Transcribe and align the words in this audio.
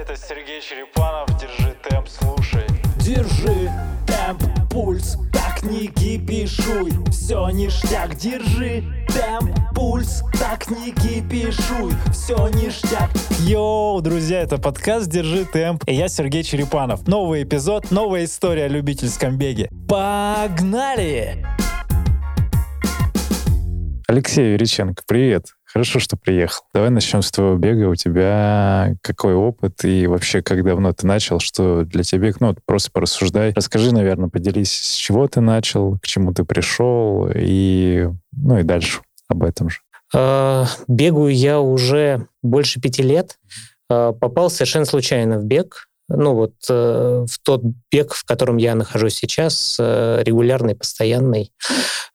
Это 0.00 0.16
Сергей 0.16 0.62
Черепанов, 0.62 1.28
держи 1.38 1.76
темп, 1.86 2.08
слушай. 2.08 2.64
Держи 3.00 3.70
темп, 4.06 4.42
пульс, 4.70 5.18
так 5.30 5.62
не 5.62 5.88
кипишуй 5.88 6.92
Все 7.10 7.50
ништяк, 7.50 8.16
держи 8.16 8.82
темп, 9.08 9.54
пульс, 9.74 10.22
так 10.38 10.70
не 10.70 10.92
кипишуй 10.92 11.92
Все 12.12 12.48
ништяк. 12.48 13.10
Йоу, 13.40 14.00
друзья, 14.00 14.40
это 14.40 14.56
подкаст 14.56 15.10
«Держи 15.10 15.44
темп» 15.44 15.84
И 15.86 15.94
я 15.94 16.08
Сергей 16.08 16.44
Черепанов. 16.44 17.06
Новый 17.06 17.42
эпизод, 17.42 17.90
новая 17.90 18.24
история 18.24 18.64
о 18.64 18.68
любительском 18.68 19.36
беге. 19.36 19.68
Погнали! 19.86 21.44
Алексей 24.08 24.52
Юриченко, 24.52 25.02
привет. 25.06 25.52
Хорошо, 25.72 26.00
что 26.00 26.16
приехал. 26.16 26.64
Давай 26.74 26.90
начнем 26.90 27.22
с 27.22 27.30
твоего 27.30 27.56
бега. 27.56 27.88
У 27.88 27.94
тебя 27.94 28.96
какой 29.02 29.34
опыт 29.34 29.84
и 29.84 30.08
вообще 30.08 30.42
как 30.42 30.64
давно 30.64 30.92
ты 30.92 31.06
начал? 31.06 31.38
Что 31.38 31.84
для 31.84 32.02
тебя 32.02 32.28
бег? 32.28 32.40
Ну, 32.40 32.56
просто 32.66 32.90
порассуждай. 32.90 33.52
Расскажи, 33.54 33.94
наверное, 33.94 34.28
поделись, 34.28 34.72
с 34.72 34.94
чего 34.94 35.28
ты 35.28 35.40
начал, 35.40 35.98
к 35.98 36.06
чему 36.06 36.34
ты 36.34 36.44
пришел 36.44 37.30
и, 37.32 38.08
ну 38.32 38.58
и 38.58 38.64
дальше 38.64 39.00
об 39.28 39.44
этом 39.44 39.70
же. 39.70 39.78
Э, 40.12 40.64
Бегаю 40.88 41.32
я 41.32 41.60
уже 41.60 42.26
больше 42.42 42.80
пяти 42.80 43.02
лет. 43.02 43.38
Э, 43.88 44.12
Попал 44.18 44.50
совершенно 44.50 44.86
случайно 44.86 45.38
в 45.38 45.44
бег. 45.44 45.86
Ну 46.12 46.34
вот 46.34 46.54
э, 46.68 47.24
в 47.28 47.38
тот 47.44 47.62
бег, 47.92 48.14
в 48.14 48.24
котором 48.24 48.56
я 48.56 48.74
нахожусь 48.74 49.14
сейчас, 49.14 49.76
э, 49.78 50.22
регулярный, 50.24 50.74
постоянный. 50.74 51.52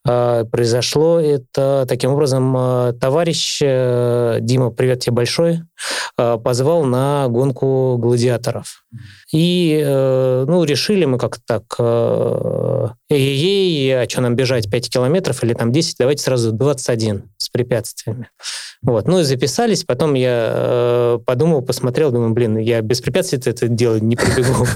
Э, 0.06 0.44
Произошло 0.52 1.20
это 1.20 1.86
таким 1.88 2.12
образом. 2.12 2.54
э, 2.58 2.94
Товарищ 3.00 3.60
э, 3.64 4.40
Дима, 4.42 4.72
привет 4.72 5.00
тебе 5.00 5.14
большой, 5.14 5.62
позвал 6.16 6.84
на 6.84 7.28
гонку 7.28 7.98
гладиаторов. 7.98 8.86
И, 9.32 9.82
э, 9.86 10.46
ну, 10.48 10.64
решили 10.64 11.06
мы 11.06 11.18
как-то 11.18 11.42
так, 11.46 11.64
э, 11.80 12.88
эй-ей, 13.10 14.04
а 14.04 14.10
что 14.10 14.22
нам 14.22 14.36
бежать, 14.36 14.70
5 14.70 14.90
километров 14.90 15.44
или 15.44 15.54
там 15.54 15.72
10, 15.72 15.98
давайте 16.00 16.24
сразу 16.24 16.52
21 16.52 17.24
с 17.38 17.50
препятствиями. 17.50 18.30
Вот, 18.82 19.08
ну 19.08 19.20
и 19.20 19.24
записались, 19.24 19.84
потом 19.84 20.14
я 20.14 20.52
э, 20.54 21.20
подумал, 21.26 21.62
посмотрел, 21.62 22.12
думаю, 22.12 22.32
блин, 22.34 22.58
я 22.58 22.82
без 22.82 23.02
препятствий 23.02 23.40
это 23.44 23.68
дело 23.68 23.98
не 23.98 24.16
пробегу. 24.16 24.68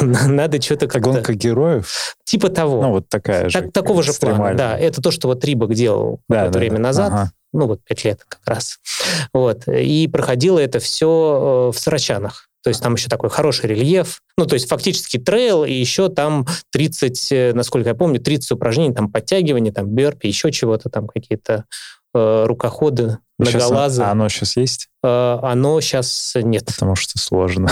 Надо 0.00 0.60
что-то 0.60 0.86
как-то... 0.86 1.10
Гонка 1.10 1.34
героев? 1.34 2.14
Типа 2.24 2.50
того. 2.50 2.82
Ну, 2.82 2.90
вот 2.90 3.08
такая 3.08 3.48
же. 3.48 3.58
Так- 3.60 3.72
такого 3.72 4.02
же 4.02 4.12
плана, 4.12 4.54
да. 4.54 4.78
Это 4.78 5.00
то, 5.00 5.10
что 5.10 5.28
вот 5.28 5.44
Рибок 5.44 5.74
делал 5.74 6.20
Да, 6.28 6.36
какое-то 6.36 6.52
да, 6.52 6.58
время 6.58 6.76
да. 6.76 6.82
назад, 6.82 7.12
Ага. 7.12 7.32
Ну 7.52 7.66
вот 7.66 7.80
пять 7.84 8.04
лет 8.04 8.24
как 8.28 8.40
раз. 8.46 8.78
Вот. 9.32 9.66
И 9.68 10.08
проходило 10.08 10.58
это 10.58 10.78
все 10.78 11.70
в 11.74 11.78
Сарачанах. 11.78 12.48
То 12.62 12.70
есть 12.70 12.82
там 12.82 12.94
еще 12.94 13.08
такой 13.08 13.30
хороший 13.30 13.66
рельеф. 13.66 14.20
Ну, 14.36 14.44
то 14.44 14.54
есть 14.54 14.68
фактически 14.68 15.16
трейл, 15.16 15.64
и 15.64 15.72
еще 15.72 16.08
там 16.08 16.46
30, 16.72 17.32
э, 17.32 17.52
насколько 17.54 17.88
я 17.88 17.94
помню, 17.94 18.20
30 18.20 18.52
упражнений, 18.52 18.94
там 18.94 19.10
подтягивания, 19.10 19.72
там 19.72 19.88
бёрпи, 19.88 20.26
еще 20.26 20.50
чего-то, 20.50 20.90
там 20.90 21.06
какие-то 21.06 21.64
э, 22.14 22.44
рукоходы, 22.46 23.18
Щас 23.44 23.54
многолазы. 23.54 24.02
А 24.02 24.10
оно 24.10 24.28
сейчас 24.28 24.56
есть? 24.56 24.88
Э, 25.04 25.38
оно 25.42 25.80
сейчас 25.80 26.32
нет. 26.34 26.66
Потому 26.66 26.96
что 26.96 27.18
сложно. 27.18 27.68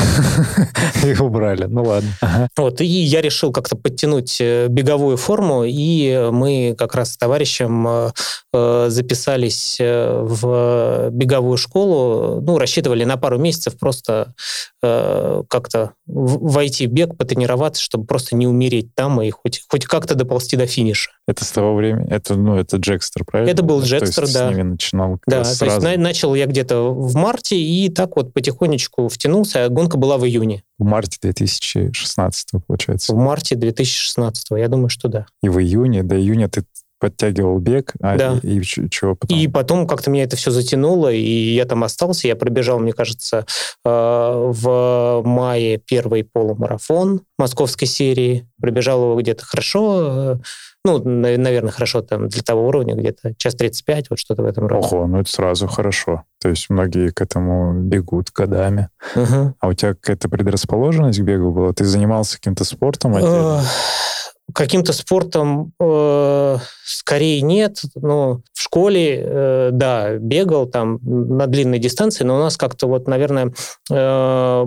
Их 1.05 1.21
убрали. 1.21 1.65
Ну 1.65 1.83
ладно. 1.83 2.11
Ага. 2.21 2.49
Вот, 2.57 2.81
и 2.81 2.87
я 2.87 3.21
решил 3.21 3.51
как-то 3.53 3.77
подтянуть 3.77 4.41
э, 4.41 4.69
беговую 4.69 5.17
форму, 5.17 5.65
и 5.65 6.29
мы 6.31 6.77
как 6.79 6.95
раз 6.95 7.15
с 7.15 7.17
товарищем 7.17 7.87
э, 7.89 8.11
э, 8.53 8.87
записались 8.91 9.79
в 9.81 11.09
беговую 11.11 11.57
школу, 11.57 12.41
ну, 12.41 12.59
рассчитывали 12.59 13.05
на 13.05 13.17
пару 13.17 13.39
месяцев 13.39 13.77
просто 13.79 14.35
э, 14.83 15.43
как-то 15.49 15.93
войти 16.07 16.87
в 16.87 16.93
бег, 16.93 17.17
потренироваться, 17.17 17.83
чтобы 17.83 18.07
просто 18.07 18.37
не 18.37 18.47
умереть 18.47 18.95
там 18.95 19.21
и 19.21 19.31
хоть, 19.31 19.65
хоть 19.69 19.87
как-то 19.87 20.15
доползти 20.15 20.57
до 20.57 20.67
финиша. 20.67 21.11
Это 21.27 21.45
с 21.45 21.51
того 21.51 21.75
времени? 21.75 22.09
Это, 22.09 22.37
ну, 22.37 22.57
это 22.57 22.77
Джекстер, 22.77 23.25
правильно? 23.25 23.51
Это 23.51 23.65
был 23.65 23.81
То 23.81 23.87
Джекстер, 23.87 24.25
есть 24.25 24.35
да. 24.35 24.47
с 24.47 24.51
ними 24.51 24.63
начинал 24.63 25.19
Да, 25.27 25.45
раз 25.57 25.59
то 25.59 25.65
есть 25.67 25.81
сразу. 25.81 25.99
на- 25.99 26.03
начал 26.03 26.35
я 26.35 26.47
где-то 26.47 26.93
в 26.93 27.15
марте, 27.17 27.57
и 27.59 27.89
так 27.89 28.17
вот 28.17 28.33
потихонечку 28.33 29.09
втянулся, 29.09 29.65
а 29.65 29.69
гонка 29.69 29.97
была 29.99 30.19
в 30.19 30.25
июне, 30.27 30.63
В 30.79 30.85
марте 30.85 31.19
2016, 31.23 32.49
получается. 32.67 33.13
в 33.13 33.17
марте 33.17 33.55
2016, 33.57 34.47
я 34.59 34.69
думаю, 34.69 34.89
что 34.89 35.09
да. 35.09 35.27
И 35.43 35.49
в 35.49 35.59
июне, 35.61 36.03
до 36.03 36.19
июня 36.19 36.49
ты 36.49 36.65
подтягивал 36.99 37.59
бег, 37.59 37.93
а 38.01 38.17
Да. 38.17 38.41
и, 38.43 38.59
ч- 38.63 38.89
чего 38.89 39.15
потом? 39.15 39.39
И 39.39 39.47
потом 39.49 39.87
как-то 39.87 40.11
меня 40.11 40.25
это 40.25 40.37
все 40.37 40.51
затянуло, 40.51 41.13
и 41.13 41.55
я 41.55 41.67
там 41.67 41.85
остался. 41.85 42.27
Я 42.27 42.37
пробежал, 42.37 42.79
мне 42.79 42.95
кажется, 42.95 43.45
э, 43.85 43.89
в 43.91 45.23
мае 45.23 45.77
первый 45.77 46.25
полумарафон 46.25 47.21
московской 47.39 47.87
серии. 47.87 48.49
Пробежал 48.61 49.03
его 49.03 49.21
где-то 49.21 49.45
хорошо, 49.45 50.03
э, 50.09 50.37
ну, 50.87 50.99
на- 51.05 51.37
наверное, 51.37 51.71
хорошо 51.73 52.01
там 52.03 52.29
для 52.29 52.43
того 52.43 52.67
уровня, 52.69 52.95
где-то 52.95 53.35
час 53.37 53.55
35, 53.55 54.11
вот 54.11 54.19
что-то 54.19 54.43
в 54.43 54.47
этом 54.47 54.67
роде. 54.67 54.87
Ого, 54.87 55.07
ну 55.07 55.21
это 55.21 55.31
сразу 55.31 55.67
хорошо. 55.67 56.23
То 56.41 56.49
есть 56.49 56.71
многие 56.71 57.11
к 57.11 57.21
этому 57.21 57.75
бегут 57.83 58.31
годами. 58.33 58.89
Мгм. 59.15 59.55
А 59.61 59.69
у 59.69 59.73
тебя 59.73 59.95
какая-то 59.95 60.29
предрасположенность 60.29 61.19
к 61.19 61.23
бегу 61.23 61.51
была? 61.53 61.73
Ты 61.73 61.85
занимался 61.85 62.37
каким-то 62.37 62.65
спортом 62.65 63.15
отдельно? 63.17 63.61
Э, 63.61 63.67
Каким-то 64.55 64.93
спортом 64.93 65.73
э, 65.81 66.57
скорее 66.85 67.41
нет. 67.43 67.81
Но 67.97 68.43
в 68.53 68.61
школе, 68.63 69.21
э, 69.21 69.71
да, 69.73 70.17
бегал 70.19 70.67
там 70.67 71.01
на 71.03 71.49
длинной 71.49 71.81
дистанции, 71.81 72.23
но 72.23 72.37
у 72.37 72.39
нас 72.39 72.57
как-то 72.57 72.87
вот, 72.87 73.09
наверное, 73.09 73.53
э, 73.91 74.65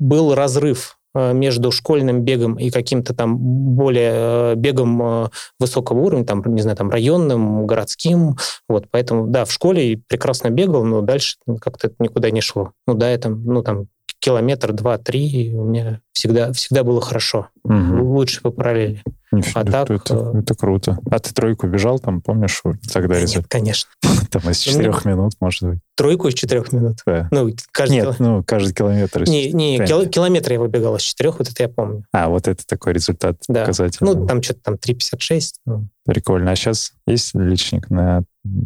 был 0.00 0.34
разрыв 0.34 0.98
между 1.14 1.72
школьным 1.72 2.22
бегом 2.22 2.54
и 2.56 2.70
каким-то 2.70 3.14
там 3.14 3.36
более 3.38 4.12
э, 4.14 4.54
бегом 4.56 5.02
э, 5.02 5.28
высокого 5.58 5.98
уровня, 5.98 6.24
там, 6.24 6.42
не 6.54 6.62
знаю, 6.62 6.76
там 6.76 6.90
районным, 6.90 7.66
городским. 7.66 8.36
Вот, 8.68 8.86
поэтому, 8.90 9.26
да, 9.26 9.44
в 9.44 9.52
школе 9.52 10.00
прекрасно 10.08 10.50
бегал, 10.50 10.84
но 10.84 11.00
дальше 11.00 11.36
как-то 11.60 11.88
это 11.88 11.96
никуда 11.98 12.30
не 12.30 12.40
шло. 12.40 12.72
Ну 12.86 12.94
да, 12.94 13.10
я 13.10 13.18
там, 13.18 13.44
ну 13.44 13.62
там 13.62 13.86
километр, 14.20 14.72
два, 14.72 14.98
три, 14.98 15.52
у 15.54 15.64
меня 15.64 16.00
всегда, 16.12 16.52
всегда 16.52 16.84
было 16.84 17.00
хорошо. 17.00 17.48
Мгм. 17.64 18.02
Лучше 18.02 18.42
по 18.42 18.50
параллели. 18.50 19.02
Нифига, 19.32 19.60
а 19.60 19.64
так, 19.64 19.90
это, 19.90 20.32
э, 20.34 20.40
это 20.40 20.54
круто. 20.54 20.98
А 21.08 21.18
ты 21.20 21.32
тройку 21.32 21.68
бежал 21.68 22.00
там, 22.00 22.20
помнишь, 22.20 22.62
тогда 22.92 23.14
Да 23.14 23.20
результат? 23.20 23.44
Нет, 23.44 23.46
конечно. 23.48 23.90
Там 24.30 24.42
из 24.50 24.58
четырех 24.58 25.04
минут, 25.04 25.34
может 25.40 25.62
быть. 25.62 25.78
Тройку 25.96 26.28
из 26.28 26.34
четырех 26.34 26.72
минут. 26.72 26.98
Да. 27.06 27.28
Ну, 27.30 27.54
каждый 27.70 27.92
Нет, 27.94 28.16
ну, 28.18 28.42
каждый 28.44 28.74
километр. 28.74 29.22
Не, 29.28 29.52
не, 29.52 29.78
кило- 29.78 30.06
километр 30.06 30.52
я 30.52 30.60
выбегал 30.60 30.96
из 30.96 31.02
четырех, 31.02 31.38
вот 31.38 31.48
это 31.48 31.62
я 31.62 31.68
помню. 31.68 32.04
А, 32.12 32.28
вот 32.28 32.48
это 32.48 32.66
такой 32.66 32.92
результат 32.92 33.36
Да. 33.48 33.60
показательный. 33.60 34.14
Ну, 34.14 34.26
там 34.26 34.42
что-то 34.42 34.60
там 34.62 34.74
3,56 34.74 35.52
ну, 35.64 35.88
Прикольно. 36.04 36.50
А 36.50 36.56
сейчас 36.56 36.92
есть 37.06 37.34
личник 37.34 37.88
на 37.88 38.24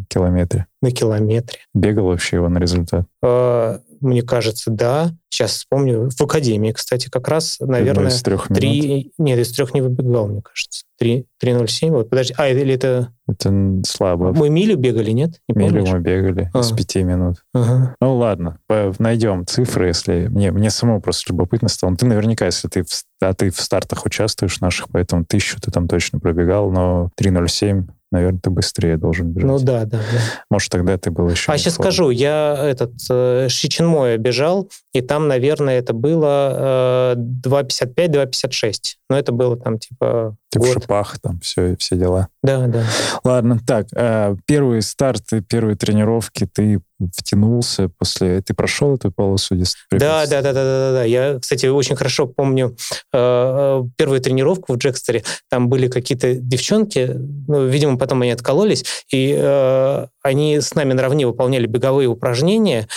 километре? 0.09 0.65
на 0.81 0.91
километре. 0.91 1.59
Бегал 1.73 2.05
вообще 2.05 2.37
его 2.37 2.49
на 2.49 2.57
результат? 2.59 3.05
Э, 3.21 3.79
Мне 4.05 4.21
кажется, 4.21 4.71
да. 4.71 5.11
Сейчас 5.29 5.51
вспомню. 5.51 6.09
В 6.09 6.21
академии, 6.21 6.71
кстати, 6.71 7.09
как 7.09 7.27
раз, 7.27 7.57
наверное, 7.59 8.07
из 8.09 8.21
трех 8.23 8.47
три... 8.47 9.11
Нет, 9.17 9.39
из 9.39 9.51
трех 9.51 9.73
не 9.73 9.81
выбегал, 9.81 10.27
мне 10.27 10.41
кажется. 10.41 10.83
Три- 10.97 11.25
3,07. 11.43 11.89
Вот, 11.91 12.09
подожди. 12.09 12.33
А, 12.37 12.47
или 12.47 12.73
это... 12.73 13.09
Это 13.27 13.81
слабо. 13.85 14.31
Мы 14.31 14.49
милю 14.49 14.77
бегали, 14.77 15.11
нет? 15.11 15.41
Не 15.49 15.55
Милю 15.55 15.73
помнишь? 15.79 15.91
мы 15.91 15.99
бегали 15.99 16.51
А. 16.53 16.61
пяти 16.75 17.03
минут. 17.03 17.43
Ага. 17.53 17.95
Ну 17.99 18.15
ладно, 18.15 18.59
найдем 18.99 19.45
цифры, 19.45 19.87
если 19.87 20.27
мне 20.27 20.51
мне 20.51 20.69
самому 20.69 21.01
просто 21.01 21.33
любопытно 21.33 21.67
стало. 21.67 21.89
Ну, 21.91 21.97
Ты 21.97 22.05
наверняка, 22.05 22.45
если 22.45 22.67
ты 22.69 22.83
в, 22.83 22.93
с- 22.93 23.03
а 23.19 23.33
ты 23.33 23.49
в 23.49 23.59
стартах 23.59 24.05
участвуешь 24.05 24.61
наших, 24.61 24.87
поэтому 24.89 25.25
тысячу 25.25 25.59
ты 25.59 25.69
там 25.71 25.87
точно 25.89 26.19
пробегал, 26.19 26.71
но 26.71 27.09
3.07, 27.19 27.85
наверное, 28.15 28.39
ты 28.39 28.49
быстрее 28.49 28.97
должен 28.97 29.27
бежать. 29.27 29.47
Ну 29.47 29.59
да, 29.59 29.85
да, 29.85 29.97
да. 29.97 30.19
Может, 30.49 30.71
тогда 30.71 30.97
ты 30.97 31.11
был 31.11 31.29
еще. 31.29 31.51
А 31.51 31.57
сейчас 31.57 31.73
в 31.73 31.77
форме. 31.77 31.91
скажу, 31.91 32.09
я 32.09 32.57
этот 32.59 32.93
э, 33.09 33.47
Шичинмоя 33.49 34.17
бежал, 34.17 34.69
и 34.93 35.01
там, 35.01 35.27
наверное, 35.27 35.77
это 35.77 35.93
было 35.93 37.13
э, 37.15 37.19
2,55, 37.45 38.29
2,56. 38.31 38.73
Но 39.09 39.17
это 39.17 39.31
было 39.31 39.57
там 39.57 39.77
типа 39.77 40.35
Ты 40.49 40.59
в 40.59 40.63
год. 40.63 40.73
шипах, 40.73 41.19
там 41.19 41.39
все, 41.41 41.75
все 41.77 41.95
дела. 41.95 42.29
Да, 42.41 42.67
да. 42.67 42.83
Ладно, 43.23 43.59
так, 43.65 43.87
э, 43.93 44.35
первые 44.45 44.81
старты, 44.81 45.41
первые 45.41 45.75
тренировки, 45.75 46.47
ты 46.51 46.81
втянулся 47.13 47.89
после... 47.89 48.41
Ты 48.41 48.53
прошел 48.53 48.95
эту 48.95 49.11
полосу? 49.11 49.55
Да, 49.91 50.25
да, 50.27 50.41
да, 50.41 50.53
да, 50.53 50.53
да, 50.53 50.91
да. 50.93 51.03
Я, 51.03 51.39
кстати, 51.39 51.65
очень 51.65 51.95
хорошо 51.95 52.27
помню 52.27 52.75
э, 53.13 53.17
э, 53.17 53.83
первую 53.97 54.21
тренировку 54.21 54.73
в 54.73 54.77
Джекстере. 54.77 55.23
Там 55.49 55.69
были 55.69 55.87
какие-то 55.87 56.35
девчонки, 56.35 57.11
ну, 57.47 57.65
видимо, 57.65 57.97
потом 57.97 58.21
они 58.21 58.31
откололись, 58.31 58.85
и 59.11 59.35
э, 59.37 60.07
они 60.23 60.59
с 60.59 60.75
нами 60.75 60.93
наравне 60.93 61.27
выполняли 61.27 61.67
беговые 61.67 62.07
упражнения, 62.07 62.87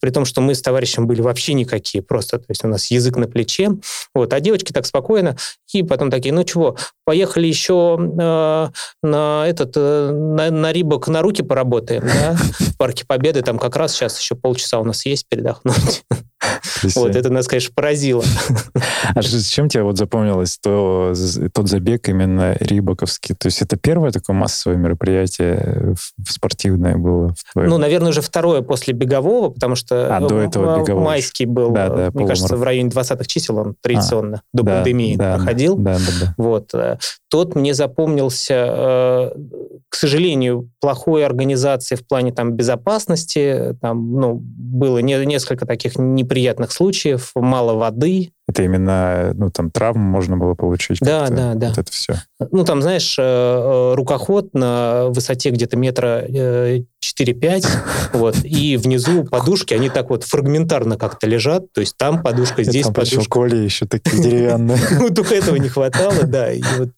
при 0.00 0.10
том, 0.10 0.24
что 0.24 0.40
мы 0.40 0.54
с 0.54 0.62
товарищем 0.62 1.06
были 1.06 1.20
вообще 1.20 1.54
никакие, 1.54 2.02
просто, 2.02 2.38
то 2.38 2.46
есть 2.48 2.64
у 2.64 2.68
нас 2.68 2.90
язык 2.90 3.16
на 3.16 3.26
плече. 3.26 3.72
Вот, 4.14 4.32
а 4.32 4.40
девочки 4.40 4.72
так 4.72 4.86
спокойно, 4.86 5.36
и 5.72 5.82
потом 5.82 6.10
такие, 6.10 6.32
ну 6.32 6.44
чего, 6.44 6.76
поехали 7.04 7.46
еще 7.46 7.98
э, 7.98 8.68
на 9.02 9.44
этот, 9.46 9.72
э, 9.76 10.10
на, 10.12 10.50
на 10.50 10.72
Рибок 10.72 11.08
на 11.08 11.22
руки 11.22 11.42
поработаем, 11.42 12.02
да, 12.02 12.36
в 12.58 12.76
Парке 12.76 13.04
Победы, 13.06 13.42
там 13.48 13.58
как 13.58 13.76
раз 13.76 13.94
сейчас 13.94 14.20
еще 14.20 14.34
полчаса 14.34 14.78
у 14.78 14.84
нас 14.84 15.06
есть 15.06 15.26
передохнуть. 15.26 16.04
Вот 16.94 17.16
это 17.16 17.30
нас, 17.30 17.48
конечно, 17.48 17.72
поразило. 17.74 18.22
А 19.14 19.22
чем 19.22 19.68
тебе 19.68 19.82
вот 19.82 19.96
запомнилось 19.96 20.58
то, 20.58 21.14
тот 21.52 21.68
забег 21.68 22.08
именно 22.08 22.56
рибаковский? 22.60 23.34
То 23.34 23.46
есть 23.46 23.62
это 23.62 23.76
первое 23.76 24.12
такое 24.12 24.36
массовое 24.36 24.76
мероприятие 24.76 25.96
спортивное 26.28 26.96
было? 26.96 27.34
Ну, 27.54 27.78
наверное, 27.78 28.10
уже 28.10 28.20
второе 28.20 28.62
после 28.62 28.94
бегового, 28.94 29.50
потому 29.50 29.74
что 29.74 30.14
а, 30.14 30.20
до 30.20 30.40
этого 30.40 30.80
бегового. 30.80 31.04
майский 31.04 31.46
был, 31.46 31.70
да, 31.70 31.88
да, 31.88 32.10
мне 32.12 32.26
кажется, 32.26 32.56
в 32.56 32.62
районе 32.62 32.90
20-х 32.90 33.24
чисел 33.24 33.56
он 33.56 33.74
традиционно, 33.80 34.36
а, 34.36 34.40
до 34.52 34.62
да, 34.62 34.76
пандемии 34.76 35.16
да, 35.16 35.36
проходил. 35.36 35.76
Да, 35.76 35.98
да, 35.98 36.12
да. 36.20 36.34
Вот. 36.36 36.74
Тот 37.30 37.54
мне 37.54 37.74
запомнился, 37.74 38.54
э, 38.54 39.30
к 39.88 39.94
сожалению, 39.94 40.70
плохой 40.80 41.24
организации 41.26 41.94
в 41.94 42.06
плане 42.06 42.32
там 42.32 42.52
безопасности. 42.52 43.76
Там, 43.80 44.12
ну, 44.12 44.40
было 44.42 44.98
несколько 44.98 45.66
таких 45.66 45.96
неприятных 45.98 46.72
случаев, 46.72 47.32
мало 47.34 47.74
воды, 47.74 48.32
это 48.48 48.62
именно, 48.62 49.32
ну, 49.34 49.50
там, 49.50 49.70
травму 49.70 50.02
можно 50.02 50.38
было 50.38 50.54
получить. 50.54 51.00
Да, 51.00 51.28
да, 51.28 51.52
да. 51.54 51.68
Вот 51.68 51.78
это 51.78 51.92
все. 51.92 52.14
Ну, 52.50 52.64
там, 52.64 52.80
знаешь, 52.80 53.18
э, 53.18 53.22
э, 53.22 53.94
рукоход 53.94 54.54
на 54.54 55.08
высоте 55.08 55.50
где-то 55.50 55.76
метра 55.76 56.24
4-5, 57.04 57.66
э, 57.66 57.68
вот, 58.12 58.36
и 58.44 58.76
внизу 58.76 59.24
подушки, 59.24 59.74
они 59.74 59.88
так 59.88 60.10
вот 60.10 60.24
фрагментарно 60.24 60.96
как-то 60.96 61.26
лежат, 61.26 61.72
то 61.72 61.80
есть 61.80 61.96
там 61.96 62.22
подушка, 62.22 62.62
здесь 62.62 62.84
там 62.84 62.94
подушка. 62.94 63.24
Коли 63.28 63.56
еще 63.56 63.86
такие 63.86 64.22
деревянные. 64.22 64.78
Ну, 64.98 65.10
только 65.10 65.34
этого 65.34 65.56
не 65.56 65.68
хватало, 65.68 66.24
да. 66.24 66.52
И 66.52 66.62
вот 66.78 66.90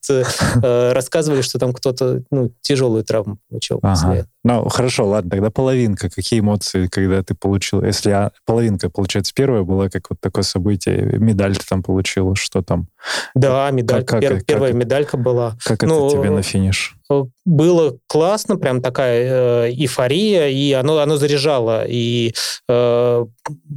рассказывали, 0.63 1.43
что 1.43 1.59
там 1.59 1.73
кто-то, 1.73 2.23
ну, 2.31 2.53
тяжелую 2.61 3.05
травму 3.05 3.39
получил 3.49 3.81
после. 3.81 4.27
Ну, 4.43 4.69
хорошо, 4.71 5.07
ладно, 5.07 5.31
тогда 5.31 5.51
половинка. 5.51 6.09
Какие 6.09 6.41
эмоции, 6.41 6.87
когда 6.87 7.23
ты 7.23 7.35
получил? 7.35 7.83
Если 7.83 8.11
а, 8.11 8.31
половинка, 8.47 8.89
получается, 8.89 9.35
первая 9.35 9.65
была 9.65 9.91
как 9.91 10.09
вот 10.09 10.19
такое 10.21 10.45
событие, 10.45 11.19
медаль 11.19 11.57
ты 11.57 11.65
там 11.69 11.83
получил, 11.83 12.35
что 12.37 12.63
там? 12.63 12.89
Да, 13.35 13.71
медаль. 13.71 14.05
Первая 14.47 14.73
медалька 14.73 15.19
была. 15.19 15.57
Как 15.63 15.83
ну, 15.83 16.07
это 16.07 16.17
тебе 16.17 16.31
на 16.31 16.43
финиш? 16.43 16.97
Было 17.45 17.99
классно, 18.07 18.57
прям 18.57 18.81
такая 18.81 19.67
э, 19.67 19.71
эйфория, 19.71 20.49
и 20.49 20.73
оно, 20.73 20.99
оно 20.99 21.17
заряжало, 21.17 21.85
и 21.87 22.33
э, 22.69 23.27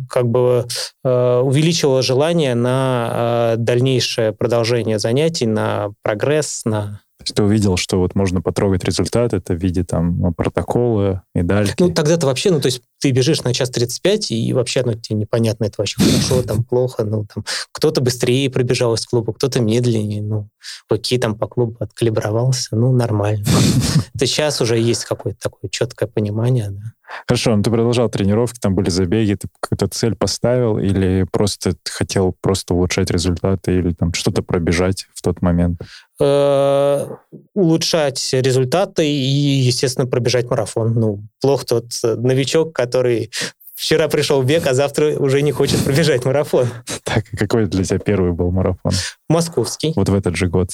как 0.10 0.28
бы 0.28 0.68
э, 1.04 1.40
увеличивало 1.44 2.04
желание 2.04 2.54
на 2.54 3.54
э, 3.54 3.56
дальнейшее 3.58 4.34
продолжение 4.34 5.00
занятий, 5.00 5.48
на 5.48 5.90
прогресс, 6.04 6.64
на 6.66 7.02
то 7.24 7.28
есть 7.28 7.36
ты 7.36 7.44
увидел, 7.44 7.78
что 7.78 8.00
вот 8.00 8.16
можно 8.16 8.42
потрогать 8.42 8.84
результат, 8.84 9.34
это 9.34 9.54
в 9.54 9.58
виде 9.58 9.84
там 9.84 10.34
протокола, 10.34 11.24
медальки. 11.34 11.76
Ну, 11.80 11.94
тогда-то 11.94 12.28
вообще, 12.28 12.52
ну, 12.52 12.60
то 12.60 12.66
есть 12.66 12.82
ты 13.00 13.12
бежишь 13.12 13.44
на 13.44 13.54
час 13.54 13.70
35, 13.70 14.32
и 14.32 14.52
вообще, 14.52 14.84
ну, 14.84 14.94
тебе 14.94 15.20
непонятно, 15.20 15.66
это 15.66 15.76
вообще 15.78 16.02
хорошо, 16.02 16.44
там, 16.44 16.64
плохо, 16.64 17.06
ну, 17.06 17.26
там, 17.34 17.46
кто-то 17.72 18.02
быстрее 18.02 18.50
пробежал 18.50 18.94
из 18.96 19.06
клуба, 19.06 19.34
кто-то 19.34 19.62
медленнее, 19.62 20.22
ну, 20.22 20.50
окей, 20.90 21.18
там 21.18 21.36
по 21.36 21.48
клубу 21.48 21.78
откалибровался, 21.80 22.76
ну, 22.76 22.92
нормально. 22.92 23.46
Это 24.14 24.26
сейчас 24.26 24.60
уже 24.60 24.78
есть 24.78 25.06
какое-то 25.06 25.40
такое 25.40 25.70
четкое 25.70 26.10
понимание, 26.10 26.70
да. 26.72 26.94
Хорошо, 27.28 27.56
ну 27.56 27.64
ты 27.64 27.70
продолжал 27.70 28.10
тренировки, 28.10 28.60
там 28.60 28.76
были 28.76 28.90
забеги, 28.90 29.36
ты 29.36 29.48
какую-то 29.60 29.88
цель 29.88 30.16
поставил 30.16 30.78
или 30.78 31.26
просто 31.32 31.74
хотел 31.90 32.36
просто 32.42 32.74
улучшать 32.74 33.12
результаты 33.12 33.76
или 33.76 33.94
там 33.94 34.14
что-то 34.14 34.42
пробежать 34.42 35.08
в 35.14 35.22
тот 35.22 35.42
момент? 35.42 35.82
Э, 36.20 37.08
улучшать 37.54 38.34
результаты 38.34 39.08
и, 39.08 39.62
естественно, 39.62 40.08
пробежать 40.08 40.50
марафон. 40.50 40.94
Ну, 40.94 41.24
плохо 41.42 41.66
тот 41.66 41.86
новичок, 42.04 42.74
который 42.74 43.32
вчера 43.76 44.08
пришел 44.08 44.42
в 44.42 44.46
бег, 44.46 44.68
а 44.68 44.74
завтра 44.74 45.18
уже 45.18 45.42
не 45.42 45.52
хочет 45.52 45.84
пробежать 45.84 46.26
марафон. 46.26 46.68
Так, 47.04 47.26
какой 47.38 47.66
для 47.66 47.84
тебя 47.84 48.00
первый 48.00 48.32
был 48.32 48.52
марафон? 48.52 48.94
Московский. 49.30 49.94
Вот 49.96 50.10
в 50.10 50.14
этот 50.14 50.36
же 50.36 50.48
год? 50.48 50.70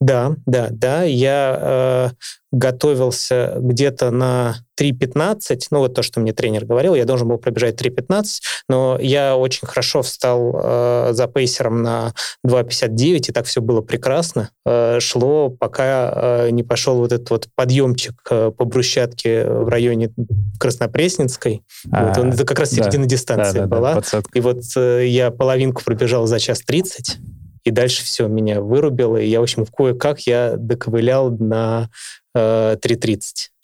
Да, 0.00 0.36
да, 0.46 0.68
да. 0.70 1.02
Я 1.02 1.58
э, 1.60 2.10
готовился 2.52 3.54
где-то 3.58 4.10
на 4.10 4.56
3.15, 4.80 5.60
ну 5.70 5.78
вот 5.80 5.94
то, 5.94 6.02
что 6.02 6.20
мне 6.20 6.32
тренер 6.32 6.64
говорил, 6.64 6.94
я 6.94 7.04
должен 7.04 7.28
был 7.28 7.38
пробежать 7.38 7.80
3.15, 7.80 8.24
но 8.68 8.98
я 9.00 9.36
очень 9.36 9.66
хорошо 9.66 10.02
встал 10.02 10.54
э, 10.54 11.08
за 11.12 11.26
пейсером 11.26 11.82
на 11.82 12.14
2.59, 12.46 13.28
и 13.28 13.32
так 13.32 13.44
все 13.46 13.60
было 13.60 13.80
прекрасно. 13.80 14.50
Э, 14.64 14.98
шло, 15.00 15.50
пока 15.50 16.12
э, 16.14 16.50
не 16.50 16.62
пошел 16.62 16.98
вот 16.98 17.12
этот 17.12 17.28
вот 17.30 17.48
подъемчик 17.54 18.14
э, 18.30 18.52
по 18.56 18.64
брусчатке 18.64 19.44
в 19.44 19.68
районе 19.68 20.10
Краснопресненской. 20.58 21.62
А, 21.90 22.06
вот 22.06 22.18
он, 22.18 22.32
это 22.32 22.44
как 22.44 22.60
раз 22.60 22.70
середина 22.70 23.04
да, 23.04 23.10
дистанции 23.10 23.58
да, 23.58 23.66
да, 23.66 23.76
была. 23.76 23.94
Да, 23.94 24.22
и 24.32 24.40
вот 24.40 24.62
э, 24.76 25.06
я 25.06 25.30
половинку 25.30 25.82
пробежал 25.84 26.26
за 26.26 26.38
час 26.38 26.60
30, 26.60 27.18
и 27.64 27.70
дальше 27.70 28.04
все 28.04 28.28
меня 28.28 28.60
вырубило, 28.60 29.16
и 29.16 29.28
я, 29.28 29.40
в 29.40 29.44
общем, 29.44 29.66
кое-как 29.66 30.20
я 30.20 30.56
доковылял 30.56 31.30
на 31.30 31.90
э, 32.34 32.76
3.30. 32.82 33.20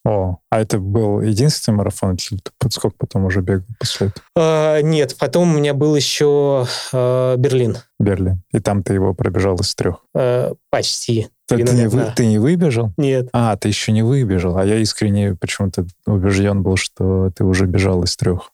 О, 0.06 0.36
а 0.50 0.60
это 0.60 0.78
был 0.78 1.22
единственный 1.22 1.76
марафон, 1.76 2.18
или 2.30 2.38
ты 2.38 2.50
под 2.58 2.72
сколько 2.74 2.96
потом 2.98 3.24
уже 3.24 3.40
бегал 3.40 3.64
после 3.78 4.08
этого? 4.08 4.26
А, 4.36 4.80
нет, 4.82 5.16
потом 5.18 5.50
у 5.50 5.58
меня 5.58 5.72
был 5.72 5.96
еще 5.96 6.66
э, 6.92 7.36
Берлин. 7.38 7.78
Берлин. 7.98 8.42
И 8.52 8.60
там 8.60 8.82
ты 8.82 8.92
его 8.92 9.14
пробежал 9.14 9.56
из 9.56 9.74
трех? 9.74 10.04
Э, 10.14 10.52
почти. 10.70 11.28
Ты, 11.46 11.64
ты, 11.64 11.74
не 11.74 11.88
вы, 11.88 12.12
ты 12.14 12.26
не 12.26 12.38
выбежал? 12.38 12.92
Нет. 12.98 13.28
А, 13.32 13.56
ты 13.56 13.68
еще 13.68 13.92
не 13.92 14.02
выбежал. 14.02 14.58
А 14.58 14.64
я 14.64 14.76
искренне 14.76 15.36
почему-то 15.36 15.86
убежден 16.06 16.62
был, 16.62 16.76
что 16.76 17.30
ты 17.34 17.44
уже 17.44 17.64
бежал 17.64 18.02
из 18.02 18.14
трех. 18.16 18.50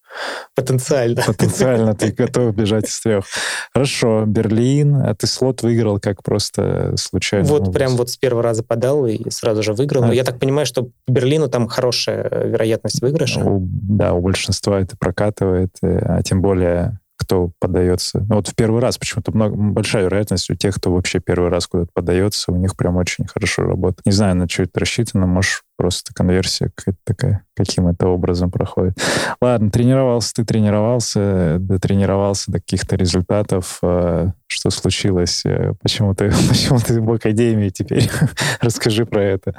Потенциально. 0.54 1.22
Потенциально 1.22 1.94
ты 1.94 2.12
готов 2.12 2.54
бежать 2.54 2.88
из 2.88 3.00
трех. 3.00 3.24
Хорошо, 3.72 4.24
Берлин. 4.26 4.96
А 4.96 5.14
ты 5.14 5.26
слот 5.26 5.62
выиграл 5.62 6.00
как 6.00 6.22
просто 6.22 6.94
случайно? 6.96 7.46
Вот 7.48 7.72
прям 7.72 7.96
вот 7.96 8.10
с 8.10 8.16
первого 8.16 8.42
раза 8.42 8.62
подал 8.62 9.06
и 9.06 9.30
сразу 9.30 9.62
же 9.62 9.72
выиграл. 9.72 10.04
А. 10.04 10.06
Но 10.08 10.12
я 10.12 10.24
так 10.24 10.38
понимаю, 10.38 10.66
что 10.66 10.88
Берлину 11.06 11.48
там 11.48 11.68
хорошая 11.68 12.28
вероятность 12.46 13.00
выигрыша. 13.00 13.40
У, 13.40 13.60
да, 13.60 14.12
у 14.12 14.20
большинства 14.20 14.80
это 14.80 14.96
прокатывает. 14.96 15.70
Э, 15.82 15.98
а 16.18 16.22
тем 16.22 16.42
более 16.42 16.98
кто 17.20 17.50
подается. 17.58 18.20
Ну, 18.28 18.36
вот 18.36 18.48
в 18.48 18.54
первый 18.54 18.80
раз 18.80 18.96
почему-то 18.96 19.30
много, 19.32 19.54
большая 19.54 20.04
вероятность 20.04 20.48
у 20.50 20.54
тех, 20.54 20.74
кто 20.74 20.90
вообще 20.90 21.20
первый 21.20 21.50
раз 21.50 21.66
куда-то 21.66 21.90
подается, 21.92 22.50
у 22.50 22.56
них 22.56 22.76
прям 22.76 22.96
очень 22.96 23.26
хорошо 23.26 23.62
работает. 23.62 24.06
Не 24.06 24.12
знаю, 24.12 24.36
на 24.36 24.48
что 24.48 24.62
это 24.62 24.80
рассчитано, 24.80 25.26
может, 25.26 25.62
просто 25.80 26.12
конверсия 26.12 26.70
какая-то 26.74 26.98
такая, 27.04 27.44
каким 27.56 27.88
это 27.88 28.06
образом 28.08 28.50
проходит. 28.50 28.98
Ладно, 29.40 29.70
тренировался 29.70 30.34
ты, 30.34 30.44
тренировался, 30.44 31.56
дотренировался 31.58 32.52
до 32.52 32.60
каких-то 32.60 32.96
результатов. 32.96 33.78
А, 33.80 34.34
что 34.46 34.68
случилось? 34.68 35.40
Э, 35.46 35.72
почему 35.80 36.14
ты, 36.14 36.30
почему 36.50 36.78
ты 36.80 37.00
в 37.00 37.10
академии 37.10 37.70
теперь? 37.70 38.10
Расскажи 38.60 39.06
про 39.06 39.22
это. 39.22 39.54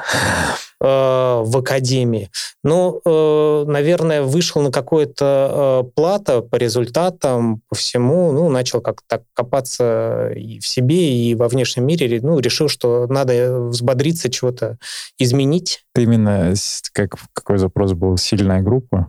Э, 0.84 1.44
в 1.44 1.58
академии. 1.58 2.32
Ну, 2.64 3.02
э, 3.06 3.66
наверное, 3.68 4.24
вышел 4.24 4.64
на 4.64 4.72
какое-то 4.72 5.84
э, 5.86 5.92
плато 5.94 6.42
по 6.42 6.56
результатам, 6.56 7.62
по 7.70 7.76
всему, 7.76 8.32
ну, 8.32 8.50
начал 8.50 8.82
как-то 8.82 9.24
копаться 9.36 10.32
и 10.36 10.60
в 10.60 10.66
себе, 10.66 11.14
и 11.14 11.36
во 11.36 11.50
внешнем 11.50 11.86
мире, 11.86 12.20
ну, 12.24 12.40
решил, 12.40 12.68
что 12.68 13.06
надо 13.06 13.62
взбодриться, 13.68 14.32
чего-то 14.32 14.80
изменить. 15.20 15.86
Ты 15.94 16.02
именно, 16.02 16.56
как, 16.94 17.16
какой 17.34 17.60
запрос 17.60 17.94
был, 17.94 18.18
сильная 18.18 18.64
группа? 18.64 19.08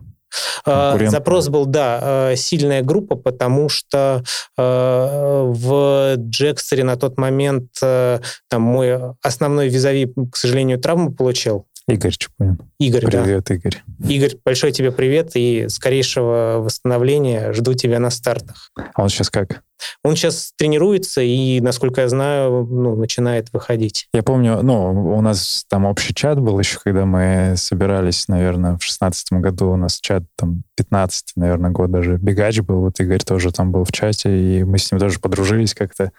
Запрос 0.65 1.49
был, 1.49 1.65
да, 1.65 2.35
сильная 2.35 2.81
группа, 2.81 3.15
потому 3.15 3.69
что 3.69 4.23
в 4.57 6.15
Джекстере 6.17 6.83
на 6.83 6.95
тот 6.95 7.17
момент 7.17 7.69
там 7.79 8.61
мой 8.61 9.15
основной 9.21 9.69
визави, 9.69 10.13
к 10.31 10.35
сожалению, 10.35 10.79
травму 10.79 11.11
получил. 11.11 11.65
Игорь 11.85 12.13
Чупунин. 12.13 12.59
Игорь, 12.79 13.05
Привет, 13.05 13.43
да. 13.45 13.55
Игорь. 13.55 13.83
Игорь, 14.07 14.37
большой 14.45 14.71
тебе 14.71 14.93
привет 14.93 15.31
и 15.35 15.67
скорейшего 15.67 16.59
восстановления. 16.59 17.51
Жду 17.51 17.73
тебя 17.73 17.99
на 17.99 18.09
стартах. 18.09 18.71
А 18.93 19.03
он 19.03 19.09
сейчас 19.09 19.29
как? 19.29 19.63
Он 20.03 20.15
сейчас 20.15 20.53
тренируется 20.55 21.21
и, 21.21 21.59
насколько 21.61 22.01
я 22.01 22.09
знаю, 22.09 22.65
ну, 22.69 22.95
начинает 22.95 23.51
выходить. 23.53 24.07
Я 24.13 24.23
помню, 24.23 24.61
ну, 24.61 25.15
у 25.15 25.21
нас 25.21 25.65
там 25.69 25.85
общий 25.85 26.13
чат 26.13 26.39
был 26.39 26.59
еще, 26.59 26.79
когда 26.83 27.05
мы 27.05 27.55
собирались, 27.57 28.27
наверное, 28.27 28.77
в 28.77 28.83
шестнадцатом 28.83 29.41
году. 29.41 29.71
У 29.71 29.77
нас 29.77 29.99
чат 29.99 30.23
там 30.35 30.63
15, 30.75 31.33
наверное, 31.35 31.71
год 31.71 31.91
даже. 31.91 32.17
Бегач 32.17 32.59
был, 32.61 32.81
вот 32.81 32.99
Игорь 32.99 33.23
тоже 33.23 33.51
там 33.51 33.71
был 33.71 33.83
в 33.83 33.91
чате, 33.91 34.29
и 34.29 34.63
мы 34.63 34.77
с 34.77 34.91
ним 34.91 34.99
тоже 34.99 35.19
подружились 35.19 35.73
как-то. 35.73 36.11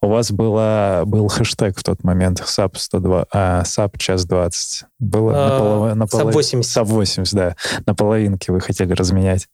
У 0.00 0.08
вас 0.08 0.30
была, 0.30 1.02
был 1.04 1.28
хэштег 1.28 1.78
в 1.78 1.82
тот 1.82 2.04
момент 2.04 2.40
SAP 2.40 2.76
102, 2.76 3.26
а, 3.32 3.62
SAP 3.62 3.98
час 3.98 4.24
20. 4.24 4.84
Было 4.98 5.32
а, 5.34 5.48
на, 5.48 5.58
полов... 5.58 5.94
на 5.94 6.06
полов... 6.06 6.26
SAP 6.26 6.32
80. 6.32 6.76
SAP 6.76 6.84
80, 6.84 7.34
да. 7.34 7.56
На 7.86 7.94
половинке 7.94 8.52
вы 8.52 8.60
хотели 8.60 8.92
разменять. 8.92 9.48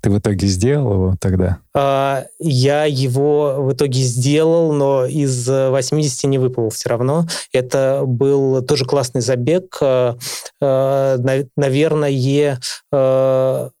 Ты 0.00 0.10
в 0.10 0.18
итоге 0.18 0.46
сделал 0.46 0.92
его 0.92 1.14
тогда? 1.20 1.58
А, 1.74 2.24
я 2.38 2.84
его 2.84 3.56
в 3.58 3.72
итоге 3.72 4.00
сделал, 4.02 4.72
но 4.72 5.04
из 5.04 5.48
80 5.48 6.24
не 6.24 6.38
выпал 6.38 6.70
все 6.70 6.88
равно. 6.88 7.26
Это 7.52 8.02
был 8.06 8.62
тоже 8.62 8.84
классный 8.84 9.20
забег. 9.20 9.76
А, 9.80 10.16
а, 10.60 11.18
наверное, 11.56 12.10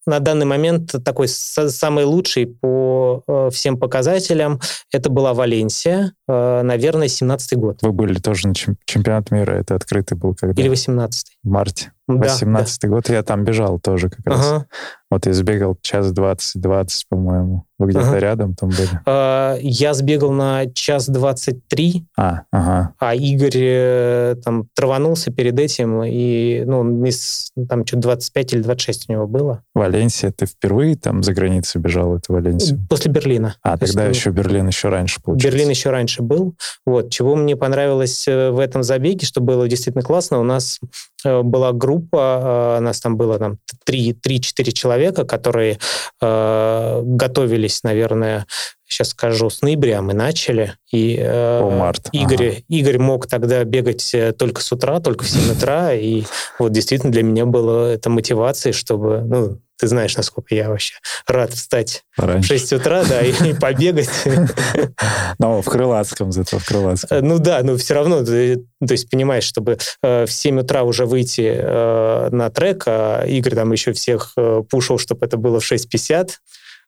на 0.06 0.20
данный 0.20 0.46
момент 0.46 0.94
такой 1.04 1.28
самый 1.28 2.04
лучший 2.04 2.46
по 2.46 3.50
всем 3.52 3.76
показателям. 3.78 4.60
Это 4.92 5.10
была 5.10 5.34
Валенсия, 5.34 6.12
наверное, 6.28 7.08
17 7.08 7.58
год. 7.58 7.78
Вы 7.82 7.92
были 7.92 8.18
тоже 8.18 8.48
на 8.48 8.54
чемпионат 8.54 9.30
мира, 9.30 9.52
это 9.52 9.74
открытый 9.74 10.16
был 10.16 10.34
когда? 10.34 10.60
Или 10.60 10.68
18 10.68 11.38
В 11.42 11.48
марте. 11.48 11.92
18 12.08 12.80
да, 12.82 12.88
год 12.88 13.08
я 13.08 13.22
там 13.24 13.42
бежал 13.42 13.80
тоже 13.80 14.08
как 14.08 14.20
ага. 14.26 14.36
раз. 14.36 14.64
Вот 15.10 15.26
я 15.26 15.32
сбегал 15.32 15.76
час 15.82 16.12
20-20, 16.12 16.88
по-моему. 17.08 17.64
Вы 17.78 17.88
где-то 17.88 18.08
ага. 18.08 18.18
рядом 18.18 18.54
там 18.54 18.70
были? 18.70 18.88
А, 19.04 19.56
я 19.60 19.92
сбегал 19.92 20.32
на 20.32 20.66
час 20.72 21.08
23, 21.08 22.06
а, 22.16 22.42
ага. 22.50 22.94
а 22.98 23.14
Игорь 23.14 23.50
э, 23.54 24.36
там 24.42 24.68
траванулся 24.74 25.30
перед 25.30 25.58
этим, 25.58 26.02
и 26.02 26.64
ну, 26.64 27.04
из, 27.04 27.52
там 27.68 27.86
что-то 27.86 28.02
25 28.02 28.54
или 28.54 28.62
26 28.62 29.10
у 29.10 29.12
него 29.12 29.26
было. 29.26 29.62
Валенсия, 29.74 30.32
ты 30.32 30.46
впервые 30.46 30.96
там 30.96 31.22
за 31.22 31.34
границей 31.34 31.80
бежал, 31.80 32.16
эту 32.16 32.32
Валенсию? 32.32 32.80
После 32.88 33.12
Берлина. 33.12 33.56
А, 33.62 33.76
То 33.76 33.86
тогда 33.86 34.06
есть, 34.06 34.20
еще 34.20 34.30
Берлин 34.30 34.68
еще 34.68 34.88
раньше 34.88 35.20
получился. 35.20 35.48
Берлин 35.48 35.68
еще 35.68 35.90
раньше 35.90 36.22
был. 36.22 36.54
Вот. 36.86 37.10
Чего 37.10 37.36
мне 37.36 37.56
понравилось 37.56 38.26
э, 38.26 38.50
в 38.50 38.58
этом 38.58 38.82
забеге, 38.82 39.26
что 39.26 39.40
было 39.40 39.68
действительно 39.68 40.02
классно, 40.02 40.40
у 40.40 40.44
нас 40.44 40.80
э, 40.82 40.86
была 41.24 41.72
группа, 41.72 42.78
нас 42.80 43.00
там 43.00 43.16
было 43.16 43.38
там 43.38 43.58
3-4 43.88 44.72
человека, 44.72 45.24
которые 45.24 45.78
э, 46.20 47.00
готовились, 47.02 47.82
наверное, 47.82 48.46
сейчас 48.88 49.08
скажу, 49.10 49.50
с 49.50 49.62
ноября 49.62 50.02
мы 50.02 50.14
начали. 50.14 50.74
И 50.90 51.16
э, 51.16 51.60
О, 51.60 51.70
март. 51.70 52.08
Игорь, 52.12 52.48
ага. 52.48 52.62
Игорь 52.68 52.98
мог 52.98 53.26
тогда 53.26 53.64
бегать 53.64 54.14
э, 54.14 54.32
только 54.32 54.62
с 54.62 54.70
утра, 54.72 55.00
только 55.00 55.24
в 55.24 55.28
7 55.30 55.52
утра. 55.52 55.92
И 55.94 56.24
вот 56.58 56.72
действительно 56.72 57.12
для 57.12 57.22
меня 57.22 57.46
было 57.46 57.92
это 57.92 58.10
мотивацией, 58.10 58.72
чтобы, 58.72 59.22
ну, 59.22 59.58
ты 59.78 59.88
знаешь, 59.88 60.16
насколько 60.16 60.54
я 60.54 60.68
вообще 60.68 60.94
рад 61.26 61.52
встать 61.52 62.04
Раньше. 62.16 62.48
в 62.54 62.58
6 62.58 62.72
утра, 62.74 63.04
да, 63.04 63.20
и, 63.20 63.52
побегать. 63.54 64.10
Но 65.38 65.62
в 65.62 65.66
Крылатском 65.66 66.32
зато, 66.32 66.58
в 66.58 66.64
Крылатском. 66.64 67.26
Ну 67.26 67.38
да, 67.38 67.62
но 67.62 67.76
все 67.76 67.94
равно, 67.94 68.24
то 68.24 68.32
есть 68.34 69.10
понимаешь, 69.10 69.44
чтобы 69.44 69.78
э, 70.02 70.26
в 70.26 70.32
7 70.32 70.60
утра 70.60 70.82
уже 70.82 71.06
выйти 71.06 71.52
э, 71.54 72.28
на 72.30 72.50
трек, 72.50 72.84
а 72.86 73.24
Игорь 73.26 73.54
там 73.54 73.72
еще 73.72 73.92
всех 73.92 74.32
э, 74.36 74.62
пушил, 74.68 74.98
чтобы 74.98 75.26
это 75.26 75.36
было 75.36 75.60
в 75.60 75.70
6.50, 75.70 76.30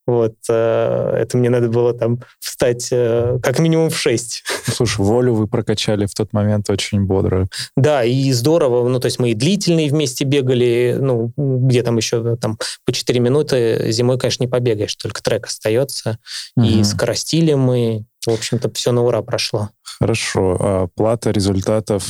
вот, 0.08 0.34
это 0.48 1.28
мне 1.34 1.50
надо 1.50 1.68
было 1.68 1.92
там 1.92 2.20
встать 2.40 2.88
как 2.88 3.58
минимум 3.58 3.90
в 3.90 3.96
6. 3.96 4.42
Слушай, 4.66 5.04
волю 5.04 5.34
вы 5.34 5.46
прокачали 5.46 6.06
в 6.06 6.14
тот 6.14 6.32
момент 6.32 6.70
очень 6.70 7.02
бодро. 7.02 7.46
Да, 7.76 8.04
и 8.04 8.32
здорово. 8.32 8.88
Ну, 8.88 8.98
то 9.00 9.06
есть 9.06 9.18
мы 9.18 9.30
и 9.30 9.34
длительные 9.34 9.90
вместе 9.90 10.24
бегали, 10.24 10.96
ну, 10.98 11.32
где 11.36 11.82
там 11.82 11.98
еще 11.98 12.36
там 12.36 12.58
по 12.84 12.92
4 12.92 13.20
минуты. 13.20 13.92
Зимой, 13.92 14.18
конечно, 14.18 14.42
не 14.42 14.48
побегаешь, 14.48 14.96
только 14.96 15.22
трек 15.22 15.46
остается. 15.46 16.18
Угу. 16.56 16.66
И 16.66 16.84
скоростили 16.84 17.54
мы. 17.54 18.04
В 18.26 18.32
общем-то, 18.32 18.70
все 18.72 18.92
на 18.92 19.02
ура 19.02 19.22
прошло. 19.22 19.68
Хорошо. 20.00 20.56
А 20.60 20.86
плата 20.94 21.30
результатов, 21.30 22.04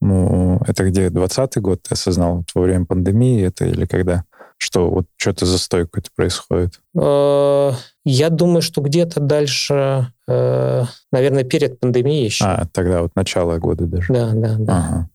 ну, 0.00 0.60
это 0.66 0.84
где, 0.84 1.10
20 1.10 1.58
год 1.58 1.82
ты 1.82 1.94
осознал? 1.94 2.44
Во 2.54 2.62
время 2.62 2.86
пандемии 2.86 3.46
это 3.46 3.66
или 3.66 3.86
когда? 3.86 4.24
Что 4.62 4.88
вот 4.88 5.06
что-то 5.16 5.44
застой 5.44 5.86
какой-то 5.86 6.10
происходит? 6.14 6.80
Э, 6.94 7.72
я 8.04 8.30
думаю, 8.30 8.62
что 8.62 8.80
где-то 8.80 9.18
дальше, 9.18 10.12
э, 10.28 10.84
наверное, 11.10 11.42
перед 11.42 11.80
пандемией 11.80 12.26
еще. 12.26 12.44
А, 12.44 12.66
тогда 12.72 13.02
вот 13.02 13.10
начало 13.16 13.58
года 13.58 13.86
даже. 13.86 14.12
Да, 14.12 14.30
да, 14.32 14.54
да. 14.58 14.76
Ага. 14.76 15.08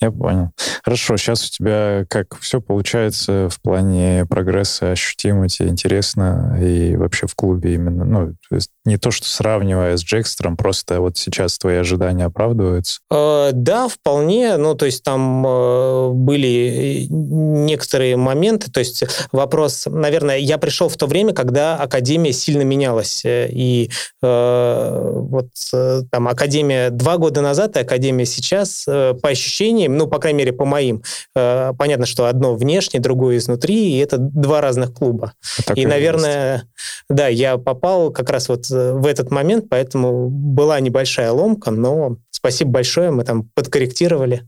Я 0.00 0.10
понял. 0.10 0.50
Хорошо, 0.82 1.16
сейчас 1.16 1.46
у 1.46 1.50
тебя 1.50 2.04
как 2.08 2.38
все 2.40 2.60
получается 2.60 3.48
в 3.50 3.60
плане 3.60 4.26
прогресса 4.28 4.90
ощутимо, 4.90 5.48
тебе 5.48 5.68
интересно, 5.68 6.58
и 6.60 6.96
вообще 6.96 7.26
в 7.26 7.34
клубе 7.34 7.74
именно, 7.74 8.04
ну, 8.04 8.34
то 8.48 8.54
есть 8.56 8.70
не 8.84 8.96
то, 8.96 9.10
что 9.10 9.28
сравнивая 9.28 9.96
с 9.96 10.02
Джекстером, 10.02 10.56
просто 10.56 11.00
вот 11.00 11.16
сейчас 11.16 11.56
твои 11.58 11.76
ожидания 11.76 12.24
оправдываются? 12.24 13.00
Э, 13.10 13.50
да, 13.52 13.88
вполне, 13.88 14.56
ну, 14.56 14.74
то 14.74 14.86
есть 14.86 15.04
там 15.04 15.46
э, 15.46 16.10
были 16.12 17.06
некоторые 17.08 18.16
моменты, 18.16 18.70
то 18.70 18.80
есть 18.80 19.04
вопрос, 19.30 19.86
наверное, 19.86 20.38
я 20.38 20.58
пришел 20.58 20.88
в 20.88 20.96
то 20.96 21.06
время, 21.06 21.32
когда 21.32 21.76
Академия 21.76 22.32
сильно 22.32 22.62
менялась, 22.62 23.24
э, 23.24 23.48
и 23.50 23.90
э, 24.20 25.10
вот 25.12 25.50
э, 25.72 26.02
там 26.10 26.26
Академия 26.26 26.90
два 26.90 27.18
года 27.18 27.40
назад 27.40 27.76
и 27.76 27.80
Академия 27.80 28.26
сейчас, 28.26 28.84
э, 28.88 29.14
по 29.14 29.28
ощущениям, 29.28 29.51
ощущениям, 29.52 29.96
ну, 29.96 30.06
по 30.06 30.18
крайней 30.18 30.38
мере, 30.38 30.52
по 30.52 30.64
моим, 30.64 31.02
э, 31.36 31.72
понятно, 31.78 32.06
что 32.06 32.26
одно 32.26 32.54
внешне, 32.54 33.00
другое 33.00 33.36
изнутри, 33.36 33.92
и 33.92 33.98
это 33.98 34.16
два 34.18 34.60
разных 34.60 34.94
клуба. 34.94 35.34
Так 35.66 35.76
и, 35.76 35.84
наверное, 35.84 36.54
есть. 36.54 36.66
да, 37.10 37.28
я 37.28 37.58
попал 37.58 38.10
как 38.10 38.30
раз 38.30 38.48
вот 38.48 38.70
э, 38.70 38.92
в 38.92 39.06
этот 39.06 39.30
момент, 39.30 39.66
поэтому 39.68 40.28
была 40.28 40.80
небольшая 40.80 41.32
ломка, 41.32 41.70
но 41.70 42.16
спасибо 42.30 42.70
большое, 42.70 43.10
мы 43.10 43.24
там 43.24 43.50
подкорректировали 43.54 44.42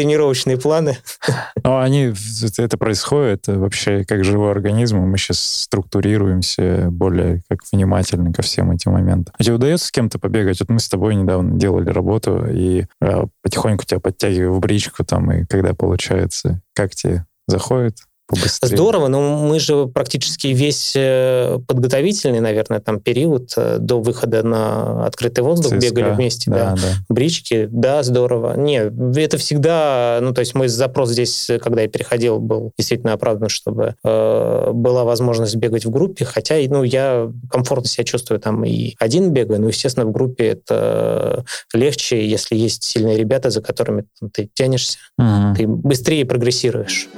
тренировочные 0.00 0.56
планы. 0.56 0.98
Ну, 1.62 1.78
они, 1.78 2.14
это 2.56 2.78
происходит 2.78 3.46
вообще 3.46 4.04
как 4.04 4.24
живой 4.24 4.50
организм, 4.50 4.96
мы 4.98 5.18
сейчас 5.18 5.38
структурируемся 5.38 6.88
более 6.90 7.42
как 7.50 7.58
внимательно 7.70 8.32
ко 8.32 8.40
всем 8.40 8.70
этим 8.70 8.92
моментам. 8.92 9.34
А 9.38 9.44
тебе 9.44 9.56
удается 9.56 9.86
с 9.86 9.90
кем-то 9.90 10.18
побегать? 10.18 10.58
Вот 10.60 10.70
мы 10.70 10.80
с 10.80 10.88
тобой 10.88 11.14
недавно 11.16 11.58
делали 11.58 11.90
работу, 11.90 12.46
и 12.50 12.86
э, 13.02 13.24
потихоньку 13.42 13.84
тебя 13.84 14.00
подтягиваю 14.00 14.54
в 14.54 14.60
бричку 14.60 15.04
там, 15.04 15.30
и 15.30 15.44
когда 15.44 15.74
получается, 15.74 16.62
как 16.74 16.94
тебе 16.94 17.26
заходит? 17.46 17.96
Побыстрее. 18.30 18.76
Здорово, 18.76 19.08
но 19.08 19.36
мы 19.36 19.58
же 19.58 19.86
практически 19.86 20.48
весь 20.48 20.92
э, 20.96 21.58
подготовительный, 21.66 22.40
наверное, 22.40 22.80
там 22.80 23.00
период 23.00 23.52
э, 23.56 23.78
до 23.78 24.00
выхода 24.00 24.42
на 24.42 25.06
открытый 25.06 25.42
воздух 25.42 25.72
ЦСКА, 25.72 25.80
бегали 25.80 26.14
вместе, 26.14 26.50
да, 26.50 26.56
да, 26.56 26.76
да. 26.76 26.88
брички, 27.08 27.68
да, 27.70 28.02
здорово. 28.02 28.56
Не, 28.56 28.90
это 29.20 29.36
всегда, 29.38 30.20
ну, 30.22 30.32
то 30.32 30.40
есть 30.40 30.54
мой 30.54 30.68
запрос 30.68 31.10
здесь, 31.10 31.50
когда 31.62 31.82
я 31.82 31.88
переходил, 31.88 32.38
был 32.38 32.72
действительно 32.78 33.12
оправдан, 33.12 33.48
чтобы 33.48 33.96
э, 34.02 34.70
была 34.72 35.04
возможность 35.04 35.56
бегать 35.56 35.84
в 35.84 35.90
группе, 35.90 36.24
хотя, 36.24 36.56
ну, 36.68 36.84
я 36.84 37.30
комфортно 37.50 37.88
себя 37.88 38.04
чувствую 38.04 38.40
там 38.40 38.64
и 38.64 38.94
один 38.98 39.32
бегаю, 39.32 39.60
но, 39.60 39.68
естественно, 39.68 40.06
в 40.06 40.12
группе 40.12 40.46
это 40.48 41.44
легче, 41.74 42.26
если 42.26 42.54
есть 42.54 42.84
сильные 42.84 43.16
ребята, 43.16 43.50
за 43.50 43.60
которыми 43.60 44.04
там, 44.18 44.30
ты 44.30 44.48
тянешься, 44.54 44.98
угу. 45.18 45.54
ты 45.56 45.66
быстрее 45.66 46.24
прогрессируешь. 46.24 47.08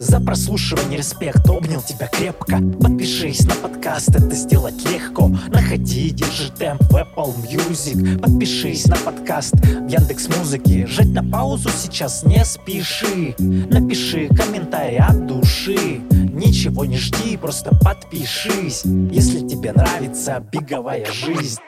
За 0.00 0.18
прослушивание 0.18 0.96
респект, 0.96 1.46
обнял 1.46 1.82
тебя 1.82 2.06
крепко. 2.06 2.58
Подпишись 2.80 3.44
на 3.44 3.54
подкаст, 3.54 4.08
это 4.08 4.34
сделать 4.34 4.82
легко. 4.90 5.28
Находи, 5.48 6.08
держи 6.08 6.50
темп 6.58 6.82
в 6.84 6.96
Apple 6.96 7.34
Music. 7.46 8.18
Подпишись 8.18 8.86
на 8.86 8.96
подкаст 8.96 9.54
в 9.56 9.88
Яндекс 9.88 10.34
Музыке 10.38 10.86
Жать 10.86 11.12
на 11.12 11.22
паузу 11.22 11.68
сейчас 11.68 12.24
не 12.24 12.42
спеши. 12.46 13.34
Напиши 13.38 14.28
комментарий 14.28 15.00
от 15.00 15.26
души. 15.26 16.00
Ничего 16.10 16.86
не 16.86 16.96
жди, 16.96 17.36
просто 17.36 17.76
подпишись. 17.84 18.84
Если 18.84 19.46
тебе 19.46 19.72
нравится 19.72 20.42
беговая 20.50 21.04
жизнь 21.12 21.60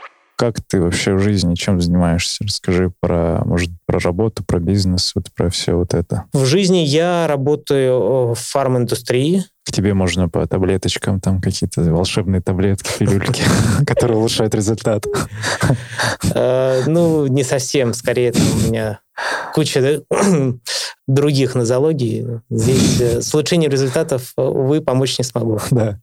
как 0.42 0.60
ты 0.60 0.80
вообще 0.80 1.14
в 1.14 1.20
жизни, 1.20 1.54
чем 1.54 1.80
занимаешься? 1.80 2.42
Расскажи 2.42 2.92
про, 2.98 3.42
может, 3.44 3.70
про 3.86 4.00
работу, 4.00 4.42
про 4.42 4.58
бизнес, 4.58 5.12
вот 5.14 5.26
про 5.36 5.48
все 5.50 5.74
вот 5.74 5.94
это. 5.94 6.24
В 6.32 6.44
жизни 6.46 6.78
я 6.78 7.28
работаю 7.28 8.34
в 8.34 8.34
фарм-индустрии. 8.34 9.44
К 9.64 9.70
тебе 9.70 9.94
можно 9.94 10.28
по 10.28 10.44
таблеточкам, 10.44 11.20
там 11.20 11.40
какие-то 11.40 11.82
волшебные 11.82 12.42
таблетки, 12.42 12.90
пилюльки, 12.98 13.44
которые 13.86 14.18
улучшают 14.18 14.52
результат. 14.56 15.06
Э, 16.34 16.82
ну, 16.88 17.28
не 17.28 17.44
совсем. 17.44 17.94
Скорее, 17.94 18.32
у 18.32 18.66
меня 18.66 18.98
куча 19.54 20.02
других 21.08 21.54
нозологий. 21.54 22.24
Здесь 22.48 23.00
э, 23.00 23.22
с 23.22 23.34
улучшением 23.34 23.70
результатов, 23.70 24.32
э, 24.36 24.42
увы, 24.42 24.80
помочь 24.80 25.18
не 25.18 25.24
смогу. 25.24 25.58
Да. 25.70 25.98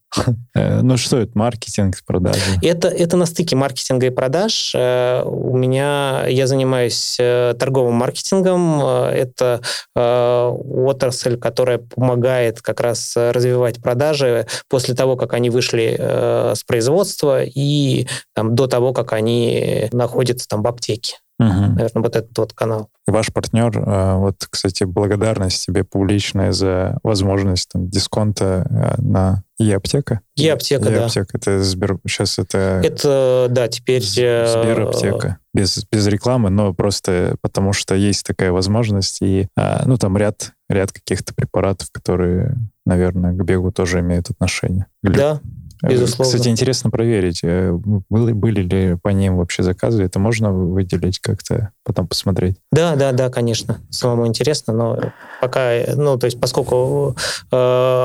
Э, 0.56 0.82
ну 0.82 0.98
что 0.98 1.20
это, 1.20 1.32
маркетинг, 1.36 1.96
продажи? 2.06 2.40
Это, 2.62 2.88
это 2.88 3.16
на 3.16 3.26
стыке 3.26 3.56
маркетинга 3.56 4.08
и 4.08 4.10
продаж. 4.10 4.74
У 4.76 5.56
меня, 5.56 6.26
я 6.28 6.48
занимаюсь 6.48 7.16
торговым 7.18 7.94
маркетингом. 7.94 8.82
Это 8.82 9.62
отрасль, 9.96 11.38
которая 11.38 11.78
помогает 11.78 12.62
как 12.62 12.82
раз 12.82 13.14
развивать 13.16 13.82
продажи 13.82 14.48
после 14.68 14.96
того, 14.96 15.16
как 15.16 15.34
они 15.34 15.50
вышли 15.50 15.96
с 16.00 16.64
производства 16.64 17.44
и 17.44 18.08
там, 18.34 18.56
до 18.56 18.68
того, 18.68 18.94
как 18.94 19.14
они 19.14 19.90
находятся 19.92 20.48
там 20.48 20.64
в 20.64 20.68
аптеке. 20.68 21.18
Мгм. 21.40 21.76
Наверное, 21.76 22.04
вот 22.04 22.16
этот 22.18 22.38
вот 22.38 22.54
канал. 22.54 22.90
И 23.08 23.12
ваш 23.12 23.32
партнер, 23.32 23.72
э, 23.78 24.16
вот, 24.16 24.46
кстати, 24.50 24.84
благодарность 24.84 25.66
тебе 25.66 25.86
публичная 25.86 26.52
за 26.52 27.00
возможность 27.02 27.70
там, 27.72 27.90
дисконта 27.90 28.68
э, 28.70 29.02
на 29.02 29.44
e-аптека. 29.58 30.20
E-аптека, 30.36 30.84
да. 30.84 30.92
E-аптека, 30.92 31.38
это 31.38 31.64
Сбер... 31.64 31.98
Сейчас 32.06 32.40
это... 32.40 32.82
Это, 32.84 33.48
да, 33.50 33.70
теперь... 33.70 34.04
э, 34.18 34.48
Сбераптека. 34.48 35.38
Без, 35.54 35.86
без 35.90 36.08
рекламы, 36.08 36.50
но 36.50 36.74
просто 36.74 37.36
потому 37.42 37.72
что 37.74 37.96
есть 37.96 38.26
такая 38.26 38.52
возможность. 38.52 39.20
И, 39.22 39.48
ну, 39.86 39.98
там 39.98 40.16
ряд, 40.18 40.52
ряд 40.70 40.92
каких-то 40.92 41.34
препаратов, 41.34 41.90
которые, 41.92 42.56
наверное, 42.86 43.34
к 43.34 43.44
бегу 43.44 43.72
тоже 43.72 44.02
имеют 44.02 44.30
отношение. 44.30 44.86
Глю- 45.04 45.16
Да, 45.16 45.40
безусловно. 45.82 46.32
Кстати, 46.34 46.50
интересно 46.50 46.90
проверить, 46.90 47.40
э, 47.44 47.72
были, 48.10 48.34
были 48.34 48.62
ли 48.62 48.98
по 49.02 49.10
ним 49.10 49.38
вообще 49.38 49.64
заказы. 49.64 50.04
Это 50.04 50.20
можно 50.20 50.52
выделить 50.52 51.20
как-то, 51.20 51.72
потом 51.84 52.08
посмотреть? 52.08 52.58
Да, 52.72 52.96
да, 52.96 53.12
да, 53.12 53.30
конечно. 53.30 53.80
Самому 53.90 54.28
интересно, 54.28 54.74
но 54.74 55.00
пока, 55.42 55.72
э, 55.74 55.96
ну, 55.96 56.18
то 56.18 56.26
есть, 56.26 56.40
поскольку 56.40 57.16
э, 57.52 57.56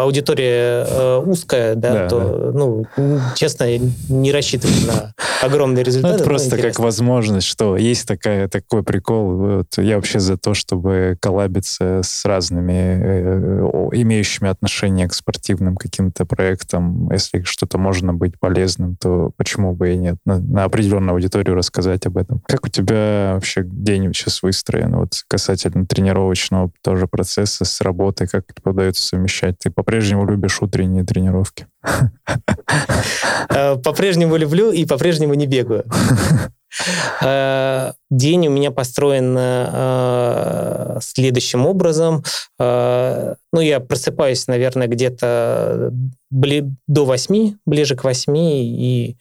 аудитория 0.02 0.86
э, 0.88 1.16
узкая, 1.24 1.74
да, 1.74 1.92
Да, 1.92 2.08
то, 2.08 2.50
ну, 2.54 2.86
м, 2.96 3.20
честно, 3.34 3.66
не 4.08 4.32
рассчитываю 4.32 4.86
на 4.86 5.14
огромные 5.42 5.82
Ну, 5.82 5.86
результаты. 5.86 6.14
это 6.14 6.24
но 6.24 6.30
просто 6.30 6.58
как 6.58 6.78
возможность, 6.78 7.46
что 7.46 7.76
есть 7.76 8.06
такая, 8.06 8.48
такой 8.48 8.82
прикол. 8.82 9.34
Вот 9.34 9.78
я 9.78 9.96
вообще 9.96 10.20
за 10.20 10.36
то, 10.38 10.54
чтобы 10.54 11.16
коллабиться 11.20 12.00
с 12.02 12.24
разными 12.24 12.72
э, 12.72 13.68
имеющими 13.92 14.48
отношение 14.48 15.08
к 15.08 15.14
спортивным 15.14 15.76
каким-то 15.76 16.24
проектам. 16.24 17.10
Если 17.10 17.42
что-то 17.64 17.78
можно 17.78 18.12
быть 18.12 18.38
полезным, 18.38 18.96
то 18.96 19.30
почему 19.38 19.74
бы 19.74 19.94
и 19.94 19.96
нет? 19.96 20.16
На, 20.26 20.38
на 20.38 20.64
определенную 20.64 21.14
аудиторию 21.14 21.54
рассказать 21.56 22.04
об 22.04 22.18
этом. 22.18 22.42
Как 22.46 22.66
у 22.66 22.68
тебя 22.68 23.32
вообще 23.34 23.62
день 23.64 24.12
сейчас 24.12 24.42
выстроен? 24.42 24.94
Вот 24.96 25.12
касательно 25.26 25.86
тренировочного 25.86 26.70
тоже 26.82 27.06
процесса 27.06 27.64
с 27.64 27.80
работой, 27.80 28.28
как 28.28 28.44
это 28.50 28.68
удается 28.68 29.02
совмещать? 29.02 29.58
Ты 29.58 29.70
по-прежнему 29.70 30.26
любишь 30.26 30.60
утренние 30.60 31.04
тренировки? 31.04 31.66
Э, 33.48 33.76
По-прежнему 33.76 34.36
люблю 34.36 34.70
и 34.70 34.84
по-прежнему 34.84 35.34
не 35.34 35.46
бегаю. 35.46 35.84
Э, 37.22 37.92
День 38.10 38.48
у 38.48 38.50
меня 38.50 38.70
построен 38.70 39.34
э, 39.38 40.98
следующим 41.00 41.66
образом. 41.66 42.22
Э, 42.58 43.34
Ну, 43.52 43.60
я 43.60 43.80
просыпаюсь, 43.80 44.46
наверное, 44.48 44.86
где-то 44.88 45.90
до 46.30 47.04
восьми, 47.04 47.56
ближе 47.66 47.94
к 47.96 48.04
восьми, 48.04 48.64
и 48.66 49.16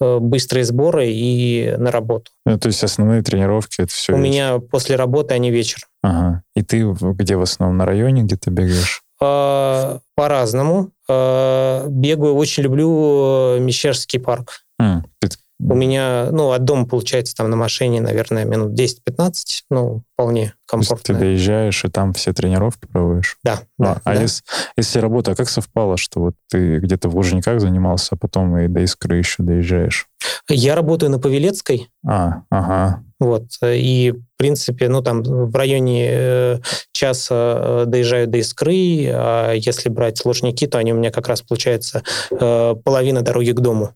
быстрые 0.00 0.64
сборы 0.64 1.06
и 1.08 1.74
на 1.78 1.90
работу. 1.90 2.30
Ну, 2.44 2.58
то 2.58 2.66
есть 2.68 2.84
основные 2.84 3.22
тренировки 3.22 3.80
это 3.80 3.92
все. 3.92 4.12
У 4.12 4.16
меня 4.18 4.58
после 4.58 4.96
работы 4.96 5.32
они 5.34 5.50
вечер. 5.50 5.86
Ага. 6.02 6.42
И 6.54 6.62
ты 6.62 6.84
где 6.84 7.36
в 7.36 7.42
основном 7.42 7.78
на 7.78 7.86
районе 7.86 8.22
где-то 8.22 8.50
бегаешь? 8.50 9.02
По-разному. 9.18 10.90
Бегаю, 11.08 12.34
очень 12.34 12.64
люблю 12.64 13.58
Мещерский 13.58 14.18
парк. 14.20 14.60
М, 14.78 15.06
ты- 15.20 15.28
У 15.58 15.74
меня, 15.74 16.28
ну, 16.32 16.52
от 16.52 16.64
дома, 16.64 16.84
получается, 16.86 17.34
там 17.34 17.48
на 17.48 17.56
машине, 17.56 18.00
наверное, 18.02 18.44
минут 18.44 18.78
10-15, 18.78 19.32
ну, 19.70 20.02
вполне 20.12 20.52
то 20.68 20.76
есть 20.78 20.88
ты 20.90 20.94
комфортно. 20.94 21.18
доезжаешь 21.18 21.84
и 21.84 21.88
там 21.88 22.12
все 22.12 22.32
тренировки 22.34 22.86
проводишь? 22.86 23.38
Да, 23.42 23.60
А, 23.78 23.84
да, 23.84 24.00
а 24.04 24.14
да. 24.14 24.20
если, 24.22 24.42
если 24.76 24.98
работа, 24.98 25.32
а 25.32 25.34
как 25.34 25.48
совпало, 25.48 25.96
что 25.96 26.20
вот 26.20 26.34
ты 26.50 26.78
где-то 26.78 27.08
в 27.08 27.16
Лужниках 27.16 27.60
занимался, 27.60 28.16
а 28.16 28.16
потом 28.16 28.56
и 28.58 28.68
до 28.68 28.80
Искры 28.80 29.16
еще 29.16 29.42
доезжаешь? 29.42 30.08
Я 30.48 30.74
работаю 30.74 31.10
на 31.10 31.18
Павелецкой, 31.18 31.88
А, 32.06 32.42
ага. 32.50 33.02
вот, 33.18 33.44
и, 33.62 34.12
в 34.12 34.36
принципе, 34.38 34.88
ну, 34.88 35.00
там 35.02 35.22
в 35.22 35.54
районе 35.56 36.06
э, 36.10 36.58
часа 36.92 37.34
э, 37.34 37.84
доезжаю 37.86 38.26
до 38.26 38.38
Искры, 38.38 39.06
а 39.12 39.52
если 39.54 39.88
брать 39.88 40.22
Лужники, 40.24 40.66
то 40.66 40.76
они 40.78 40.92
у 40.92 40.96
меня 40.96 41.10
как 41.10 41.28
раз, 41.28 41.40
получается, 41.40 42.02
э, 42.30 42.74
половина 42.84 43.22
дороги 43.22 43.52
к 43.52 43.60
дому. 43.60 43.92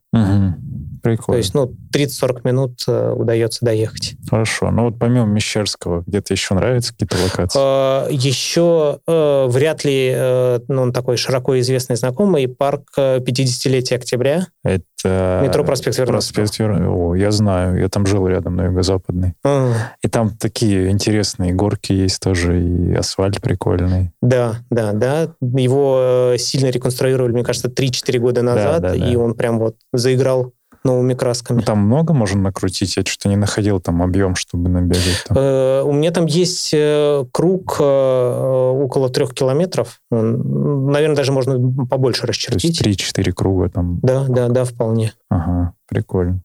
Мгм. 1.03 1.17
То 1.17 1.17
Прикольно. 1.17 1.39
есть, 1.39 1.55
ну, 1.55 1.73
30-40 1.95 2.41
минут 2.45 2.83
э, 2.87 3.13
удается 3.17 3.65
доехать. 3.65 4.15
Хорошо. 4.29 4.71
Ну 4.71 4.85
вот 4.85 4.99
помимо 4.99 5.27
Мещерского, 5.27 6.05
где-то 6.07 6.33
еще 6.35 6.55
нравятся 6.55 6.93
какие-то 6.93 7.17
локации? 7.23 7.59
А, 7.63 8.09
Еще 8.11 9.01
э, 9.07 9.47
вряд 9.49 9.85
ли 9.85 10.13
э, 10.15 10.61
ну, 10.69 10.83
он 10.83 10.93
такой 10.93 11.17
широко 11.17 11.59
известный 11.61 11.97
знакомый 11.97 12.47
парк 12.49 12.83
э, 12.97 13.19
50-летия 13.19 13.97
октября. 13.97 14.47
Это... 14.65 15.41
Метро 15.43 15.65
проспект 15.65 15.97
Вернадского. 15.99 16.43
Проспект 16.45 16.61
Вер- 16.61 16.87
О, 16.87 17.15
я 17.15 17.31
знаю. 17.31 17.79
Я 17.81 17.89
там 17.89 18.07
жил 18.07 18.27
рядом 18.29 18.57
на 18.57 18.67
юго-западной. 18.67 19.35
М, 19.45 19.73
И 20.05 20.09
там 20.09 20.31
такие 20.37 20.91
интересные 20.91 21.53
горки 21.55 21.93
есть 21.93 22.21
тоже, 22.21 22.61
и 22.63 22.95
асфальт 22.95 23.41
прикольный. 23.41 24.13
Да, 24.21 24.57
да, 24.71 24.93
да. 24.93 25.35
Его 25.41 26.33
э, 26.35 26.39
сильно 26.39 26.69
реконструировали, 26.69 27.33
мне 27.33 27.45
кажется, 27.45 27.69
3-4 27.69 28.19
года 28.19 28.43
назад, 28.43 28.83
да, 28.83 28.91
да. 28.91 28.95
и 28.95 29.17
он 29.17 29.35
прям 29.35 29.59
вот 29.59 29.77
заиграл 29.93 30.53
новыми 30.85 31.15
красками. 31.15 31.61
Там 31.63 31.79
много 31.79 32.15
можно 32.15 32.41
накрутить? 32.41 32.97
Я 32.97 33.05
что-то 33.05 33.29
не 33.29 33.37
находил 33.37 33.81
там 33.81 34.03
объем, 34.03 34.35
чтобы 34.35 34.69
набегать. 34.69 35.25
Там. 35.27 35.37
Э, 35.39 35.83
У 35.83 35.93
меня 35.93 36.11
там 36.11 36.27
есть 36.27 36.71
э, 36.73 37.25
круг 37.33 37.77
э, 37.81 37.83
около 37.85 39.11
трех 39.11 39.35
километров. 39.35 40.01
Он, 40.11 40.91
Наверное, 40.91 41.17
даже 41.17 41.33
можно 41.33 41.87
побольше 41.87 42.23
То 42.23 42.29
есть 42.29 42.49
расчертить. 42.49 42.83
3-4 42.83 43.33
круга 43.33 43.69
там. 43.69 43.99
Да, 44.03 44.25
да, 44.29 44.49
да, 44.49 44.65
вполне. 44.65 45.13
Ага, 45.29 45.75
прикольно. 45.89 46.43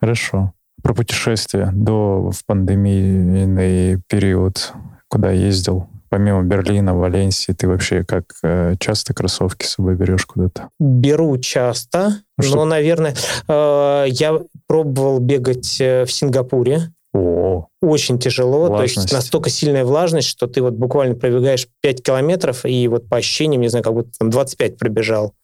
Хорошо. 0.00 0.52
Про 0.82 0.94
путешествия 0.94 1.70
до 1.74 2.30
в 2.30 2.44
пандемийный 2.46 4.00
период, 4.08 4.72
куда 5.08 5.30
ездил? 5.30 5.88
Помимо 6.10 6.42
Берлина, 6.42 6.94
Валенсии, 6.94 7.52
ты 7.52 7.68
вообще 7.68 8.02
как 8.04 8.24
э, 8.42 8.74
часто 8.80 9.14
кроссовки 9.14 9.64
с 9.64 9.74
собой 9.74 9.94
берешь 9.94 10.26
куда-то? 10.26 10.68
Беру 10.80 11.38
часто, 11.38 12.16
Ну, 12.36 12.44
что- 12.44 12.56
но, 12.56 12.64
наверное, 12.64 13.14
э, 13.46 14.04
я 14.08 14.40
пробовал 14.66 15.20
бегать 15.20 15.80
э, 15.80 16.04
в 16.04 16.12
Сингапуре. 16.12 16.90
О, 17.12 17.66
Очень 17.80 18.18
тяжело, 18.18 18.68
то 18.68 18.82
есть 18.82 18.94
Влажность. 18.96 19.12
настолько 19.14 19.50
сильная 19.50 19.84
влажность, 19.84 20.28
что 20.28 20.46
ты 20.46 20.62
вот 20.62 20.74
буквально 20.74 21.14
пробегаешь 21.16 21.66
5 21.80 22.02
километров, 22.02 22.64
и 22.64 22.86
вот 22.88 23.08
по 23.08 23.16
ощущениям, 23.16 23.62
не 23.62 23.68
знаю, 23.68 23.84
как 23.84 23.94
будто 23.94 24.10
там 24.18 24.30
25 24.30 24.78
пробежал. 24.78 25.34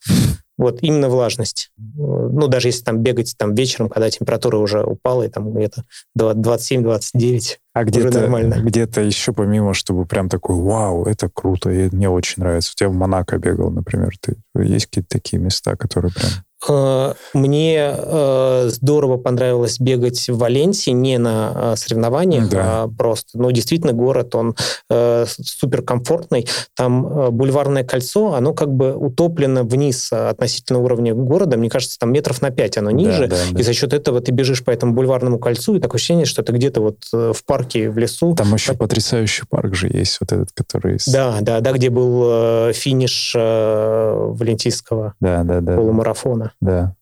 Вот 0.58 0.78
именно 0.82 1.08
влажность. 1.08 1.70
Ну, 1.76 2.48
даже 2.48 2.68
если 2.68 2.82
там 2.82 3.02
бегать 3.02 3.34
там 3.36 3.54
вечером, 3.54 3.88
когда 3.90 4.10
температура 4.10 4.56
уже 4.56 4.82
упала, 4.82 5.22
и 5.24 5.28
там 5.28 5.52
где-то 5.52 5.84
27-29. 6.18 7.56
а 7.74 7.84
где-то, 7.84 8.20
нормально. 8.20 8.54
где-то 8.62 9.02
еще 9.02 9.32
помимо, 9.34 9.74
чтобы 9.74 10.06
прям 10.06 10.30
такой, 10.30 10.56
вау, 10.56 11.04
это 11.04 11.28
круто, 11.28 11.70
и 11.70 11.94
мне 11.94 12.08
очень 12.08 12.42
нравится. 12.42 12.72
У 12.74 12.78
тебя 12.78 12.88
в 12.88 12.94
Монако 12.94 13.36
бегал, 13.38 13.70
например, 13.70 14.14
ты 14.18 14.36
есть 14.58 14.86
какие-то 14.86 15.08
такие 15.10 15.40
места, 15.42 15.76
которые 15.76 16.12
прям... 16.12 16.30
Э, 16.68 17.14
Мне 17.34 17.94
э, 17.96 18.68
здорово 18.68 19.16
понравилось 19.16 19.78
бегать 19.80 20.28
в 20.28 20.38
Валенсии 20.38 20.90
не 20.90 21.18
на 21.18 21.52
э, 21.54 21.76
соревнованиях, 21.76 22.48
Да. 22.48 22.82
а 22.82 22.88
просто. 22.88 23.38
Ну, 23.38 23.50
действительно, 23.50 23.92
город, 23.92 24.34
он 24.34 24.54
суперкомфортный. 24.88 26.46
Там 26.74 27.30
бульварное 27.32 27.84
кольцо, 27.84 28.34
оно 28.34 28.52
как 28.54 28.72
бы 28.72 28.94
утоплено 28.94 29.62
вниз 29.64 30.12
относительно 30.12 30.78
уровня 30.80 31.14
города. 31.14 31.56
Мне 31.56 31.68
кажется, 31.68 31.98
там 31.98 32.12
метров 32.12 32.42
на 32.42 32.50
5 32.50 32.78
оно 32.78 32.90
ниже. 32.90 33.26
Да, 33.26 33.36
да, 33.36 33.42
да. 33.52 33.60
И 33.60 33.62
за 33.62 33.72
счет 33.72 33.92
этого 33.92 34.20
ты 34.20 34.32
бежишь 34.32 34.64
по 34.64 34.70
этому 34.70 34.92
бульварному 34.94 35.38
кольцу, 35.38 35.76
и 35.76 35.80
такое 35.80 35.98
ощущение, 35.98 36.24
что 36.26 36.42
ты 36.42 36.52
где-то 36.52 36.80
вот 36.80 36.98
в 37.12 37.44
парке, 37.44 37.90
в 37.90 37.98
лесу. 37.98 38.34
Там 38.34 38.52
еще 38.54 38.74
потрясающий 38.74 39.44
парк 39.48 39.74
же 39.74 39.88
есть, 39.88 40.18
вот 40.20 40.32
этот, 40.32 40.50
который... 40.52 40.98
Да, 41.06 41.38
да, 41.40 41.60
да, 41.60 41.72
где 41.72 41.90
был 41.90 42.72
финиш 42.72 43.34
валентийского 43.34 45.14
да, 45.20 45.42
да, 45.44 45.60
да. 45.60 45.76
полумарафона. 45.76 46.52
Да. 46.60 46.94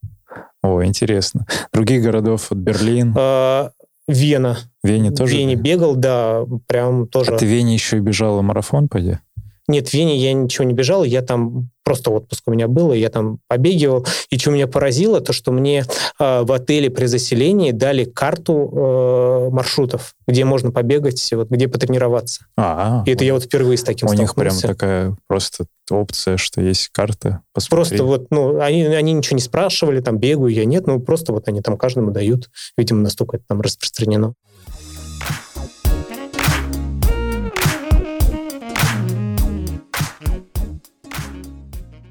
О, 0.62 0.84
интересно. 0.84 1.46
Других 1.72 2.02
городов, 2.02 2.48
вот 2.50 2.58
Берлин, 2.58 3.14
Э, 3.16 3.70
Вена. 4.08 4.58
Вене 4.82 5.10
тоже? 5.10 5.34
В 5.34 5.38
Вене 5.38 5.54
бегал, 5.54 5.94
да, 5.96 6.44
прям 6.66 7.06
тоже. 7.06 7.34
А 7.34 7.38
ты 7.38 7.46
в 7.46 7.48
Вене 7.48 7.74
еще 7.74 7.98
и 7.98 8.00
бежала 8.00 8.42
марафон, 8.42 8.88
поди? 8.88 9.18
Нет, 9.66 9.88
в 9.88 9.94
Вене 9.94 10.16
я 10.16 10.32
ничего 10.32 10.64
не 10.64 10.74
бежал, 10.74 11.04
я 11.04 11.22
там 11.22 11.70
просто 11.84 12.10
отпуск 12.10 12.44
у 12.46 12.50
меня 12.50 12.66
был, 12.66 12.92
и 12.92 12.98
я 12.98 13.10
там 13.10 13.38
побегивал. 13.46 14.06
И 14.30 14.38
что 14.38 14.50
меня 14.50 14.66
поразило, 14.66 15.20
то 15.20 15.32
что 15.32 15.52
мне 15.52 15.84
э, 16.18 16.42
в 16.42 16.52
отеле 16.52 16.90
при 16.90 17.06
заселении 17.06 17.70
дали 17.70 18.04
карту 18.04 18.70
э, 18.72 19.50
маршрутов, 19.50 20.14
где 20.26 20.44
можно 20.44 20.70
побегать, 20.70 21.30
вот, 21.32 21.50
где 21.50 21.68
потренироваться. 21.68 22.46
А, 22.56 23.04
И 23.06 23.10
это 23.12 23.24
я 23.24 23.34
вот 23.34 23.44
впервые 23.44 23.76
с 23.76 23.82
таким 23.82 24.08
у 24.08 24.12
них 24.12 24.34
прям 24.34 24.52
столкнулся. 24.52 24.68
такая 24.68 25.16
просто 25.26 25.66
опция, 25.90 26.36
что 26.38 26.62
есть 26.62 26.88
карта. 26.88 27.42
Посмотри. 27.52 27.76
Просто 27.76 28.04
вот, 28.04 28.26
ну, 28.30 28.60
они, 28.60 28.84
они 28.84 29.12
ничего 29.12 29.36
не 29.36 29.42
спрашивали, 29.42 30.00
там, 30.00 30.18
бегаю 30.18 30.48
я, 30.48 30.64
нет, 30.64 30.86
ну, 30.86 31.00
просто 31.00 31.32
вот 31.32 31.48
они 31.48 31.60
там 31.60 31.76
каждому 31.76 32.10
дают. 32.10 32.50
Видимо, 32.78 33.00
настолько 33.00 33.36
это 33.36 33.44
там 33.48 33.60
распространено. 33.60 34.34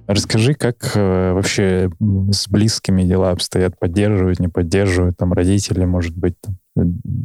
Расскажи, 0.07 0.53
как 0.53 0.91
э, 0.95 1.31
вообще 1.33 1.89
с 2.31 2.47
близкими 2.47 3.03
дела 3.03 3.31
обстоят? 3.31 3.79
Поддерживают, 3.79 4.39
не 4.39 4.49
поддерживают? 4.49 5.17
Там 5.17 5.33
родители, 5.33 5.85
может 5.85 6.15
быть, 6.15 6.35
там 6.41 6.57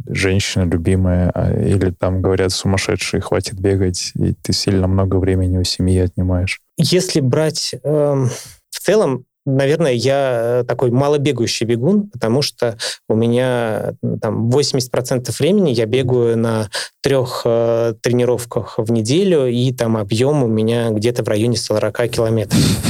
женщина 0.06 0.64
любимая, 0.64 1.30
а, 1.34 1.52
или 1.52 1.90
там 1.90 2.20
говорят 2.20 2.52
сумасшедшие, 2.52 3.20
хватит 3.20 3.58
бегать, 3.58 4.12
и 4.14 4.34
ты 4.34 4.52
сильно 4.52 4.86
много 4.86 5.16
времени 5.16 5.58
у 5.58 5.64
семьи 5.64 5.98
отнимаешь? 5.98 6.60
Если 6.76 7.20
брать 7.20 7.74
эм, 7.82 8.28
в 8.70 8.80
целом, 8.80 9.24
наверное, 9.48 9.92
я 9.92 10.64
такой 10.66 10.90
малобегающий 10.90 11.66
бегун, 11.66 12.08
потому 12.08 12.42
что 12.42 12.76
у 13.08 13.14
меня 13.14 13.94
там 14.20 14.50
80% 14.50 15.34
времени 15.38 15.70
я 15.70 15.86
бегаю 15.86 16.36
на 16.36 16.68
трех 17.00 17.42
э, 17.44 17.94
тренировках 18.00 18.74
в 18.78 18.92
неделю, 18.92 19.46
и 19.46 19.72
там 19.72 19.96
объем 19.96 20.42
у 20.42 20.46
меня 20.46 20.90
где-то 20.90 21.24
в 21.24 21.28
районе 21.28 21.56
40 21.56 22.08
километров. 22.10 22.87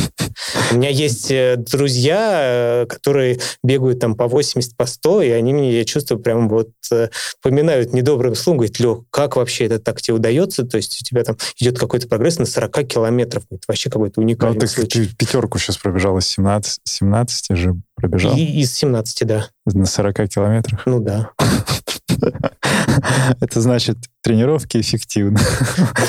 У 0.70 0.76
меня 0.76 0.90
есть 0.90 1.31
э, 1.31 1.57
друзья, 1.57 2.83
э, 2.83 2.87
которые 2.87 3.38
бегают 3.62 4.00
там 4.00 4.14
по 4.14 4.28
80, 4.28 4.76
по 4.76 4.87
100, 4.87 5.22
и 5.22 5.31
они 5.31 5.52
мне, 5.52 5.78
я 5.78 5.85
чувствую, 5.85 6.20
прям 6.20 6.48
вот 6.48 6.70
э, 6.90 7.09
поминают 7.42 7.92
недобрым 7.92 8.35
словом, 8.35 8.59
говорят, 8.59 8.78
Лех, 8.78 8.98
как 9.11 9.37
вообще 9.37 9.66
это 9.66 9.78
так 9.78 10.02
тебе 10.02 10.14
удается? 10.14 10.64
То 10.64 10.76
есть 10.76 11.00
у 11.00 11.04
тебя 11.04 11.24
там 11.24 11.37
идет 11.59 11.78
какой-то 11.78 12.09
прогресс 12.09 12.38
на 12.38 12.46
40 12.46 12.87
километров. 12.87 13.44
Это 13.50 13.62
вообще 13.68 13.90
какой-то 13.90 14.20
уникальный 14.20 14.57
ну, 14.57 14.61
ты, 14.61 14.66
случай. 14.66 15.07
Ты 15.07 15.16
пятерку 15.16 15.59
сейчас 15.59 15.78
пробежал 15.78 16.18
из 16.18 16.26
17, 16.26 16.81
17 16.85 17.57
же 17.57 17.76
пробежал? 17.94 18.37
И, 18.37 18.61
из 18.61 18.74
17, 18.74 19.26
да. 19.26 19.48
На 19.64 19.87
40 19.87 20.28
километрах? 20.28 20.83
Ну 20.87 21.00
да. 21.00 21.31
Это 23.40 23.61
значит, 23.61 23.96
тренировки 24.22 24.78
эффективны. 24.78 25.38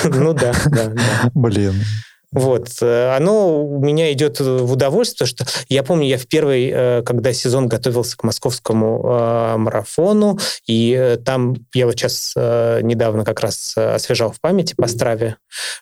Ну 0.04 0.34
да, 0.34 0.54
да. 0.66 0.94
Блин. 1.34 1.76
Вот. 2.32 2.70
Э, 2.82 3.16
оно 3.16 3.66
у 3.66 3.80
меня 3.80 4.12
идет 4.14 4.40
в 4.40 4.72
удовольствие, 4.72 5.28
что 5.28 5.46
я 5.68 5.84
помню, 5.84 6.08
я 6.08 6.18
в 6.18 6.28
первый, 6.28 6.70
э, 6.72 7.02
когда 7.04 7.34
сезон 7.34 7.68
готовился 7.68 8.16
к 8.18 8.24
московскому 8.24 9.02
э, 9.04 9.58
марафону, 9.58 10.38
и 10.68 11.18
там 11.26 11.56
я 11.74 11.88
вот 11.88 11.96
сейчас 11.98 12.34
недавно 12.36 13.26
как 13.26 13.40
раз 13.40 13.76
освежал 13.76 14.32
в 14.32 14.40
памяти 14.40 14.76
по 14.76 14.88
страве, 14.88 15.38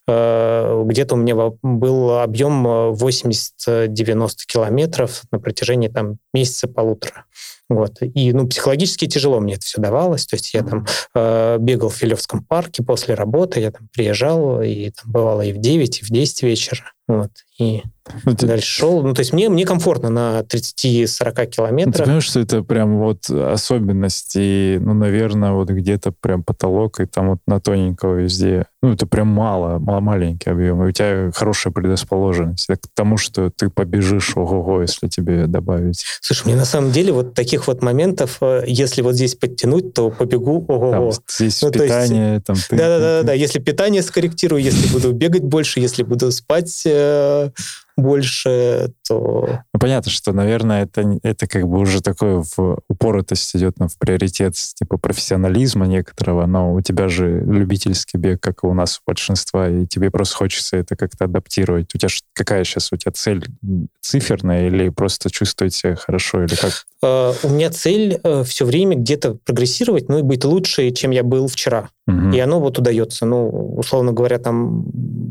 где-то 0.08 1.16
у 1.16 1.18
меня 1.18 1.36
был 1.62 2.20
объем 2.20 2.66
80-90 2.66 4.30
километров 4.48 5.24
на 5.32 5.40
протяжении 5.40 5.88
там 5.88 6.18
месяца-полутора. 6.34 7.26
Вот. 7.70 7.98
И 8.02 8.32
ну, 8.32 8.48
психологически 8.48 9.08
тяжело 9.08 9.40
мне 9.40 9.56
это 9.56 9.66
все 9.66 9.82
давалось. 9.82 10.26
То 10.26 10.36
есть 10.36 10.54
я 10.54 10.64
там 10.64 10.86
э, 11.14 11.58
бегал 11.60 11.90
в 11.90 11.96
Филевском 11.96 12.44
парке 12.44 12.84
после 12.84 13.14
работы, 13.14 13.60
я 13.60 13.72
там 13.72 13.90
приезжал, 13.94 14.62
и 14.62 14.92
там 14.92 15.12
бывало 15.12 15.42
и 15.42 15.52
в 15.52 15.58
9, 15.58 16.00
и 16.00 16.04
в 16.04 16.10
10 16.10 16.44
вечера. 16.44 16.94
Вот. 17.08 17.32
И 17.58 17.84
ну, 18.26 18.34
дальше 18.34 18.68
шел. 18.68 19.02
Ну, 19.02 19.14
то 19.14 19.20
есть 19.20 19.34
мне, 19.34 19.50
мне 19.50 19.66
комфортно 19.66 20.10
на 20.10 20.42
30-40 20.42 21.46
километрах. 21.48 21.88
Ну, 21.88 21.92
ты 21.92 22.04
понимаешь, 22.04 22.26
что 22.26 22.40
это 22.40 22.64
прям 22.64 22.98
вот 23.00 23.30
особенность, 23.30 24.34
и, 24.36 24.78
ну, 24.80 24.94
наверное, 24.94 25.52
вот 25.52 25.70
где-то 25.70 26.12
прям 26.12 26.44
потолок, 26.44 27.00
и 27.00 27.06
там 27.06 27.30
вот 27.32 27.40
на 27.48 27.60
тоненького 27.60 28.16
везде. 28.16 28.66
Ну, 28.82 28.94
это 28.94 29.08
прям 29.08 29.28
мало, 29.28 29.80
мало 29.80 30.00
маленький 30.00 30.50
объем, 30.50 30.84
и 30.84 30.88
у 30.88 30.92
тебя 30.92 31.32
хорошая 31.34 31.74
предрасположенность 31.74 32.68
к 32.68 32.88
тому, 32.94 33.18
что 33.18 33.50
ты 33.50 33.70
побежишь 33.70 34.38
ого-го, 34.38 34.82
если 34.82 35.08
тебе 35.08 35.48
добавить. 35.48 36.04
Слушай, 36.22 36.48
мне 36.48 36.56
на 36.56 36.66
самом 36.66 36.92
деле 36.92 37.12
вот 37.12 37.34
таких 37.34 37.68
вот 37.68 37.82
моментов, 37.82 38.38
э, 38.42 38.64
если 38.68 39.02
вот 39.02 39.16
здесь 39.16 39.36
подтянуть, 39.36 39.94
то 39.94 40.10
побегу 40.12 40.64
ого-го. 40.68 41.12
Там, 41.12 41.24
здесь 41.28 41.62
ну, 41.62 41.72
питание, 41.72 42.34
есть, 42.36 42.46
там... 42.46 42.56
Да-да-да, 42.70 43.34
если 43.48 43.60
питание 43.60 44.04
скорректирую, 44.04 44.62
если 44.62 44.92
буду 44.94 45.12
бегать 45.12 45.44
больше, 45.44 45.80
если 45.80 46.04
буду 46.04 46.32
спать 46.32 46.84
э, 46.98 47.50
больше, 47.98 48.94
то... 49.08 49.64
Ну, 49.74 49.80
понятно, 49.80 50.12
что, 50.12 50.32
наверное, 50.32 50.84
это, 50.84 51.20
это 51.24 51.48
как 51.48 51.68
бы 51.68 51.80
уже 51.80 52.02
такое 52.02 52.44
в 52.56 52.80
упоротость 52.88 53.56
идет 53.56 53.80
ну, 53.80 53.88
в 53.88 53.98
приоритет 53.98 54.54
типа 54.54 54.98
профессионализма 54.98 55.88
некоторого, 55.88 56.46
но 56.46 56.74
у 56.74 56.82
тебя 56.82 57.08
же 57.10 57.42
любительский 57.42 58.18
бег, 58.18 58.40
как 58.40 58.64
и 58.64 58.68
у 58.68 58.74
нас 58.74 59.00
у 59.00 59.02
большинства, 59.08 59.68
и 59.68 59.88
тебе 59.88 60.12
просто 60.12 60.36
хочется 60.36 60.78
это 60.78 60.96
как-то 60.96 61.26
адаптировать. 61.26 61.94
У 61.96 61.98
тебя 61.98 62.10
какая 62.34 62.64
сейчас 62.64 62.94
у 62.94 62.98
тебя 62.98 63.12
цель 63.12 63.44
циферная 64.00 64.68
или 64.68 64.90
просто 64.90 65.32
чувствовать 65.32 65.74
себя 65.74 65.96
хорошо, 65.96 66.44
или 66.44 66.56
как? 66.56 66.86
Uh, 67.04 67.36
у 67.44 67.50
меня 67.50 67.70
цель 67.70 68.20
uh, 68.24 68.44
все 68.44 68.66
время 68.66 68.96
где-то 68.96 69.38
прогрессировать, 69.46 70.10
ну 70.10 70.20
и 70.20 70.24
быть 70.24 70.44
лучше, 70.44 70.90
чем 70.92 71.12
я 71.12 71.24
был 71.24 71.48
вчера. 71.48 71.90
Uh-huh. 72.10 72.36
И 72.36 72.40
оно 72.40 72.60
вот 72.60 72.80
удается. 72.80 73.26
Ну, 73.26 73.76
условно 73.78 74.14
говоря, 74.14 74.40
там 74.40 74.86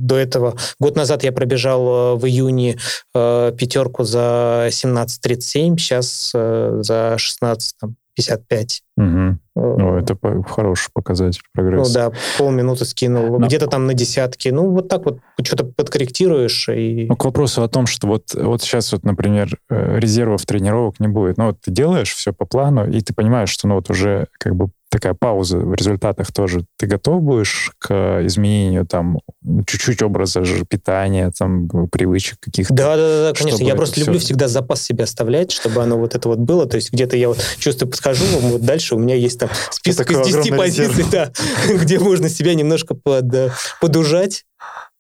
до 0.07 0.17
этого 0.17 0.57
год 0.79 0.97
назад 0.97 1.25
я 1.25 1.33
пробежал 1.33 2.15
э, 2.15 2.15
в 2.17 2.27
июне 2.27 2.79
э, 3.15 3.53
пятерку 3.59 4.05
за 4.05 4.69
17.37, 4.71 5.77
сейчас 5.79 6.33
э, 6.35 6.79
за 6.83 7.19
16 7.19 7.75
там, 7.81 7.97
55. 8.17 8.83
Угу. 8.97 9.39
Ну, 9.57 9.97
это 9.97 10.17
хороший 10.47 10.91
показатель 10.93 11.43
прогресса. 11.53 11.85
Ну 11.85 11.95
да, 11.95 12.19
полминуты 12.39 12.85
скинул. 12.87 13.39
Но... 13.39 13.47
Где-то 13.47 13.67
там 13.67 13.87
на 13.87 13.95
десятки. 13.95 14.49
Ну, 14.49 14.71
вот 14.71 14.89
так 14.89 15.05
вот 15.05 15.21
что-то 15.43 15.65
подкорректируешь. 15.65 16.69
И... 16.71 17.07
Ну, 17.09 17.17
к 17.17 17.25
вопросу 17.25 17.63
о 17.63 17.69
том, 17.69 17.87
что 17.87 18.07
вот, 18.09 18.35
вот 18.35 18.63
сейчас, 18.63 18.93
вот, 18.93 19.05
например, 19.05 19.59
резервов 19.69 20.47
тренировок 20.47 20.99
не 20.99 21.09
будет. 21.09 21.37
Ну, 21.37 21.49
вот 21.49 21.61
ты 21.61 21.71
делаешь 21.71 22.15
все 22.15 22.33
по 22.33 22.47
плану, 22.47 22.89
и 22.91 23.01
ты 23.01 23.15
понимаешь, 23.15 23.51
что 23.51 23.69
ну, 23.69 23.75
вот 23.75 23.91
уже 23.91 24.29
как 24.39 24.57
бы 24.57 24.71
такая 24.97 25.15
пауза 25.15 25.59
в 25.59 25.75
результатах 25.75 26.33
тоже. 26.33 26.65
Ты 26.79 26.87
готов 26.87 27.23
будешь 27.23 27.71
к 27.79 28.23
изменению 28.25 28.87
там 28.87 29.19
чуть-чуть 29.67 30.03
образа 30.03 30.43
питания, 30.69 31.31
там 31.37 31.69
привычек 31.89 32.41
каких-то? 32.41 32.73
Да, 32.73 32.97
да, 32.97 33.31
да, 33.31 33.39
конечно. 33.39 33.63
Я 33.63 33.75
просто 33.75 34.01
люблю 34.01 34.19
всегда 34.19 34.49
запас 34.49 34.83
себе 34.83 35.05
оставлять, 35.05 35.53
чтобы 35.53 35.83
оно 35.83 35.99
вот 35.99 36.15
это 36.15 36.29
вот 36.29 36.39
было. 36.39 36.67
То 36.67 36.77
есть 36.77 36.93
где-то 36.93 37.17
я 37.17 37.29
вот 37.29 37.39
чувствую, 37.59 37.91
подхожу, 37.91 38.25
вот 38.41 38.63
дальше 38.63 38.95
у 38.95 38.99
меня 38.99 39.15
есть 39.15 39.39
там 39.39 39.51
список 39.71 40.11
из 40.11 40.27
10 40.27 40.57
позиций, 40.57 41.05
да, 41.13 41.31
где 41.69 41.99
можно 41.99 42.29
себя 42.29 42.55
немножко 42.55 42.95
под, 42.95 43.35
э, 43.35 43.51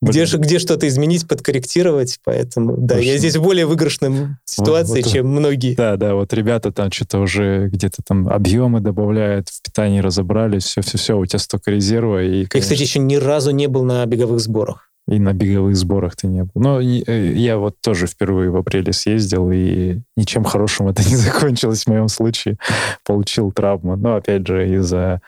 подужать. 0.06 0.34
Где, 0.34 0.46
где 0.46 0.58
что-то 0.58 0.88
изменить, 0.88 1.26
подкорректировать, 1.26 2.18
поэтому, 2.24 2.76
да, 2.76 2.96
Точно. 2.96 3.10
я 3.10 3.18
здесь 3.18 3.36
в 3.36 3.42
более 3.42 3.66
выигрышном 3.66 4.38
ситуации, 4.44 5.02
вот, 5.02 5.12
чем 5.12 5.28
многие. 5.28 5.74
Да, 5.74 5.96
да, 5.96 6.14
вот 6.14 6.32
ребята 6.32 6.72
там 6.72 6.90
что-то 6.90 7.18
уже 7.18 7.68
где-то 7.68 8.02
там 8.06 8.28
объемы 8.28 8.80
добавляют, 8.80 9.48
в 9.48 9.62
питании 9.62 10.00
разобрались, 10.00 10.64
все-все-все, 10.64 11.18
у 11.18 11.26
тебя 11.26 11.38
столько 11.38 11.70
резерва. 11.70 12.22
И, 12.22 12.46
конечно... 12.46 12.56
Я, 12.56 12.62
кстати, 12.62 12.82
еще 12.82 12.98
ни 12.98 13.16
разу 13.16 13.50
не 13.50 13.66
был 13.66 13.84
на 13.84 14.04
беговых 14.06 14.40
сборах. 14.40 14.90
И 15.08 15.20
на 15.20 15.32
беговых 15.32 15.76
сборах 15.76 16.16
ты 16.16 16.26
не 16.26 16.42
был. 16.42 16.50
Но 16.54 16.80
э, 16.80 17.32
я 17.34 17.58
вот 17.58 17.76
тоже 17.80 18.08
впервые 18.08 18.50
в 18.50 18.56
апреле 18.56 18.92
съездил, 18.92 19.52
и 19.52 20.00
ничем 20.16 20.42
хорошим 20.42 20.88
это 20.88 21.02
не 21.08 21.14
закончилось 21.14 21.84
в 21.84 21.86
моем 21.88 22.08
случае. 22.08 22.56
Получил 23.04 23.52
травму. 23.52 23.96
Но, 23.96 24.16
опять 24.16 24.46
же, 24.46 24.68
из-за 24.74 25.20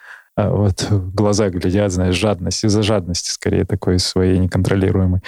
вот 0.46 0.87
глаза 0.90 1.48
глядят, 1.51 1.90
знаешь, 1.90 2.14
жадность, 2.14 2.64
из-за 2.64 2.83
жадности 2.83 3.31
скорее 3.31 3.64
такой 3.64 3.98
своей 3.98 4.38
неконтролируемой. 4.38 5.20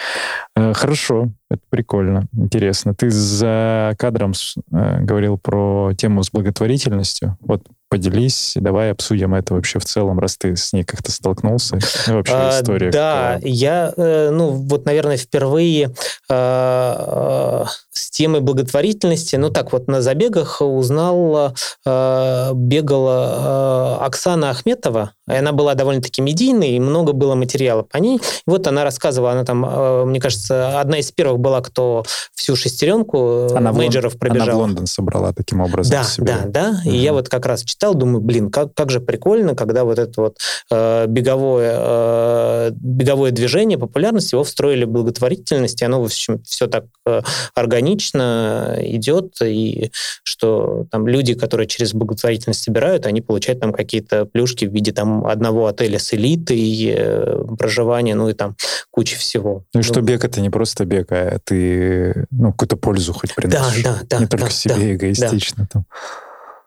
Э, 0.55 0.73
хорошо, 0.73 1.31
это 1.51 1.63
прикольно, 1.69 2.27
интересно. 2.33 2.95
Ты 2.95 3.11
за 3.11 3.95
кадром 3.99 4.33
э, 4.73 5.01
говорил 5.01 5.37
про 5.37 5.93
тему 5.97 6.23
с 6.23 6.31
благотворительностью. 6.31 7.37
Вот 7.41 7.63
поделись, 7.91 8.53
давай 8.55 8.93
обсудим 8.93 9.35
это 9.35 9.53
вообще 9.53 9.81
в 9.81 9.85
целом, 9.85 10.21
раз 10.21 10.37
ты 10.37 10.55
с 10.55 10.73
ней 10.73 10.85
как-то 10.85 11.11
столкнулся. 11.11 11.79
И 12.07 12.13
вообще 12.13 12.35
а, 12.35 12.61
история. 12.61 12.93
Да, 12.93 13.33
какая. 13.35 13.51
я, 13.51 13.93
э, 13.97 14.31
ну 14.31 14.51
вот, 14.51 14.85
наверное, 14.85 15.17
впервые 15.17 15.91
э, 16.31 17.65
с 17.91 18.11
темой 18.11 18.41
благотворительности, 18.41 19.35
ну 19.35 19.51
так 19.51 19.73
вот 19.73 19.89
на 19.89 20.03
забегах 20.03 20.61
узнал, 20.61 21.53
э, 21.85 22.51
бегала 22.55 23.99
э, 23.99 24.05
Оксана 24.05 24.51
Ахметова, 24.51 25.13
и 25.29 25.35
она 25.35 25.51
была 25.51 25.75
довольно-таки 25.75 26.23
медийной, 26.23 26.71
и 26.71 26.81
много 26.81 27.13
было 27.13 27.35
материала 27.35 27.83
по 27.83 27.97
ней. 27.97 28.19
И 28.19 28.21
вот 28.51 28.69
она 28.69 28.85
рассказывала, 28.85 29.33
она 29.33 29.45
там, 29.45 29.67
э, 29.67 30.05
мне 30.05 30.21
кажется, 30.21 30.79
одна 30.79 30.99
из 30.99 31.11
первых 31.11 31.40
была, 31.41 31.61
кто 31.61 32.05
всю 32.35 32.57
шестеренку 32.57 33.49
э, 33.51 33.57
она 33.57 33.73
мейджеров 33.73 34.19
пробежала. 34.19 34.51
Она 34.51 34.59
в 34.59 34.61
Лондон 34.61 34.87
собрала 34.87 35.33
таким 35.33 35.61
образом 35.61 35.93
Да, 35.93 36.05
себе. 36.05 36.27
да, 36.27 36.43
да. 36.47 36.81
Угу. 36.85 36.91
И 36.91 36.97
я 36.99 37.13
вот 37.13 37.29
как 37.29 37.47
раз 37.47 37.63
читал, 37.65 37.95
думаю, 37.95 38.21
блин, 38.21 38.51
как, 38.51 38.75
как 38.75 38.91
же 38.91 39.01
прикольно, 39.01 39.55
когда 39.55 39.85
вот 39.85 39.99
это 39.99 40.21
вот 40.21 40.39
э, 40.71 41.07
беговое, 41.07 41.75
э, 41.77 42.71
беговое 42.75 43.31
движение, 43.31 43.79
популярность, 43.79 44.33
его 44.33 44.45
встроили 44.45 44.85
в 44.85 44.91
благотворительность, 44.91 45.81
и 45.83 45.85
оно, 45.85 46.01
в 46.03 46.07
общем, 46.07 46.43
все 46.45 46.67
так 46.67 46.85
э, 47.07 47.23
органично 47.55 48.77
идет, 48.79 49.35
и 49.43 49.91
что 50.23 50.87
там 50.91 51.07
люди, 51.07 51.35
которые 51.35 51.67
через 51.67 51.95
благотворительность 51.95 52.63
собирают, 52.63 53.07
они 53.07 53.21
получают 53.21 53.61
там 53.61 53.73
какие-то 53.73 54.27
плюшки 54.27 54.65
в 54.65 54.73
виде 54.73 54.93
там 54.93 55.27
одного 55.27 55.67
отеля 55.67 55.99
с 55.99 56.13
элитой, 56.15 56.95
э, 56.95 57.45
проживания, 57.59 58.15
ну 58.15 58.29
и 58.29 58.33
там 58.33 58.57
куча 58.91 59.17
всего. 59.17 59.65
Ну 59.75 59.81
и 59.81 59.83
что 59.83 60.01
бег 60.01 60.25
это 60.25 60.41
не 60.41 60.51
просто 60.51 60.85
бег, 60.85 61.09
а 61.11 61.30
ты 61.39 62.27
ну, 62.31 62.53
какую-то 62.53 62.77
пользу 62.77 63.13
хоть 63.13 63.35
приносишь. 63.35 63.83
Да, 63.83 63.95
да, 63.95 64.07
да. 64.09 64.19
Не 64.19 64.27
только 64.27 64.47
да, 64.47 64.51
себе 64.51 64.75
да, 64.75 64.95
эгоистично. 64.95 65.65
Да. 65.65 65.69
Там. 65.71 65.87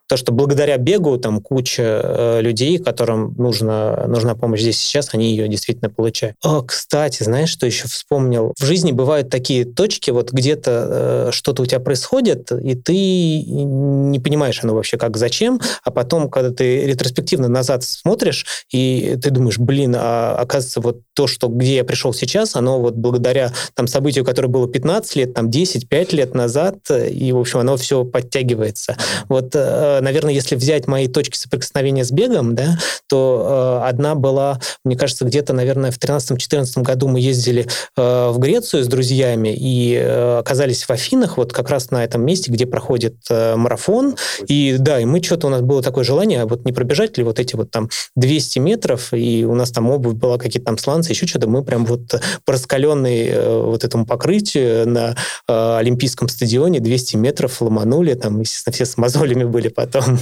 То, 0.08 0.18
что 0.18 0.32
благодаря 0.32 0.78
бегу 0.78 1.18
там 1.18 1.42
куча 1.42 2.02
э, 2.04 2.42
людей, 2.42 2.78
которым 2.78 3.34
нужна, 3.38 4.06
нужна 4.08 4.36
помощь 4.36 4.62
здесь 4.62 4.78
сейчас, 4.78 5.10
они 5.14 5.32
ее 5.32 5.48
действительно 5.48 5.90
получают. 5.90 6.36
О, 6.44 6.62
кстати, 6.62 7.24
знаешь, 7.24 7.50
что 7.50 7.66
еще 7.66 7.88
вспомнил? 7.88 8.54
В 8.60 8.66
жизни 8.66 8.92
бывают 8.92 9.30
такие 9.30 9.66
точки, 9.66 10.12
вот 10.12 10.32
где-то 10.32 11.28
э, 11.28 11.32
что-то 11.32 11.64
у 11.64 11.66
тебя 11.66 11.80
происходит, 11.80 12.52
и 12.52 12.76
ты 12.76 13.44
не 13.44 14.20
понимаешь 14.20 14.64
оно 14.64 14.76
вообще 14.76 14.98
как, 14.98 15.18
зачем, 15.18 15.60
а 15.84 15.92
потом, 15.92 16.30
когда 16.30 16.52
ты 16.52 16.86
ретроспективно 16.86 17.48
назад 17.48 17.84
смотришь, 17.84 18.46
и 18.72 19.18
ты 19.22 19.30
думаешь, 19.30 19.58
блин, 19.58 19.96
а 19.98 20.36
оказывается, 20.38 20.82
вот 20.82 21.02
то, 21.14 21.28
что 21.28 21.48
где 21.48 21.78
я 21.78 21.84
пришел 21.84 22.14
сейчас, 22.14 22.56
оно 22.56 22.80
вот 22.80 22.96
благодаря 22.96 23.54
там 23.74 23.88
событию, 23.88 24.26
которое 24.26 24.48
было 24.48 24.68
15 24.68 25.16
лет, 25.16 25.34
там 25.34 25.50
10-5 25.50 26.16
лет 26.16 26.36
назад, 26.36 26.78
и, 26.92 27.32
в 27.32 27.38
общем, 27.38 27.60
оно 27.60 27.78
все 27.78 28.04
подтягивается. 28.04 28.98
Вот, 29.30 29.56
э, 29.56 29.93
наверное, 30.02 30.34
если 30.34 30.56
взять 30.56 30.88
мои 30.88 31.08
точки 31.08 31.38
соприкосновения 31.38 32.04
с 32.04 32.12
бегом, 32.12 32.56
да, 32.56 32.78
то 33.08 33.82
э, 33.84 33.88
одна 33.88 34.16
была, 34.16 34.60
мне 34.84 34.96
кажется, 34.96 35.26
где-то, 35.26 35.54
наверное, 35.54 35.92
в 35.92 36.00
13-14 36.00 36.82
году 36.82 37.08
мы 37.08 37.20
ездили 37.20 37.68
э, 37.98 38.30
в 38.30 38.38
Грецию 38.40 38.84
с 38.84 38.88
друзьями 38.88 39.54
и 39.56 39.96
оказались 39.96 40.84
в 40.84 40.90
Афинах, 40.90 41.38
вот 41.38 41.54
как 41.54 41.70
раз 41.70 41.92
на 41.92 42.04
этом 42.04 42.26
месте, 42.26 42.52
где 42.52 42.66
проходит 42.66 43.16
марафон. 43.30 44.16
И 44.48 44.76
да, 44.80 45.00
и 45.00 45.06
мы 45.06 45.22
что-то, 45.22 45.48
у 45.48 45.50
нас 45.50 45.62
было 45.62 45.82
такое 45.82 46.04
желание, 46.04 46.42
а 46.42 46.46
вот 46.46 46.66
не 46.66 46.72
пробежать 46.72 47.18
ли 47.18 47.24
вот 47.24 47.40
эти 47.40 47.56
вот 47.56 47.72
там 47.72 47.90
200 48.16 48.60
метров, 48.60 49.14
и 49.14 49.46
у 49.46 49.56
нас 49.56 49.72
там 49.72 49.90
обувь 49.90 50.16
была, 50.16 50.38
какие-то 50.38 50.66
там 50.66 50.78
сланцы, 50.78 51.12
еще 51.12 51.28
что-то, 51.28 51.48
мы 51.48 51.64
прям 51.64 51.86
вот 51.86 52.14
по 52.46 52.54
раскаленной 52.54 53.62
вот 53.64 53.84
этому 53.84 54.06
покрытию 54.06 54.88
на 54.88 55.16
Олимпийском 55.48 56.28
стадионе 56.28 56.80
200 56.80 57.16
метров 57.18 57.62
ломанули, 57.62 58.14
там, 58.14 58.40
естественно, 58.42 58.74
все 58.74 58.86
с 58.86 58.98
мозолями 58.98 59.44
были 59.44 59.68
потом. 59.86 60.20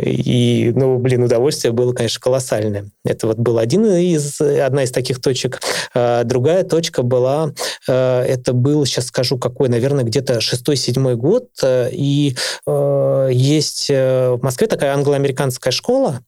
И, 0.00 0.72
ну, 0.76 0.98
блин, 0.98 1.24
удовольствие 1.24 1.72
было, 1.72 1.92
конечно, 1.92 2.20
колоссальное. 2.20 2.88
Это 3.04 3.26
вот 3.26 3.38
был 3.38 3.58
один 3.58 3.84
из, 3.84 4.40
одна 4.40 4.84
из 4.84 4.92
таких 4.92 5.20
точек. 5.20 5.60
А, 5.92 6.22
другая 6.22 6.62
точка 6.62 7.02
была, 7.02 7.52
а, 7.88 8.22
это 8.22 8.52
был, 8.52 8.84
сейчас 8.86 9.06
скажу, 9.06 9.38
какой, 9.38 9.68
наверное, 9.68 10.04
где-то 10.04 10.40
шестой-седьмой 10.40 11.16
год, 11.16 11.48
а, 11.62 11.88
и 11.90 12.36
есть 13.30 13.86
э, 13.90 14.30
в 14.30 14.42
Москве 14.42 14.66
такая 14.66 14.92
англо-американская 14.94 15.70
школа, 15.72 16.20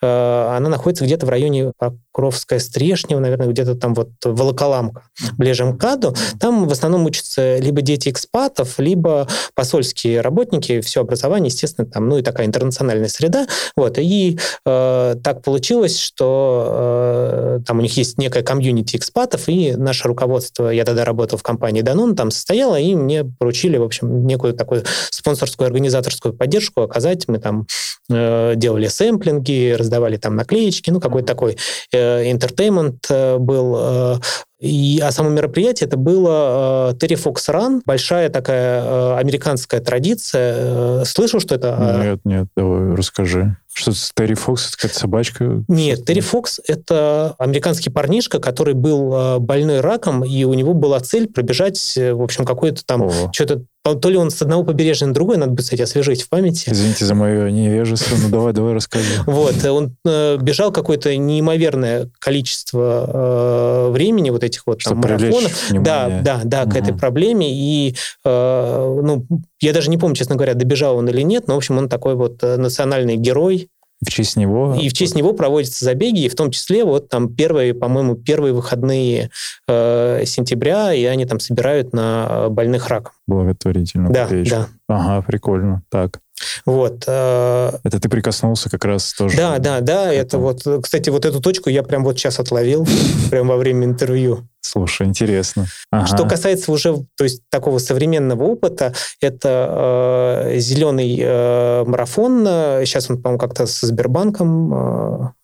она 0.00 0.68
находится 0.68 1.04
где-то 1.04 1.26
в 1.26 1.28
районе 1.28 1.72
Покровская 1.78 2.60
Стрешнева, 2.60 3.18
наверное, 3.18 3.48
где-то 3.48 3.74
там 3.74 3.94
вот 3.94 4.10
Волоколамка, 4.24 5.02
ближе 5.36 5.64
к 5.64 5.74
МКАДу. 5.74 6.14
Там 6.38 6.68
в 6.68 6.72
основном 6.72 7.04
учатся 7.04 7.58
либо 7.58 7.80
дети 7.80 8.08
экспатов, 8.08 8.78
либо 8.78 9.28
посольские 9.54 10.20
работники, 10.20 10.80
все 10.80 11.00
образование, 11.00 11.48
естественно, 11.48 11.86
там, 11.86 12.08
ну 12.08 12.18
и 12.18 12.22
такая 12.22 12.46
интернациональная 12.46 13.08
среда. 13.18 13.46
Вот, 13.76 13.98
и 13.98 14.38
э, 14.64 15.14
так 15.22 15.42
получилось, 15.42 15.98
что 15.98 16.66
э, 16.70 17.60
там 17.66 17.78
у 17.78 17.82
них 17.82 17.96
есть 17.96 18.16
некая 18.18 18.42
комьюнити 18.42 18.96
экспатов, 18.96 19.48
и 19.48 19.74
наше 19.76 20.06
руководство, 20.08 20.68
я 20.70 20.84
тогда 20.84 21.04
работал 21.04 21.38
в 21.38 21.42
компании 21.42 21.82
Danone, 21.82 22.14
там 22.14 22.30
состояло, 22.30 22.78
и 22.78 22.94
мне 22.94 23.24
поручили, 23.24 23.76
в 23.76 23.82
общем, 23.82 24.26
некую 24.26 24.54
такую 24.54 24.84
спонсорскую 25.10 25.66
организаторскую 25.66 26.32
поддержку 26.32 26.82
оказать. 26.82 27.26
Мы 27.28 27.38
там 27.38 27.66
э, 28.08 28.54
делали 28.56 28.86
сэмплинги, 28.86 29.74
раздавали 29.76 30.16
там 30.16 30.36
наклеечки, 30.36 30.90
ну, 30.90 31.00
какой-то 31.00 31.26
такой 31.26 31.56
entertainment 31.92 33.06
э, 33.10 33.38
был. 33.38 33.76
Э, 33.78 34.16
и, 34.60 35.00
а 35.02 35.12
само 35.12 35.30
мероприятие 35.30 35.86
это 35.86 35.96
было 35.96 36.90
э, 36.90 36.94
Terry 36.96 37.14
Fox 37.14 37.48
Run, 37.48 37.80
большая 37.86 38.28
такая 38.28 38.82
э, 38.82 39.16
американская 39.18 39.80
традиция. 39.80 41.02
Э, 41.02 41.04
слышал, 41.04 41.38
что 41.38 41.54
это? 41.54 42.00
Нет, 42.02 42.20
нет, 42.24 42.48
давай 42.56 42.96
расскажи. 42.96 43.56
Что 43.78 43.92
Терри 44.14 44.34
Фокс, 44.34 44.68
это 44.68 44.76
какая-то 44.76 44.98
собачка? 44.98 45.64
Нет, 45.68 46.04
Терри 46.04 46.20
Фокс— 46.20 46.60
это 46.66 47.36
американский 47.38 47.90
парнишка, 47.90 48.40
который 48.40 48.74
был 48.74 49.14
э, 49.14 49.38
больной 49.38 49.80
раком, 49.80 50.24
и 50.24 50.42
у 50.42 50.52
него 50.54 50.74
была 50.74 50.98
цель 50.98 51.28
пробежать, 51.28 51.96
э, 51.96 52.12
в 52.12 52.22
общем, 52.22 52.44
какое-то 52.44 52.84
там, 52.84 53.08
что-то 53.32 53.62
то 53.94 54.10
ли 54.10 54.16
он 54.16 54.30
с 54.30 54.42
одного 54.42 54.64
побережья 54.64 55.06
на 55.06 55.14
другое, 55.14 55.38
надо 55.38 55.52
будет, 55.52 55.64
кстати, 55.64 55.82
освежить 55.82 56.22
в 56.22 56.28
памяти. 56.28 56.70
Извините 56.70 57.04
за 57.04 57.14
мое 57.14 57.50
невежество, 57.50 58.16
ну 58.16 58.28
давай, 58.28 58.52
давай 58.52 58.74
расскажи. 58.74 59.04
Вот, 59.26 59.64
он 59.64 59.96
э, 60.04 60.36
бежал 60.40 60.72
какое-то 60.72 61.16
неимоверное 61.16 62.10
количество 62.18 63.88
э, 63.88 63.92
времени 63.92 64.30
вот 64.30 64.42
этих 64.42 64.66
вот 64.66 64.82
там, 64.82 64.98
марафонов. 64.98 65.52
Да, 65.70 66.20
да, 66.22 66.40
да, 66.44 66.64
к 66.64 66.76
этой 66.76 66.94
проблеме. 66.94 67.48
И, 67.50 67.94
э, 68.24 69.00
ну, 69.02 69.26
я 69.60 69.72
даже 69.72 69.90
не 69.90 69.98
помню, 69.98 70.14
честно 70.14 70.36
говоря, 70.36 70.54
добежал 70.54 70.96
он 70.96 71.08
или 71.08 71.22
нет, 71.22 71.48
но, 71.48 71.54
в 71.54 71.56
общем, 71.58 71.78
он 71.78 71.88
такой 71.88 72.14
вот 72.14 72.42
национальный 72.42 73.16
герой, 73.16 73.70
в 74.00 74.10
честь 74.10 74.36
него? 74.36 74.76
И 74.80 74.88
в 74.88 74.92
честь 74.92 75.16
него 75.16 75.32
проводятся 75.32 75.84
забеги, 75.84 76.20
и 76.20 76.28
в 76.28 76.36
том 76.36 76.52
числе 76.52 76.84
вот 76.84 77.08
там 77.08 77.34
первые, 77.34 77.74
по-моему, 77.74 78.14
первые 78.14 78.54
выходные 78.54 79.30
э, 79.66 80.22
сентября, 80.24 80.94
и 80.94 81.04
они 81.04 81.26
там 81.26 81.40
собирают 81.40 81.92
на 81.92 82.48
больных 82.48 82.86
раком. 82.88 83.12
Благотворительно. 83.26 84.10
Да, 84.10 84.28
да. 84.30 84.68
Ага, 84.88 85.26
прикольно. 85.26 85.82
Так. 85.88 86.20
Вот. 86.64 87.04
Э, 87.08 87.72
это 87.82 87.98
ты 87.98 88.08
прикоснулся 88.08 88.70
как 88.70 88.84
раз 88.84 89.12
тоже. 89.14 89.36
Да, 89.36 89.58
да, 89.58 89.80
да. 89.80 90.12
Это 90.12 90.38
вот, 90.38 90.62
кстати, 90.80 91.10
вот 91.10 91.24
эту 91.24 91.40
точку 91.40 91.68
я 91.68 91.82
прям 91.82 92.04
вот 92.04 92.16
сейчас 92.18 92.38
отловил, 92.38 92.86
прям 93.30 93.48
во 93.48 93.56
время 93.56 93.84
интервью. 93.84 94.46
Слушай, 94.60 95.06
интересно. 95.06 95.66
Ага. 95.90 96.06
Что 96.06 96.28
касается 96.28 96.72
уже 96.72 96.94
то 97.16 97.24
есть, 97.24 97.42
такого 97.50 97.78
современного 97.78 98.44
опыта, 98.44 98.92
это 99.20 100.44
э, 100.50 100.58
зеленый 100.58 101.18
э, 101.20 101.84
марафон. 101.84 102.44
Сейчас 102.84 103.08
он, 103.10 103.22
по-моему, 103.22 103.38
как-то 103.38 103.66
со 103.66 103.86
Сбербанком, 103.86 104.74
э, 104.74 104.76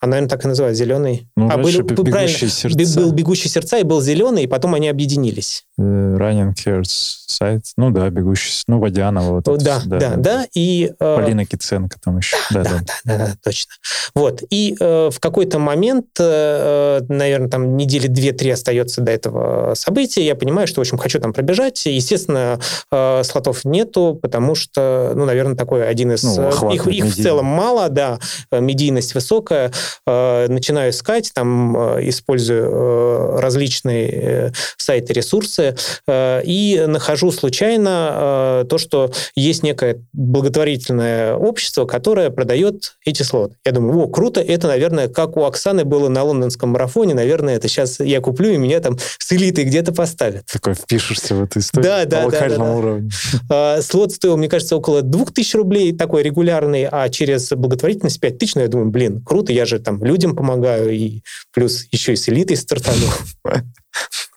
а, 0.00 0.06
наверное, 0.06 0.28
так 0.28 0.44
и 0.44 0.48
называют, 0.48 0.76
зеленый. 0.76 1.28
Ну, 1.36 1.48
а, 1.50 1.56
был, 1.56 1.70
бегущие 1.70 2.50
сердца. 2.50 3.00
Был 3.00 3.12
бегущий 3.12 3.48
сердца 3.48 3.78
и 3.78 3.82
был 3.82 4.00
зеленый, 4.00 4.44
и 4.44 4.46
потом 4.46 4.74
они 4.74 4.88
объединились. 4.88 5.64
Uh, 5.80 6.16
running 6.16 6.54
Hearts 6.54 7.24
сайт. 7.26 7.64
Ну 7.76 7.90
да, 7.90 8.08
бегущий, 8.10 8.62
ну, 8.66 8.78
Водянова. 8.78 9.42
Вот 9.44 9.62
да, 9.62 9.80
да, 9.84 9.98
да, 9.98 10.16
да. 10.16 10.46
И, 10.54 10.92
э, 10.98 11.16
Полина 11.16 11.44
Киценко 11.44 11.98
там 12.02 12.18
еще. 12.18 12.36
Да, 12.50 12.62
да, 12.62 12.70
да, 12.70 12.78
да, 12.78 12.94
да, 13.04 13.26
да 13.26 13.36
точно. 13.42 13.72
Вот. 14.14 14.42
И 14.50 14.76
э, 14.78 15.10
в 15.10 15.18
какой-то 15.20 15.58
момент, 15.58 16.06
э, 16.18 17.00
наверное, 17.08 17.48
там 17.48 17.76
недели 17.76 18.06
две-три 18.06 18.50
остается 18.50 19.00
до 19.04 19.12
этого 19.12 19.74
события, 19.74 20.24
я 20.24 20.34
понимаю, 20.34 20.66
что, 20.66 20.80
в 20.80 20.82
общем, 20.82 20.98
хочу 20.98 21.20
там 21.20 21.32
пробежать. 21.32 21.86
Естественно, 21.86 22.58
э, 22.90 23.22
слотов 23.24 23.64
нету, 23.64 24.18
потому 24.20 24.54
что, 24.54 25.12
ну, 25.14 25.24
наверное, 25.24 25.56
такой 25.56 25.86
один 25.86 26.12
из... 26.12 26.22
Ну, 26.24 26.50
э, 26.70 26.74
их, 26.74 26.86
их 26.86 27.04
в 27.04 27.14
целом 27.14 27.46
мало, 27.46 27.88
да, 27.88 28.18
э, 28.50 28.60
медийность 28.60 29.14
высокая. 29.14 29.72
Э, 30.06 30.46
начинаю 30.48 30.90
искать, 30.90 31.32
там, 31.34 31.76
э, 31.76 32.08
использую 32.08 32.70
э, 32.70 33.40
различные 33.40 34.10
э, 34.10 34.50
сайты, 34.76 35.12
ресурсы, 35.12 35.76
э, 36.06 36.42
и 36.44 36.84
нахожу 36.86 37.30
случайно 37.32 38.62
э, 38.62 38.64
то, 38.68 38.78
что 38.78 39.12
есть 39.36 39.62
некое 39.62 40.02
благотворительное 40.12 41.34
общество, 41.34 41.84
которое 41.84 42.30
продает 42.30 42.96
эти 43.04 43.22
слоты. 43.22 43.56
Я 43.64 43.72
думаю, 43.72 44.04
о, 44.04 44.08
круто, 44.08 44.40
это, 44.40 44.68
наверное, 44.68 45.08
как 45.08 45.36
у 45.36 45.44
Оксаны 45.44 45.84
было 45.84 46.08
на 46.08 46.22
лондонском 46.22 46.70
марафоне, 46.70 47.14
наверное, 47.14 47.56
это 47.56 47.68
сейчас 47.68 48.00
я 48.00 48.20
куплю, 48.20 48.50
и 48.50 48.56
меня 48.56 48.80
там 48.80 48.93
с 49.00 49.32
элитой 49.32 49.64
где-то 49.64 49.92
поставят. 49.92 50.46
Такой 50.46 50.74
впишешься 50.74 51.34
в 51.34 51.42
эту 51.42 51.60
историю 51.60 51.90
да, 51.90 52.04
да, 52.04 52.22
по 52.22 52.26
локальному 52.26 52.64
да, 52.64 52.70
да, 52.70 52.78
уровню. 52.78 53.10
А, 53.50 53.82
слот 53.82 54.12
стоил, 54.12 54.36
мне 54.36 54.48
кажется, 54.48 54.76
около 54.76 55.02
2000 55.02 55.56
рублей, 55.56 55.92
такой 55.96 56.22
регулярный, 56.22 56.88
а 56.90 57.08
через 57.08 57.50
благотворительность 57.50 58.20
5000, 58.20 58.54
ну, 58.56 58.62
я 58.62 58.68
думаю, 58.68 58.90
блин, 58.90 59.22
круто, 59.24 59.52
я 59.52 59.66
же 59.66 59.78
там 59.78 60.02
людям 60.02 60.36
помогаю, 60.36 60.90
и 60.90 61.22
плюс 61.52 61.86
еще 61.90 62.12
и 62.12 62.16
с 62.16 62.28
элитой 62.28 62.56
стартану. 62.56 63.06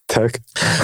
Так. 0.07 0.39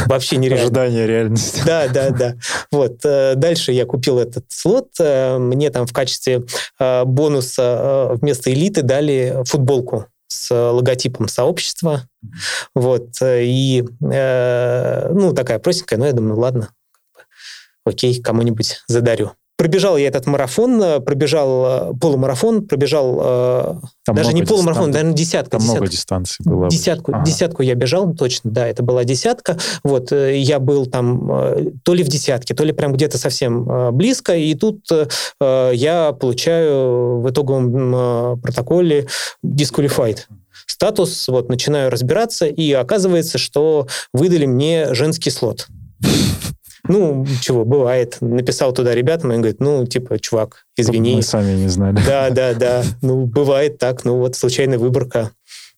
Вообще 0.08 0.36
нереально. 0.36 0.66
Ожидание 0.66 1.08
реальности. 1.08 1.64
Да, 1.66 1.88
да, 1.88 2.10
да. 2.10 2.36
Вот. 2.72 3.00
Э, 3.06 3.36
дальше 3.36 3.72
я 3.72 3.86
купил 3.86 4.20
этот 4.20 4.46
слот. 4.50 4.90
Мне 5.00 5.70
там 5.70 5.88
в 5.88 5.94
качестве 5.94 6.44
э, 6.78 7.04
бонуса 7.06 7.62
э, 7.62 8.16
вместо 8.16 8.52
элиты 8.54 8.82
дали 8.82 9.42
футболку 9.46 10.08
с 10.34 10.72
логотипом 10.72 11.28
сообщества. 11.28 12.08
Вот. 12.76 13.10
И, 13.22 13.84
ну, 14.00 15.34
такая 15.34 15.60
простенькая, 15.60 16.00
но 16.00 16.06
я 16.06 16.14
думаю, 16.14 16.40
ладно, 16.40 16.70
окей, 17.86 18.22
кому-нибудь 18.22 18.82
задарю. 18.88 19.34
Пробежал 19.64 19.96
я 19.96 20.10
этот 20.10 20.26
марафон, 20.26 20.84
э, 20.84 21.00
пробежал 21.00 21.66
э, 21.66 21.94
полумарафон, 21.98 22.68
пробежал 22.68 23.18
э, 23.24 23.76
там 24.04 24.14
даже 24.14 24.34
не 24.34 24.44
полумарафон, 24.44 24.92
даже 24.92 25.14
десятка. 25.14 25.52
Там 25.52 25.62
десятка. 25.62 25.78
много 25.78 25.90
дистанций 25.90 26.44
было. 26.44 26.70
Десятку, 26.70 27.14
ага. 27.14 27.24
десятку 27.24 27.62
я 27.64 27.74
бежал, 27.74 28.14
точно, 28.14 28.52
да, 28.52 28.68
это 28.68 28.84
была 28.84 29.06
десятка. 29.06 29.58
Вот, 29.86 30.12
я 30.12 30.60
был 30.60 30.86
там 30.86 31.72
то 31.84 31.94
ли 31.94 32.04
в 32.04 32.10
десятке, 32.10 32.54
то 32.54 32.66
ли 32.66 32.74
прям 32.74 32.92
где-то 32.92 33.18
совсем 33.18 33.96
близко, 33.96 34.36
и 34.36 34.54
тут 34.54 34.86
я 35.40 36.12
получаю 36.20 37.22
в 37.22 37.30
итоговом 37.30 38.42
протоколе 38.42 39.08
disqualified 39.46 40.24
статус, 40.68 41.30
вот, 41.30 41.48
начинаю 41.48 41.90
разбираться, 41.90 42.48
и 42.48 42.74
оказывается, 42.74 43.38
что 43.38 43.88
выдали 44.12 44.46
мне 44.46 44.94
женский 44.94 45.30
слот. 45.30 45.68
Ну, 46.88 47.26
чего, 47.42 47.64
бывает. 47.64 48.18
Написал 48.20 48.74
туда 48.74 48.94
ребятам, 48.94 49.32
и 49.32 49.36
он 49.36 49.42
говорит, 49.42 49.60
ну, 49.60 49.86
типа, 49.86 50.20
чувак, 50.20 50.66
извини. 50.76 51.16
Мы 51.16 51.22
сами 51.22 51.54
не 51.54 51.70
знали. 51.70 51.98
Да, 52.06 52.30
да, 52.30 52.54
да. 52.54 52.84
Ну, 53.02 53.26
бывает 53.26 53.78
так. 53.78 54.04
Ну, 54.04 54.18
вот 54.18 54.36
случайная 54.36 54.78
выборка. 54.78 55.32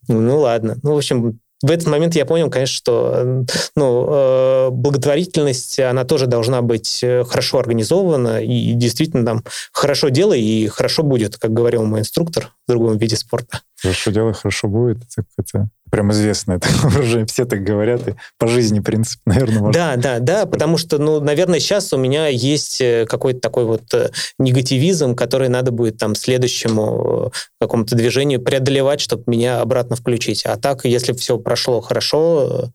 Ну, 0.08 0.40
ладно. 0.40 0.78
Ну, 0.82 0.94
в 0.94 0.98
общем, 0.98 1.40
в 1.62 1.72
этот 1.72 1.88
момент 1.88 2.16
я 2.16 2.26
понял, 2.26 2.50
конечно, 2.50 2.76
что 2.76 3.46
ну, 3.76 4.08
э, 4.10 4.70
благотворительность, 4.72 5.80
она 5.80 6.04
тоже 6.04 6.28
должна 6.28 6.62
быть 6.62 7.00
э, 7.02 7.24
хорошо 7.24 7.60
организована 7.60 8.44
и 8.44 8.74
действительно 8.74 9.26
там 9.26 9.44
хорошо 9.72 10.10
делай 10.10 10.42
и 10.42 10.68
хорошо 10.68 11.04
будет, 11.04 11.38
как 11.38 11.54
говорил 11.54 11.84
мой 11.84 12.02
инструктор 12.02 12.52
в 12.68 12.72
другом 12.72 12.98
виде 12.98 13.16
спорта. 13.16 13.62
Хорошо 13.82 14.12
делай, 14.12 14.34
хорошо 14.34 14.68
будет. 14.68 14.98
Это, 15.16 15.26
это 15.38 15.70
прям 15.96 16.12
известно, 16.12 16.54
это 16.54 16.68
уже 17.00 17.26
все 17.26 17.46
так 17.46 17.64
говорят, 17.64 18.06
и 18.10 18.16
по 18.38 18.48
жизни 18.48 18.82
принцип, 18.82 19.22
наверное, 19.26 19.60
можно. 19.60 19.72
Да, 19.72 19.96
да, 19.96 20.20
да, 20.20 20.46
потому 20.46 20.78
что, 20.78 20.98
ну, 20.98 21.22
наверное, 21.22 21.60
сейчас 21.60 21.94
у 21.94 21.98
меня 21.98 22.28
есть 22.28 22.82
э, 22.82 23.06
какой-то 23.08 23.40
такой 23.40 23.64
вот 23.64 23.94
э, 23.94 24.12
негативизм, 24.38 25.16
который 25.16 25.48
надо 25.48 25.72
будет 25.72 25.98
там 25.98 26.14
следующему 26.14 27.32
э, 27.34 27.38
какому-то 27.62 27.96
движению 27.96 28.42
преодолевать, 28.42 29.00
чтобы 29.00 29.24
меня 29.28 29.62
обратно 29.62 29.96
включить. 29.96 30.44
А 30.46 30.58
так, 30.58 30.84
если 30.84 31.14
все 31.14 31.38
прошло 31.38 31.80
хорошо, 31.80 32.72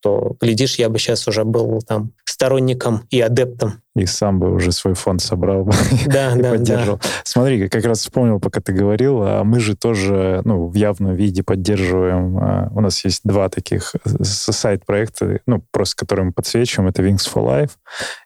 то, 0.00 0.36
глядишь, 0.40 0.76
я 0.76 0.88
бы 0.88 0.98
сейчас 0.98 1.28
уже 1.28 1.44
был 1.44 1.80
там 1.82 2.12
сторонником 2.24 3.06
и 3.10 3.20
адептом. 3.20 3.82
И 3.94 4.06
сам 4.06 4.40
бы 4.40 4.52
уже 4.52 4.72
свой 4.72 4.94
фонд 4.94 5.20
собрал 5.20 5.64
бы 5.64 5.72
да, 6.06 6.32
и 6.36 6.40
да, 6.40 6.50
поддерживал. 6.50 6.96
Да. 6.96 7.08
Смотри, 7.24 7.68
как 7.68 7.84
раз 7.84 8.00
вспомнил, 8.00 8.40
пока 8.40 8.60
ты 8.60 8.72
говорил, 8.72 9.22
а 9.22 9.44
мы 9.44 9.60
же 9.60 9.76
тоже 9.76 10.40
ну, 10.44 10.66
в 10.66 10.74
явном 10.74 11.14
виде 11.14 11.42
поддерживаем. 11.42 12.38
А, 12.38 12.68
у 12.74 12.80
нас 12.80 13.04
есть 13.04 13.20
два 13.22 13.50
таких 13.50 13.94
сайт-проекта, 14.22 15.40
ну, 15.46 15.62
просто 15.70 15.96
которые 15.96 16.26
мы 16.26 16.32
подсвечиваем. 16.32 16.88
Это 16.88 17.02
Wings 17.02 17.30
for 17.32 17.44
Life. 17.44 17.72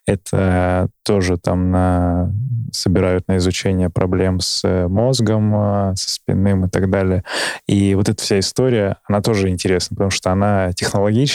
Это 0.05 0.89
тоже 1.03 1.37
там 1.37 1.69
на, 1.69 2.33
собирают 2.71 3.27
на 3.27 3.37
изучение 3.37 3.89
проблем 3.89 4.39
с 4.39 4.61
э, 4.63 4.87
мозгом, 4.87 5.53
а, 5.53 5.95
со 5.95 6.09
спинным 6.09 6.65
и 6.65 6.69
так 6.69 6.89
далее. 6.89 7.23
И 7.67 7.93
вот 7.95 8.07
эта 8.07 8.23
вся 8.23 8.39
история, 8.39 8.97
она 9.05 9.21
тоже 9.21 9.49
интересна, 9.49 9.95
потому 9.95 10.11
что 10.11 10.31
она 10.31 10.71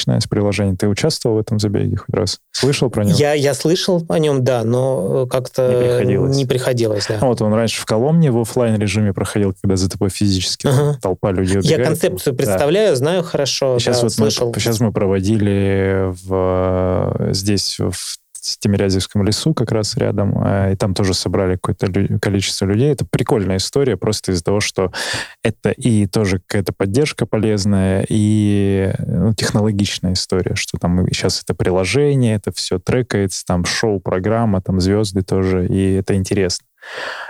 технологичная 0.03 0.21
с. 0.21 0.77
Ты 0.77 0.89
участвовал 0.89 1.37
в 1.37 1.41
этом 1.41 1.59
забеге 1.59 1.97
хоть 1.97 2.15
раз? 2.15 2.39
Слышал 2.53 2.91
про 2.91 3.05
него? 3.05 3.17
Я, 3.17 3.33
я 3.35 3.55
слышал 3.55 4.05
о 4.09 4.19
нем, 4.19 4.45
да, 4.45 4.65
но 4.65 5.27
как-то 5.27 5.69
не 5.69 5.83
приходилось. 5.83 6.37
Не 6.37 6.45
приходилось 6.47 7.07
да. 7.09 7.19
Ну, 7.21 7.29
вот 7.29 7.43
он 7.43 7.53
раньше 7.55 7.81
в 7.81 7.87
Коломне 7.87 8.31
в 8.31 8.39
офлайн 8.39 8.79
режиме 8.79 9.13
проходил, 9.13 9.55
когда 9.61 9.77
за 9.77 9.89
тобой 9.91 10.11
физически 10.11 10.67
ага. 10.67 10.99
толпа 11.01 11.33
людей 11.33 11.59
убегает. 11.59 11.79
Я 11.79 11.85
концепцию 11.85 12.35
представляю, 12.35 12.93
да. 12.93 12.97
знаю 12.97 13.23
хорошо, 13.23 13.79
сейчас 13.79 13.99
да, 13.99 14.03
вот 14.03 14.13
слышал. 14.13 14.53
Мы, 14.53 14.61
сейчас 14.61 14.81
мы 14.81 14.93
проводили 14.93 16.13
в, 16.25 17.29
здесь 17.33 17.79
в 17.79 18.19
Тимирязевском 18.43 19.25
лесу 19.25 19.55
как 19.55 19.73
раз 19.73 19.97
рядом, 19.97 20.45
э, 20.45 20.73
и 20.73 20.77
там 20.77 20.95
тоже 20.95 21.15
собрали 21.15 21.57
какое-то 21.57 22.19
количество 22.19 22.67
людей. 22.67 22.93
Это 22.93 23.07
прикольная 23.07 23.57
история 23.57 23.97
просто 23.97 24.33
из-за 24.33 24.45
того, 24.45 24.61
что 24.61 24.93
это 25.43 25.71
и 25.71 26.07
тоже 26.07 26.41
какая-то 26.41 26.73
поддержка 26.73 27.27
полезная, 27.27 28.05
и 28.09 28.93
ну, 28.99 29.35
технологичная 29.35 30.15
история, 30.15 30.55
что 30.55 30.79
там 30.79 31.07
сейчас 31.09 31.43
это 31.43 31.55
приложение, 31.55 32.35
это 32.35 32.53
все 32.53 32.79
трекается, 32.79 33.45
там 33.47 33.65
шоу-программа, 33.65 34.61
там 34.61 34.81
звезды 34.81 35.23
тоже, 35.23 35.67
и 35.67 35.95
это 35.95 36.15
интересно. 36.15 36.67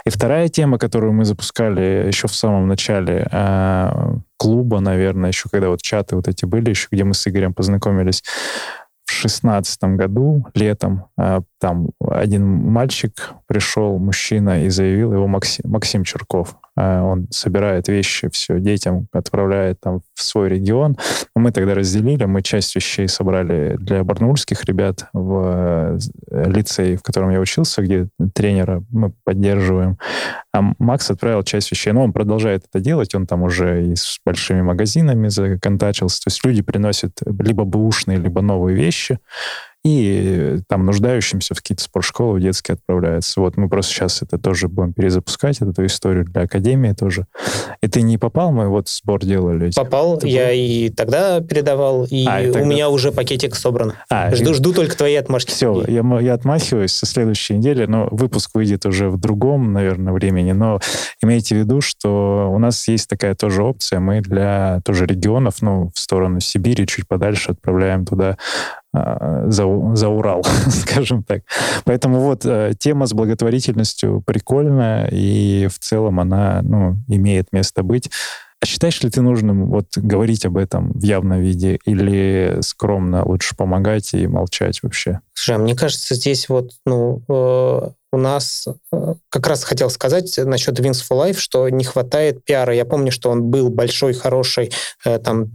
И 0.04 0.10
вторая 0.10 0.48
тема, 0.48 0.78
которую 0.78 1.12
мы 1.12 1.24
запускали 1.24 2.06
еще 2.06 2.26
в 2.26 2.34
самом 2.34 2.68
начале 2.68 3.28
э, 3.30 4.14
клуба, 4.38 4.80
наверное, 4.80 5.28
еще 5.30 5.48
когда 5.50 5.68
вот 5.68 5.82
чаты 5.82 6.16
вот 6.16 6.26
эти 6.26 6.44
были, 6.44 6.70
еще 6.70 6.88
где 6.90 7.04
мы 7.04 7.14
с 7.14 7.26
Игорем 7.28 7.52
познакомились, 7.54 8.22
в 8.22 8.81
шестнадцатом 9.12 9.96
году, 9.96 10.46
летом, 10.54 11.06
а, 11.16 11.42
там 11.58 11.90
один 12.00 12.46
мальчик 12.46 13.32
пришел, 13.46 13.98
мужчина, 13.98 14.64
и 14.64 14.68
заявил 14.68 15.12
его 15.12 15.26
Максим, 15.26 15.70
Максим 15.70 16.04
Черков. 16.04 16.56
А, 16.74 17.02
он 17.02 17.28
собирает 17.30 17.88
вещи, 17.88 18.28
все 18.30 18.58
детям 18.58 19.06
отправляет 19.12 19.80
там 19.80 20.00
в 20.14 20.22
свой 20.22 20.48
регион. 20.48 20.96
Мы 21.34 21.52
тогда 21.52 21.74
разделили, 21.74 22.24
мы 22.24 22.42
часть 22.42 22.74
вещей 22.74 23.08
собрали 23.08 23.76
для 23.78 24.04
барнаульских 24.04 24.64
ребят 24.64 25.06
в 25.12 25.98
э, 26.30 26.50
лицее, 26.50 26.96
в 26.96 27.02
котором 27.02 27.30
я 27.30 27.40
учился, 27.40 27.82
где 27.82 28.08
тренера 28.34 28.82
мы 28.90 29.12
поддерживаем. 29.24 29.98
А 30.54 30.62
Макс 30.78 31.10
отправил 31.10 31.42
часть 31.42 31.70
вещей. 31.70 31.92
Но 31.92 32.04
он 32.04 32.12
продолжает 32.12 32.64
это 32.70 32.82
делать, 32.82 33.14
он 33.14 33.26
там 33.26 33.42
уже 33.42 33.86
и 33.86 33.96
с 33.96 34.18
большими 34.24 34.62
магазинами 34.62 35.28
законтачился. 35.28 36.22
То 36.22 36.28
есть 36.28 36.44
люди 36.44 36.62
приносят 36.62 37.12
либо 37.38 37.64
бэушные, 37.64 38.18
либо 38.18 38.40
новые 38.40 38.76
вещи, 38.76 39.18
и 39.84 40.58
там 40.68 40.86
нуждающимся 40.86 41.54
в 41.54 41.58
какие-то 41.58 41.82
спортшколы 41.82 42.40
детские 42.40 42.74
отправляются. 42.74 43.40
Вот 43.40 43.56
мы 43.56 43.68
просто 43.68 43.92
сейчас 43.92 44.22
это 44.22 44.38
тоже 44.38 44.68
будем 44.68 44.92
перезапускать, 44.92 45.60
эту 45.60 45.84
историю 45.86 46.24
для 46.24 46.42
Академии 46.42 46.92
тоже. 46.92 47.26
И 47.80 47.88
ты 47.88 48.02
не 48.02 48.16
попал, 48.16 48.52
мы 48.52 48.68
вот 48.68 48.88
сбор 48.88 49.20
делали? 49.24 49.72
Попал, 49.74 50.18
ты 50.18 50.28
я 50.28 50.46
был? 50.46 50.52
и 50.54 50.88
тогда 50.90 51.40
передавал, 51.40 52.04
и, 52.04 52.24
а, 52.28 52.40
и 52.40 52.50
у 52.50 52.52
тогда... 52.52 52.68
меня 52.68 52.90
уже 52.90 53.10
пакетик 53.10 53.56
собран. 53.56 53.94
А, 54.08 54.32
жду, 54.34 54.52
и... 54.52 54.54
жду 54.54 54.72
только 54.72 54.96
твои 54.96 55.16
отмашки. 55.16 55.50
Все, 55.50 55.84
я, 55.88 56.02
я 56.20 56.34
отмахиваюсь 56.34 56.92
со 56.92 57.06
следующей 57.06 57.54
недели, 57.54 57.86
но 57.86 58.08
выпуск 58.12 58.52
выйдет 58.54 58.86
уже 58.86 59.10
в 59.10 59.18
другом, 59.18 59.72
наверное, 59.72 60.12
времени, 60.12 60.52
но 60.52 60.80
имейте 61.20 61.56
в 61.56 61.58
виду, 61.58 61.80
что 61.80 62.48
у 62.52 62.58
нас 62.58 62.86
есть 62.86 63.08
такая 63.08 63.34
тоже 63.34 63.64
опция, 63.64 63.98
мы 63.98 64.20
для 64.20 64.80
тоже 64.84 65.06
регионов, 65.06 65.56
ну, 65.60 65.90
в 65.92 65.98
сторону 65.98 66.38
Сибири, 66.38 66.86
чуть 66.86 67.08
подальше 67.08 67.50
отправляем 67.50 68.06
туда 68.06 68.36
за, 68.92 69.64
за 69.94 70.08
Урал, 70.08 70.44
скажем 70.68 71.22
так. 71.22 71.42
Поэтому 71.84 72.20
вот 72.20 72.44
э, 72.44 72.72
тема 72.78 73.06
с 73.06 73.14
благотворительностью 73.14 74.22
прикольная, 74.26 75.08
и 75.10 75.68
в 75.68 75.78
целом 75.78 76.20
она 76.20 76.60
ну, 76.62 76.96
имеет 77.08 77.52
место 77.52 77.82
быть. 77.82 78.10
А 78.62 78.66
считаешь 78.66 79.02
ли 79.02 79.10
ты 79.10 79.22
нужным 79.22 79.66
вот 79.70 79.86
говорить 79.96 80.46
об 80.46 80.56
этом 80.56 80.92
в 80.92 81.02
явном 81.02 81.40
виде 81.40 81.80
или 81.84 82.58
скромно 82.60 83.24
лучше 83.24 83.56
помогать 83.56 84.14
и 84.14 84.28
молчать 84.28 84.84
вообще? 84.84 85.18
Слушай, 85.34 85.56
а 85.56 85.58
мне 85.58 85.74
кажется, 85.74 86.14
здесь 86.14 86.48
вот 86.48 86.70
ну, 86.86 87.22
э, 87.28 87.90
у 88.12 88.16
нас 88.16 88.68
э, 88.92 89.14
как 89.30 89.48
раз 89.48 89.64
хотел 89.64 89.90
сказать 89.90 90.38
насчет 90.44 90.78
Wings 90.78 91.02
for 91.02 91.18
Life, 91.18 91.38
что 91.38 91.68
не 91.70 91.82
хватает 91.82 92.44
пиара. 92.44 92.72
Я 92.72 92.84
помню, 92.84 93.10
что 93.10 93.30
он 93.30 93.50
был 93.50 93.68
большой, 93.68 94.12
хороший, 94.12 94.70
э, 95.04 95.18
там 95.18 95.50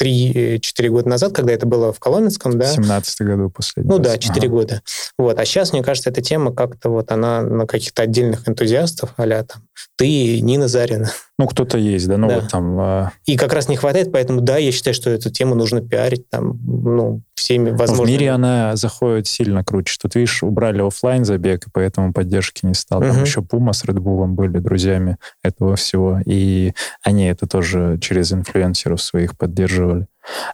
3-4 0.00 0.88
года 0.88 1.08
назад, 1.08 1.32
когда 1.32 1.52
это 1.52 1.66
было 1.66 1.92
в 1.92 2.00
Коломенском, 2.00 2.58
да? 2.58 2.66
17 2.66 3.22
году 3.22 3.50
последний 3.50 3.90
Ну 3.90 3.98
раз. 3.98 4.06
да, 4.06 4.18
4 4.18 4.46
ага. 4.46 4.48
года. 4.48 4.82
Вот. 5.18 5.38
А 5.38 5.44
сейчас, 5.44 5.72
мне 5.72 5.82
кажется, 5.82 6.10
эта 6.10 6.22
тема 6.22 6.54
как-то 6.54 6.90
вот 6.90 7.10
она 7.12 7.42
на 7.42 7.66
каких-то 7.66 8.02
отдельных 8.02 8.48
энтузиастов, 8.48 9.14
а 9.16 9.26
там 9.44 9.62
ты, 9.96 10.40
Нина 10.40 10.68
Зарина. 10.68 11.10
Ну, 11.38 11.46
кто-то 11.46 11.78
есть, 11.78 12.08
да, 12.08 12.16
ну 12.16 12.28
да. 12.28 12.40
вот 12.40 12.50
там... 12.50 12.80
А... 12.80 13.12
И 13.26 13.36
как 13.36 13.52
раз 13.52 13.68
не 13.68 13.76
хватает, 13.76 14.10
поэтому 14.12 14.40
да, 14.40 14.56
я 14.56 14.72
считаю, 14.72 14.94
что 14.94 15.10
эту 15.10 15.30
тему 15.30 15.54
нужно 15.54 15.80
пиарить 15.82 16.28
там, 16.30 16.58
ну, 16.64 17.22
всеми 17.36 17.70
возможными... 17.70 18.06
В 18.06 18.10
мире 18.10 18.30
она 18.30 18.76
заходит 18.76 19.26
сильно 19.26 19.62
круче. 19.62 19.96
Тут, 20.00 20.14
видишь, 20.14 20.42
убрали 20.42 20.80
офлайн 20.80 21.24
забег, 21.24 21.66
и 21.66 21.70
поэтому 21.72 22.12
поддержки 22.12 22.64
не 22.66 22.74
стало. 22.74 23.02
Там 23.02 23.16
угу. 23.16 23.20
еще 23.20 23.42
Пума 23.42 23.72
с 23.72 23.84
Red 23.84 23.98
Bull 23.98 24.26
были 24.26 24.58
друзьями 24.58 25.18
этого 25.44 25.76
всего, 25.76 26.20
и 26.24 26.72
они 27.02 27.26
это 27.26 27.46
тоже 27.46 27.98
через 28.00 28.32
инфлюенсеров 28.32 29.00
своих 29.00 29.36
поддерживали. 29.36 30.06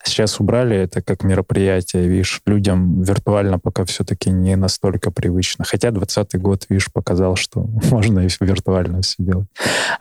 Сейчас 0.04 0.38
убрали 0.38 0.76
это 0.76 1.00
как 1.00 1.22
мероприятие, 1.24 2.06
видишь, 2.06 2.42
людям 2.44 3.00
виртуально 3.02 3.58
пока 3.58 3.84
все-таки 3.84 4.30
не 4.30 4.56
настолько 4.56 5.10
привычно. 5.10 5.64
Хотя 5.64 5.90
2020 5.90 6.40
год, 6.40 6.66
видишь, 6.68 6.92
показал, 6.92 7.36
что 7.36 7.60
можно 7.90 8.20
и 8.20 8.28
виртуально 8.40 9.00
все 9.02 9.14
делать. 9.18 9.48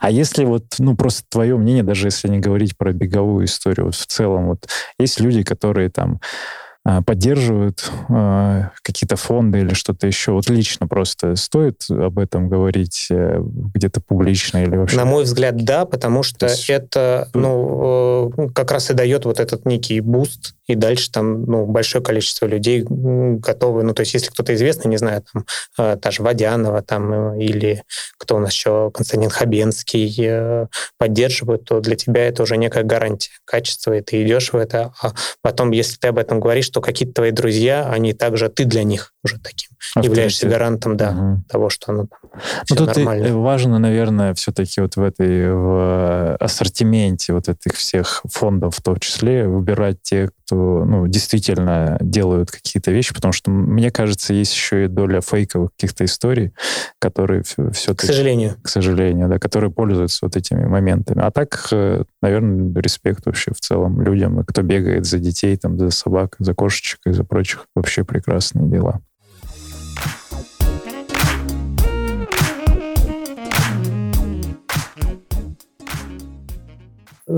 А 0.00 0.10
если 0.10 0.44
вот, 0.44 0.64
ну, 0.78 0.96
просто 0.96 1.22
твое 1.28 1.56
мнение, 1.56 1.82
даже 1.82 2.08
если 2.08 2.28
не 2.28 2.38
говорить 2.38 2.76
про 2.76 2.92
беговую 2.92 3.46
историю, 3.46 3.86
вот 3.86 3.94
в 3.94 4.06
целом, 4.06 4.48
вот 4.48 4.68
есть 4.98 5.20
люди, 5.20 5.42
которые 5.42 5.88
там 5.88 6.20
а, 6.20 6.71
поддерживают 6.84 7.90
э, 8.08 8.62
какие-то 8.82 9.16
фонды 9.16 9.60
или 9.60 9.72
что-то 9.74 10.06
еще. 10.08 10.32
Вот 10.32 10.50
лично 10.50 10.88
просто 10.88 11.36
стоит 11.36 11.84
об 11.88 12.18
этом 12.18 12.48
говорить 12.48 13.06
э, 13.10 13.40
где-то 13.74 14.00
публично 14.00 14.64
или 14.64 14.76
вообще? 14.76 14.96
На 14.96 15.04
мой 15.04 15.22
взгляд, 15.22 15.56
да, 15.56 15.84
потому 15.84 16.24
что 16.24 16.46
есть... 16.46 16.68
это 16.70 17.28
ну, 17.34 18.32
э, 18.36 18.48
как 18.52 18.72
раз 18.72 18.90
и 18.90 18.94
дает 18.94 19.24
вот 19.24 19.38
этот 19.38 19.64
некий 19.64 20.00
boost, 20.00 20.54
и 20.66 20.74
дальше 20.74 21.10
там 21.10 21.44
ну, 21.44 21.66
большое 21.66 22.02
количество 22.02 22.46
людей 22.46 22.84
готовы. 22.84 23.82
Ну, 23.84 23.94
то 23.94 24.00
есть 24.00 24.14
если 24.14 24.30
кто-то 24.30 24.54
известный, 24.54 24.88
не 24.88 24.96
знаю, 24.96 25.22
там 25.32 25.44
э, 25.78 25.96
та 25.96 26.10
же 26.10 26.22
Водянова 26.22 26.82
там, 26.82 27.34
э, 27.34 27.44
или 27.44 27.84
кто 28.18 28.36
у 28.36 28.38
нас 28.40 28.52
еще, 28.52 28.90
Константин 28.92 29.30
Хабенский, 29.30 30.14
э, 30.18 30.66
поддерживают, 30.98 31.64
то 31.64 31.80
для 31.80 31.96
тебя 31.96 32.26
это 32.26 32.42
уже 32.42 32.56
некая 32.56 32.84
гарантия 32.84 33.30
качества, 33.44 33.96
и 33.96 34.00
ты 34.00 34.22
идешь 34.22 34.52
в 34.52 34.56
это. 34.56 34.92
А 35.02 35.12
потом, 35.42 35.70
если 35.70 35.96
ты 35.96 36.08
об 36.08 36.18
этом 36.18 36.40
говоришь, 36.40 36.71
что 36.72 36.80
какие-то 36.80 37.12
твои 37.16 37.32
друзья, 37.32 37.86
они 37.90 38.14
также, 38.14 38.48
ты 38.48 38.64
для 38.64 38.82
них 38.82 39.12
уже 39.22 39.38
таким 39.38 39.68
Авторитет. 39.94 40.10
являешься 40.10 40.48
гарантом 40.48 40.96
да, 40.96 41.10
угу. 41.10 41.44
того, 41.50 41.68
что 41.68 41.92
оно 41.92 42.06
там 42.06 42.30
Всё 42.64 42.74
Ну, 42.74 42.86
тут 42.86 42.96
и 42.96 43.00
нормально. 43.00 43.38
важно, 43.38 43.78
наверное, 43.78 44.32
все-таки 44.34 44.80
вот 44.80 44.96
в 44.96 45.02
этой 45.02 45.52
в 45.52 46.36
ассортименте 46.36 47.34
вот 47.34 47.48
этих 47.48 47.74
всех 47.74 48.22
фондов 48.24 48.76
в 48.76 48.82
том 48.82 48.98
числе 48.98 49.46
выбирать 49.46 49.98
те, 50.02 50.30
кто 50.46 50.84
ну, 50.84 51.06
действительно 51.06 51.98
делают 52.00 52.50
какие-то 52.50 52.90
вещи, 52.90 53.14
потому 53.14 53.32
что, 53.32 53.50
мне 53.50 53.90
кажется, 53.90 54.32
есть 54.32 54.54
еще 54.54 54.86
и 54.86 54.88
доля 54.88 55.20
фейковых 55.20 55.70
каких-то 55.76 56.04
историй, 56.04 56.52
которые 56.98 57.42
К 57.42 57.72
все-таки, 57.72 58.06
сожалению. 58.06 58.56
к 58.62 58.68
сожалению, 58.68 59.28
да, 59.28 59.38
которые 59.38 59.70
пользуются 59.70 60.20
вот 60.22 60.36
этими 60.36 60.64
моментами. 60.64 61.22
А 61.22 61.30
так, 61.30 61.68
э, 61.70 62.04
наверное, 62.22 62.72
респект 62.80 63.26
вообще 63.26 63.52
в 63.52 63.60
целом 63.60 64.00
людям, 64.00 64.42
кто 64.44 64.62
бегает 64.62 65.04
за 65.04 65.18
детей, 65.18 65.56
там, 65.56 65.78
за 65.78 65.90
собак, 65.90 66.36
за 66.38 66.54
кошечек 66.62 67.00
и 67.06 67.10
за 67.10 67.24
прочих. 67.24 67.66
Вообще 67.74 68.04
прекрасные 68.04 68.70
дела. 68.70 69.00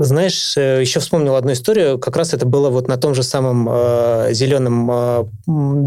Знаешь, 0.03 0.57
э, 0.57 0.81
еще 0.81 0.99
вспомнил 0.99 1.35
одну 1.35 1.53
историю. 1.53 1.99
Как 1.99 2.17
раз 2.17 2.33
это 2.33 2.45
было 2.45 2.69
вот 2.69 2.87
на 2.87 2.97
том 2.97 3.15
же 3.15 3.23
самом 3.23 3.67
э, 3.69 4.29
зеленом, 4.31 4.89
э, 4.91 5.25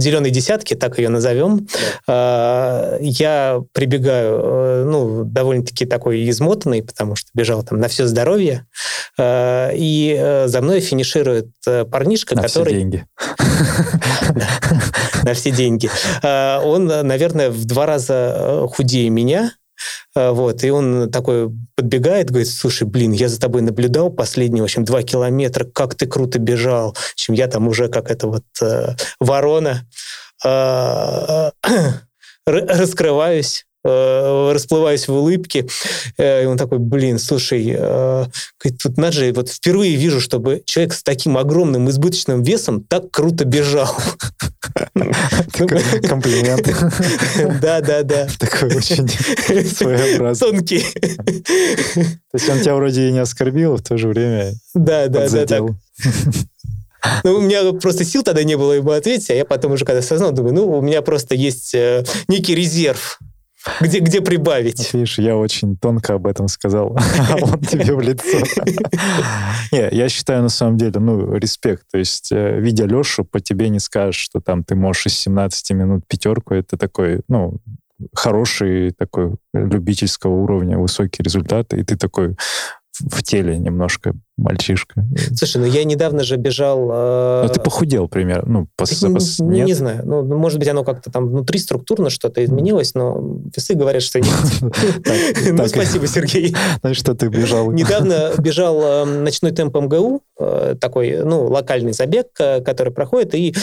зеленой 0.00 0.30
десятке, 0.30 0.76
так 0.76 0.98
ее 0.98 1.08
назовем. 1.08 1.68
Э, 2.06 2.98
я 3.00 3.60
прибегаю, 3.72 4.40
э, 4.42 4.84
ну, 4.84 5.24
довольно-таки 5.24 5.84
такой 5.84 6.28
измотанный, 6.30 6.82
потому 6.82 7.16
что 7.16 7.28
бежал 7.34 7.62
там 7.62 7.80
на 7.80 7.88
все 7.88 8.06
здоровье. 8.06 8.66
Э, 9.18 9.70
и 9.74 10.16
э, 10.18 10.48
за 10.48 10.62
мной 10.62 10.80
финиширует 10.80 11.48
э, 11.66 11.84
парнишка, 11.84 12.34
На 12.34 12.42
который... 12.42 12.72
все 12.72 12.78
деньги. 12.78 13.06
на 15.22 15.34
все 15.34 15.50
деньги. 15.50 15.90
А, 16.22 16.60
Он, 16.60 16.90
э, 16.90 17.02
наверное, 17.02 17.50
в 17.50 17.64
два 17.64 17.86
раза 17.86 18.34
э, 18.34 18.66
худее 18.70 19.10
меня. 19.10 19.52
А, 20.14 20.32
Вот, 20.32 20.64
и 20.64 20.70
он 20.70 21.10
такой 21.10 21.50
подбегает, 21.74 22.30
говорит, 22.30 22.48
слушай, 22.48 22.84
блин, 22.84 23.12
я 23.12 23.28
за 23.28 23.40
тобой 23.40 23.62
наблюдал 23.62 24.10
последние, 24.10 24.62
в 24.62 24.64
общем, 24.64 24.84
два 24.84 25.02
километра, 25.02 25.64
как 25.64 25.94
ты 25.94 26.06
круто 26.06 26.38
бежал. 26.38 26.94
В 26.94 27.12
общем, 27.14 27.34
я 27.34 27.46
там 27.46 27.68
уже 27.68 27.88
как 27.88 28.10
это 28.10 28.26
вот 28.28 28.44
э, 28.60 28.94
ворона 29.20 29.86
р- 30.44 32.02
раскрываюсь, 32.46 33.64
э, 33.64 33.67
расплываюсь 33.84 35.08
в 35.08 35.12
улыбке. 35.12 35.66
Э, 36.16 36.42
И 36.42 36.46
он 36.46 36.56
такой, 36.56 36.78
блин, 36.78 37.18
слушай, 37.18 37.74
э, 37.78 38.24
тут 38.82 38.96
надо 38.96 39.12
же, 39.12 39.32
вот 39.32 39.48
впервые 39.50 39.96
вижу, 39.96 40.20
чтобы 40.20 40.62
человек 40.66 40.92
с 40.94 41.02
таким 41.02 41.38
огромным 41.38 41.88
избыточным 41.88 42.42
весом 42.42 42.82
так 42.82 43.10
круто 43.10 43.44
бежал. 43.44 43.94
Такой 45.52 45.82
комплимент. 46.08 46.68
Да, 47.60 47.80
да, 47.80 48.02
да. 48.02 48.28
Такой 48.38 48.76
очень 48.76 49.08
своеобразный. 49.08 50.48
Тонкий. 50.48 50.84
То 50.92 52.34
есть 52.34 52.48
он 52.48 52.60
тебя 52.60 52.74
вроде 52.74 53.08
и 53.08 53.12
не 53.12 53.18
оскорбил, 53.18 53.76
в 53.76 53.82
то 53.82 53.96
же 53.96 54.08
время 54.08 54.54
Да, 54.74 55.08
да, 55.08 55.28
да, 55.28 55.46
так. 55.46 55.62
Ну, 57.24 57.36
у 57.36 57.40
меня 57.40 57.72
просто 57.74 58.04
сил 58.04 58.22
тогда 58.22 58.42
не 58.42 58.56
было 58.56 58.72
ему 58.72 58.90
ответить, 58.90 59.30
а 59.30 59.34
я 59.34 59.44
потом 59.44 59.72
уже 59.72 59.84
когда 59.84 60.00
осознал, 60.00 60.32
думаю, 60.32 60.54
ну, 60.54 60.78
у 60.78 60.82
меня 60.82 61.00
просто 61.00 61.34
есть 61.34 61.74
э, 61.74 62.04
некий 62.26 62.54
резерв, 62.56 63.20
где, 63.80 63.98
где 64.00 64.20
прибавить. 64.20 64.78
Вот 64.78 64.92
Видишь, 64.92 65.18
я 65.18 65.36
очень 65.36 65.76
тонко 65.76 66.14
об 66.14 66.26
этом 66.26 66.48
сказал, 66.48 66.96
а 67.30 67.36
он 67.42 67.60
тебе 67.60 67.94
в 67.94 68.00
лицо. 68.00 68.38
Не, 69.72 69.88
я 69.90 70.08
считаю, 70.08 70.42
на 70.42 70.48
самом 70.48 70.76
деле, 70.76 71.00
ну, 71.00 71.34
респект. 71.34 71.84
То 71.90 71.98
есть, 71.98 72.32
э, 72.32 72.60
видя 72.60 72.86
Лешу, 72.86 73.24
по 73.24 73.40
тебе 73.40 73.68
не 73.68 73.80
скажешь, 73.80 74.20
что 74.20 74.40
там 74.40 74.64
ты 74.64 74.74
можешь 74.74 75.06
из 75.06 75.14
17 75.18 75.70
минут 75.72 76.04
пятерку. 76.06 76.54
Это 76.54 76.76
такой, 76.76 77.22
ну, 77.28 77.58
хороший 78.14 78.92
такой 78.92 79.36
любительского 79.52 80.34
уровня, 80.34 80.78
высокие 80.78 81.24
результаты, 81.24 81.78
и 81.78 81.84
ты 81.84 81.96
такой 81.96 82.36
в 83.00 83.22
теле 83.22 83.58
немножко 83.58 84.14
мальчишка. 84.38 85.04
Слушай, 85.36 85.58
ну 85.58 85.66
я 85.66 85.84
недавно 85.84 86.22
же 86.24 86.36
бежал... 86.36 86.88
э, 86.90 87.42
Ну, 87.46 87.52
ты 87.52 87.60
похудел, 87.60 88.08
примерно. 88.08 88.60
Ну, 88.60 88.68
пос- 88.80 88.98
Ну, 89.02 89.16
пос- 89.16 89.42
не, 89.44 89.60
не 89.62 89.74
знаю. 89.74 90.02
Ну, 90.04 90.22
ну, 90.22 90.38
может 90.38 90.58
быть, 90.58 90.68
оно 90.68 90.84
как-то 90.84 91.10
там 91.10 91.28
внутри 91.28 91.58
структурно 91.58 92.08
что-то 92.08 92.42
изменилось, 92.44 92.94
но 92.94 93.40
весы 93.54 93.74
говорят, 93.74 94.02
что 94.02 94.20
нет. 94.20 94.32
Ну, 95.52 95.66
спасибо, 95.66 96.06
Сергей. 96.06 96.54
Знаешь, 96.80 96.96
что 96.98 97.14
ты 97.14 97.28
бежал? 97.28 97.70
Недавно 97.72 98.30
бежал 98.38 98.80
э, 98.82 99.04
ночной 99.04 99.50
темп 99.52 99.76
МГУ, 99.76 100.22
э, 100.38 100.76
такой, 100.80 101.24
ну, 101.24 101.44
локальный 101.46 101.92
забег, 101.92 102.28
э, 102.38 102.60
который 102.62 102.92
проходит, 102.92 103.34
и 103.34 103.54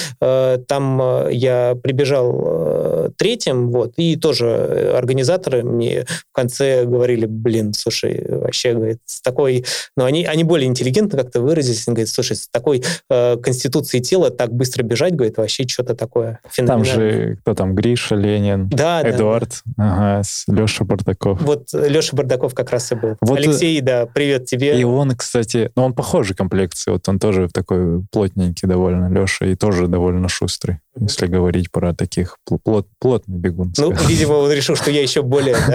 там 0.67 1.29
я 1.31 1.75
прибежал 1.81 3.11
третьим, 3.17 3.71
вот, 3.71 3.93
и 3.97 4.15
тоже 4.15 4.91
организаторы 4.95 5.63
мне 5.63 6.05
в 6.05 6.33
конце 6.33 6.85
говорили, 6.85 7.25
блин, 7.25 7.73
слушай, 7.73 8.25
вообще, 8.27 8.73
говорит, 8.73 8.99
с 9.05 9.21
такой, 9.21 9.65
ну, 9.95 10.05
они, 10.05 10.25
они 10.25 10.43
более 10.43 10.64
интеллигентно 10.65 11.17
как-то 11.17 11.41
выразились, 11.41 11.87
они 11.87 11.95
говорят, 11.95 12.09
слушай, 12.09 12.35
с 12.35 12.47
такой 12.47 12.83
э, 13.09 13.37
конституцией 13.37 14.03
тела 14.03 14.29
так 14.29 14.53
быстро 14.53 14.83
бежать, 14.83 15.15
говорит, 15.15 15.37
вообще 15.37 15.67
что-то 15.67 15.95
такое 15.95 16.39
Там 16.55 16.85
же, 16.85 17.37
кто 17.41 17.53
там, 17.53 17.75
Гриша, 17.75 18.15
Ленин, 18.15 18.69
да, 18.69 19.01
да, 19.01 19.09
Эдуард, 19.09 19.63
ага, 19.77 20.21
Леша 20.47 20.85
Бардаков. 20.85 21.41
Вот 21.41 21.73
Леша 21.73 22.15
Бардаков 22.15 22.53
как 22.53 22.71
раз 22.71 22.91
и 22.91 22.95
был. 22.95 23.17
Вот, 23.21 23.39
э, 23.39 23.43
Алексей, 23.43 23.79
да, 23.81 24.05
привет 24.05 24.45
тебе. 24.45 24.79
И 24.79 24.83
он, 24.83 25.15
кстати, 25.15 25.71
ну, 25.75 25.85
он 25.85 25.93
похожей 25.93 26.35
комплекции, 26.35 26.91
вот 26.91 27.07
он 27.07 27.19
тоже 27.19 27.49
такой 27.51 28.03
плотненький 28.11 28.67
довольно, 28.67 29.09
Леша, 29.09 29.45
и 29.45 29.55
тоже 29.55 29.87
довольно 29.87 30.27
шустрый, 30.29 30.79
если 30.99 31.27
говорить 31.27 31.71
про 31.71 31.93
таких 31.93 32.37
пл- 32.49 32.59
плот, 32.63 32.87
плотный 32.99 33.37
бегун. 33.37 33.73
Ну, 33.77 33.93
видимо, 34.07 34.33
он 34.33 34.51
решил, 34.51 34.75
что 34.75 34.91
я 34.91 35.01
еще 35.01 35.21
более... 35.21 35.55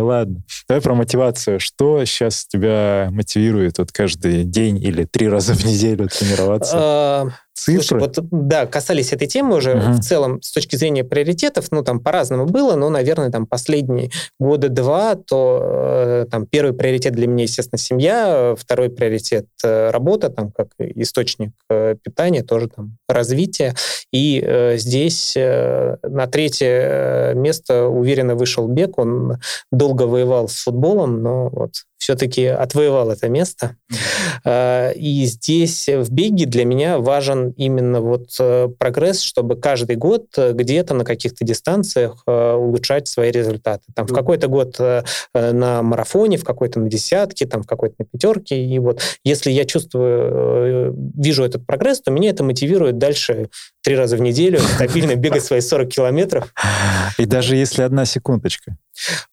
ладно. 0.00 0.42
Давай 0.68 0.82
про 0.82 0.94
мотивацию. 0.94 1.60
Что 1.60 2.04
сейчас 2.04 2.46
тебя 2.46 3.08
мотивирует 3.10 3.78
вот 3.78 3.92
каждый 3.92 4.44
день 4.44 4.82
или 4.82 5.04
три 5.04 5.28
раза 5.28 5.54
в 5.54 5.64
неделю 5.64 6.08
тренироваться? 6.08 6.76
А, 7.56 7.58
Слушай, 7.58 7.80
Цифры? 7.82 8.00
вот, 8.00 8.18
да, 8.30 8.66
касались 8.66 9.12
этой 9.12 9.26
темы 9.26 9.56
уже 9.56 9.74
Мгм. 9.74 9.92
в 9.94 10.00
целом 10.00 10.42
с 10.42 10.52
точки 10.52 10.76
зрения 10.76 11.04
приоритетов, 11.04 11.68
ну, 11.70 11.82
там 11.82 12.00
по-разному 12.00 12.44
было, 12.46 12.76
но, 12.76 12.90
наверное, 12.90 13.30
там 13.30 13.46
последние 13.46 14.10
года 14.38 14.68
два, 14.68 15.14
то 15.14 15.60
э, 15.62 16.26
там 16.30 16.46
первый 16.46 16.74
приоритет 16.74 17.14
для 17.14 17.26
меня, 17.26 17.44
естественно, 17.44 17.78
семья, 17.78 18.54
второй 18.58 18.90
приоритет 18.90 19.46
э, 19.64 19.90
работа, 19.90 20.28
там, 20.28 20.52
как 20.52 20.68
источник 20.78 21.52
э, 21.70 21.94
питания, 22.02 22.42
тоже 22.42 22.68
там 22.68 22.98
развитие, 23.08 23.74
и 24.12 24.42
э, 24.46 24.76
здесь 24.76 25.34
э, 25.36 25.96
на 26.02 26.26
третье 26.26 26.66
э, 26.68 27.34
место 27.34 27.86
уверенно 27.86 28.34
вышел 28.34 28.68
бег, 28.68 28.98
он 28.98 29.38
долго 29.72 30.02
воевал 30.02 30.48
с 30.48 30.62
футболом, 30.64 31.22
но 31.22 31.48
вот 31.48 31.72
все-таки 31.98 32.44
отвоевал 32.46 33.10
это 33.10 33.28
место. 33.28 33.76
Э, 34.44 34.92
И 34.94 35.24
здесь 35.26 35.88
в 35.88 36.10
беге 36.10 36.46
для 36.46 36.64
меня 36.64 36.98
важен 36.98 37.50
именно 37.56 38.00
вот 38.00 38.28
э, 38.38 38.68
прогресс, 38.78 39.20
чтобы 39.20 39.56
каждый 39.56 39.96
год 39.96 40.26
э, 40.36 40.52
где-то 40.52 40.94
на 40.94 41.04
каких-то 41.04 41.44
дистанциях 41.44 42.22
э, 42.26 42.52
улучшать 42.52 43.08
свои 43.08 43.30
результаты. 43.30 43.84
Там 43.94 44.06
в 44.06 44.12
какой-то 44.12 44.48
год 44.48 44.76
э, 44.78 45.02
э, 45.34 45.52
на 45.52 45.82
марафоне, 45.82 46.36
в 46.36 46.44
какой-то 46.44 46.80
на 46.80 46.88
десятке, 46.88 47.46
там 47.46 47.62
в 47.62 47.66
какой-то 47.66 47.96
на 47.98 48.04
пятерке. 48.04 48.62
И 48.62 48.78
вот 48.78 49.00
если 49.24 49.50
я 49.50 49.64
чувствую, 49.64 50.30
э, 50.32 50.92
вижу 51.16 51.44
этот 51.44 51.66
прогресс, 51.66 52.00
то 52.02 52.10
меня 52.10 52.30
это 52.30 52.44
мотивирует 52.44 52.98
дальше 52.98 53.48
три 53.82 53.96
раза 53.96 54.16
в 54.16 54.20
неделю 54.20 54.58
стабильно 54.58 55.14
бегать 55.16 55.44
свои 55.44 55.60
40 55.60 55.88
километров. 55.88 56.52
И 57.18 57.24
даже 57.24 57.56
если 57.56 57.82
одна 57.82 58.04
секундочка. 58.04 58.76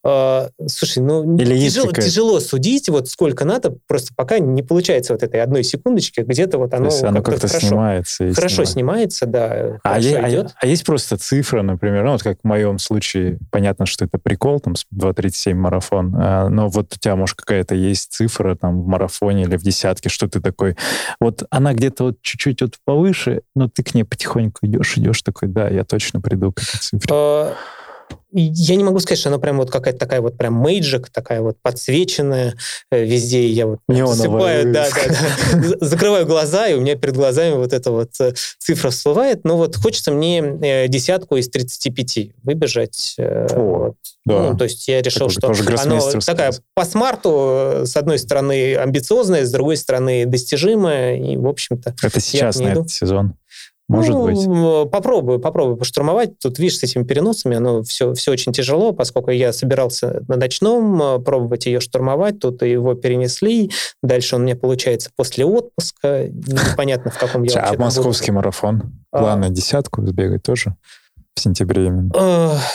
А, 0.04 0.50
Слушай, 0.68 1.00
ну 1.04 1.38
тяжело, 1.38 1.92
тяжело 2.06 2.40
судить, 2.54 2.88
вот 2.88 3.10
сколько 3.10 3.46
надо, 3.46 3.76
просто 3.88 4.14
пока 4.16 4.38
не 4.38 4.62
получается 4.62 5.14
вот 5.14 5.24
этой 5.24 5.42
одной 5.42 5.64
секундочки, 5.64 6.22
где-то 6.22 6.60
вот 6.60 6.72
оно, 6.76 6.86
есть 6.86 7.04
оно 7.04 7.24
как-то 7.24 7.32
как-то 7.32 7.48
хорошо, 7.48 7.68
снимается. 7.68 8.26
и 8.26 8.34
хорошо 8.34 8.66
снимается. 8.66 9.26
да, 9.26 9.80
А, 9.84 10.00
е- 10.00 10.18
а- 10.18 10.48
а 10.56 10.68
есть 10.68 10.86
просто 10.86 11.18
цифра, 11.18 11.64
например, 11.64 12.04
ну, 12.04 12.12
вот 12.12 12.22
как 12.22 12.38
в 12.44 12.48
моем 12.48 12.78
случае, 12.78 13.40
понятно, 13.50 13.88
что 13.88 14.06
это 14.06 14.20
прикол, 14.20 14.60
там, 14.60 14.76
с 14.76 14.86
2.37 14.92 15.56
марафон, 15.56 16.14
а, 16.16 16.48
но 16.50 16.68
вот 16.70 16.94
у 16.96 17.00
тебя, 17.00 17.16
может, 17.16 17.38
какая-то 17.38 17.74
есть 17.74 18.14
цифра 18.14 18.54
там 18.56 18.84
в 18.84 18.88
марафоне 18.88 19.44
или 19.44 19.58
в 19.58 19.64
десятке, 19.64 20.10
что 20.10 20.28
ты 20.28 20.40
такой, 20.40 20.78
вот 21.20 21.44
она 21.50 21.74
где-то 21.74 22.04
вот 22.04 22.22
чуть-чуть 22.22 22.62
вот 22.62 22.76
повыше, 22.86 23.42
но 23.56 23.68
ты 23.68 23.82
к 23.82 23.96
ней 23.96 24.04
потихоньку 24.04 24.60
идешь, 24.68 24.96
идешь, 24.98 25.24
такой, 25.24 25.50
да, 25.50 25.70
я 25.70 25.84
точно 25.86 26.22
приду 26.22 26.52
к 26.52 26.62
этой 26.62 26.78
цифре. 26.80 27.08
Я 28.32 28.76
не 28.76 28.84
могу 28.84 29.00
сказать, 29.00 29.20
что 29.20 29.30
она 29.30 29.40
прям 29.40 29.58
вот 29.58 29.72
какая-то 29.72 30.00
такая 30.00 30.22
вот 30.22 30.38
прям 30.38 30.54
мейджик, 30.54 31.10
такая 31.10 31.42
вот 31.42 31.58
подсвеченная 31.62 32.56
э, 32.92 33.04
везде, 33.04 33.48
я 33.48 33.68
вот 33.68 33.80
Неоновая 33.88 34.16
засыпаю, 34.16 34.74
да, 34.74 34.88
да, 34.90 35.16
да. 35.54 35.64
За- 35.64 35.86
закрываю 35.86 36.26
глаза, 36.26 36.68
и 36.68 36.74
у 36.76 36.82
меня 36.82 36.96
перед 36.96 37.16
глазами 37.16 37.56
вот 37.56 37.74
эта 37.74 37.92
вот 37.92 38.10
э, 38.20 38.34
цифра 38.60 38.90
всплывает. 38.90 39.44
Но 39.44 39.58
вот 39.58 39.76
хочется 39.76 40.12
мне 40.12 40.40
э, 40.40 40.88
десятку 40.88 41.38
из 41.38 41.50
35 41.50 42.32
выбежать. 42.44 43.16
О, 43.20 43.56
вот. 43.56 43.96
Да. 44.26 44.52
Ну, 44.52 44.58
то 44.58 44.64
есть 44.64 44.88
я 44.88 45.02
решил, 45.02 45.28
Такой 45.30 45.54
что 45.56 45.64
гроссмейстерская. 45.64 46.36
такая 46.36 46.54
по 46.74 46.86
смарту, 46.86 47.82
с 47.84 47.96
одной 47.98 48.18
стороны 48.20 48.76
амбициозная, 48.76 49.46
с 49.46 49.52
другой 49.52 49.76
стороны 49.76 50.26
достижимая, 50.26 51.18
и, 51.18 51.36
в 51.36 51.48
общем-то, 51.48 51.94
это 52.02 52.20
сейчас 52.22 52.58
на 52.58 52.70
этот 52.70 52.90
сезон. 52.90 53.36
Может 53.94 54.16
Ну, 54.16 54.24
быть. 54.84 54.92
Попробую, 54.92 55.40
попробую 55.40 55.78
поштурмовать. 55.78 56.40
Тут, 56.40 56.58
видишь, 56.58 56.80
с 56.80 56.84
этими 56.84 57.04
переносами, 57.04 57.58
оно 57.58 57.84
все, 57.84 58.14
все 58.14 58.32
очень 58.32 58.52
тяжело, 58.52 58.92
поскольку 58.92 59.30
я 59.32 59.54
собирался 59.54 60.24
на 60.28 60.36
ночном 60.36 61.02
э, 61.02 61.20
пробовать 61.20 61.68
ее 61.68 61.80
штурмовать, 61.80 62.40
тут 62.40 62.64
его 62.64 62.96
перенесли. 62.96 63.72
Дальше 64.02 64.36
он 64.36 64.44
мне 64.44 64.56
получается 64.56 65.12
после 65.16 65.46
отпуска. 65.46 66.28
Непонятно, 66.28 67.12
в 67.12 67.18
каком 67.20 67.44
я 67.44 67.62
А 67.62 67.78
московский 67.78 68.32
марафон? 68.32 68.94
А. 69.12 69.20
Планы 69.20 69.50
десятку 69.50 70.06
сбегать 70.06 70.42
тоже? 70.42 70.76
В 71.36 71.40
сентябре 71.40 71.88
именно. 71.88 72.12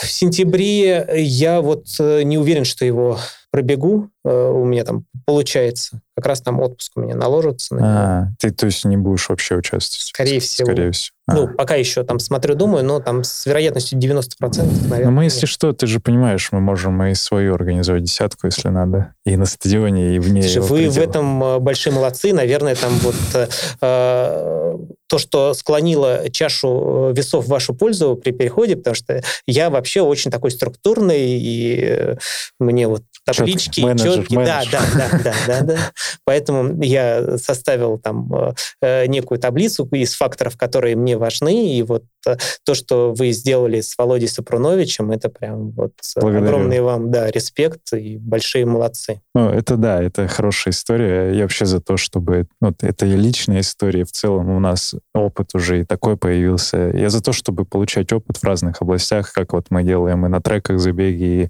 В 0.01 0.09
сентябре 0.09 1.05
я 1.15 1.61
вот 1.61 1.85
э, 1.99 2.23
не 2.23 2.37
уверен, 2.37 2.65
что 2.65 2.85
его 2.85 3.17
пробегу. 3.51 4.09
Э, 4.25 4.49
У 4.49 4.65
меня 4.65 4.83
там 4.83 5.05
получается. 5.25 6.01
Как 6.15 6.25
раз 6.25 6.41
там 6.41 6.59
отпуск 6.59 6.91
у 6.95 7.01
меня 7.01 7.15
наложится. 7.15 7.75
на. 7.75 8.21
А, 8.21 8.27
ты, 8.39 8.51
то 8.51 8.65
есть, 8.65 8.83
не 8.85 8.97
будешь 8.97 9.29
вообще 9.29 9.55
участвовать? 9.55 10.07
Скорее 10.07 10.39
всего. 10.39 10.65
Скорее 10.65 10.91
всего. 10.91 11.13
А. 11.27 11.33
Ну, 11.33 11.47
пока 11.47 11.75
еще 11.75 12.03
там 12.03 12.19
смотрю, 12.19 12.55
думаю, 12.55 12.83
но 12.83 12.99
там 12.99 13.23
с 13.23 13.45
вероятностью 13.45 13.97
90%, 13.99 14.89
наверное. 14.89 15.05
Ну, 15.05 15.11
мы, 15.11 15.23
если 15.25 15.41
нет. 15.41 15.49
что, 15.49 15.73
ты 15.73 15.87
же 15.87 15.99
понимаешь, 15.99 16.49
мы 16.51 16.59
можем 16.59 17.01
и 17.03 17.13
свою 17.13 17.53
организовать 17.53 18.03
десятку, 18.03 18.47
если 18.47 18.67
надо. 18.69 19.13
И 19.25 19.37
на 19.37 19.45
стадионе, 19.45 20.15
и 20.15 20.19
вне 20.19 20.41
Слушай, 20.41 20.55
его 20.55 20.67
вы 20.67 20.75
в 20.75 20.93
пределов. 20.93 21.09
этом 21.09 21.43
э, 21.43 21.59
большие 21.59 21.93
молодцы. 21.93 22.33
Наверное, 22.33 22.75
там 22.75 22.91
вот 22.99 23.15
э, 23.35 23.47
э, 23.81 24.77
то, 25.07 25.17
что 25.17 25.53
склонило 25.53 26.29
чашу 26.31 27.11
весов 27.13 27.45
в 27.45 27.49
вашу 27.49 27.73
пользу 27.73 28.15
при 28.15 28.31
переходе, 28.31 28.75
потому 28.75 28.95
что 28.95 29.21
я 29.47 29.69
вообще 29.69 30.01
очень 30.01 30.31
такой 30.31 30.51
структурный, 30.51 31.39
и 31.39 32.15
мне 32.59 32.87
вот 32.87 33.03
таблички, 33.39 33.81
Менеджер, 33.81 34.15
четкие. 34.15 34.45
Да, 34.45 34.57
менеджер. 34.59 34.79
да, 34.95 35.09
да, 35.09 35.23
да, 35.23 35.33
да, 35.47 35.61
да. 35.61 35.77
Поэтому 36.25 36.81
я 36.83 37.37
составил 37.37 37.97
там 37.97 38.31
э, 38.33 38.53
э, 38.81 39.05
некую 39.07 39.39
таблицу 39.39 39.85
из 39.91 40.13
факторов, 40.13 40.57
которые 40.57 40.95
мне 40.95 41.17
важны, 41.17 41.75
и 41.75 41.81
вот 41.83 42.03
э, 42.25 42.35
то, 42.63 42.73
что 42.73 43.13
вы 43.13 43.31
сделали 43.31 43.81
с 43.81 43.97
Володей 43.97 44.27
Сапруновичем, 44.27 45.11
это 45.11 45.29
прям 45.29 45.71
вот 45.71 45.93
Благодарю. 46.15 46.45
огромный 46.45 46.81
вам, 46.81 47.11
да, 47.11 47.29
респект 47.31 47.93
и 47.93 48.17
большие 48.17 48.65
молодцы. 48.65 49.21
Ну, 49.33 49.49
это 49.49 49.77
да, 49.77 50.01
это 50.01 50.27
хорошая 50.27 50.73
история. 50.73 51.31
Я 51.33 51.43
вообще 51.43 51.65
за 51.65 51.79
то, 51.79 51.97
чтобы... 51.97 52.47
Ну, 52.61 52.73
это 52.81 53.05
и 53.05 53.15
личная 53.15 53.61
история. 53.61 54.05
В 54.05 54.11
целом 54.11 54.49
у 54.49 54.59
нас 54.59 54.95
опыт 55.13 55.55
уже 55.55 55.81
и 55.81 55.85
такой 55.85 56.17
появился. 56.17 56.91
Я 56.93 57.09
за 57.09 57.21
то, 57.21 57.31
чтобы 57.33 57.65
получать 57.65 58.11
опыт 58.13 58.37
в 58.37 58.43
разных 58.43 58.81
областях, 58.81 59.31
как 59.33 59.53
вот 59.53 59.67
мы 59.69 59.83
делаем 59.83 60.25
и 60.25 60.29
на 60.29 60.41
треках 60.41 60.79
забеги, 60.79 61.23
и 61.23 61.49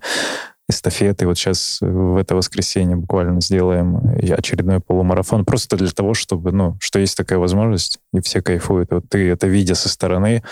эстафеты. 0.70 1.26
Вот 1.26 1.38
сейчас 1.38 1.80
в 1.82 2.16
это 2.18 2.36
воскресенье 2.36 2.96
буквально 2.96 3.42
сделаем 3.42 4.16
и 4.18 4.32
очередной 4.32 4.80
полумарафон. 4.80 5.44
Просто 5.44 5.76
для 5.76 5.90
того, 5.90 6.14
чтобы, 6.14 6.52
ну, 6.52 6.78
что 6.80 7.00
есть 7.00 7.18
такая 7.18 7.40
возможность, 7.40 8.00
и 8.14 8.22
все 8.22 8.42
кайфуют. 8.42 8.92
Вот 8.92 9.06
ты 9.10 9.30
это 9.30 9.48
видя 9.48 9.76
со 9.76 9.90
стороны, 9.90 10.44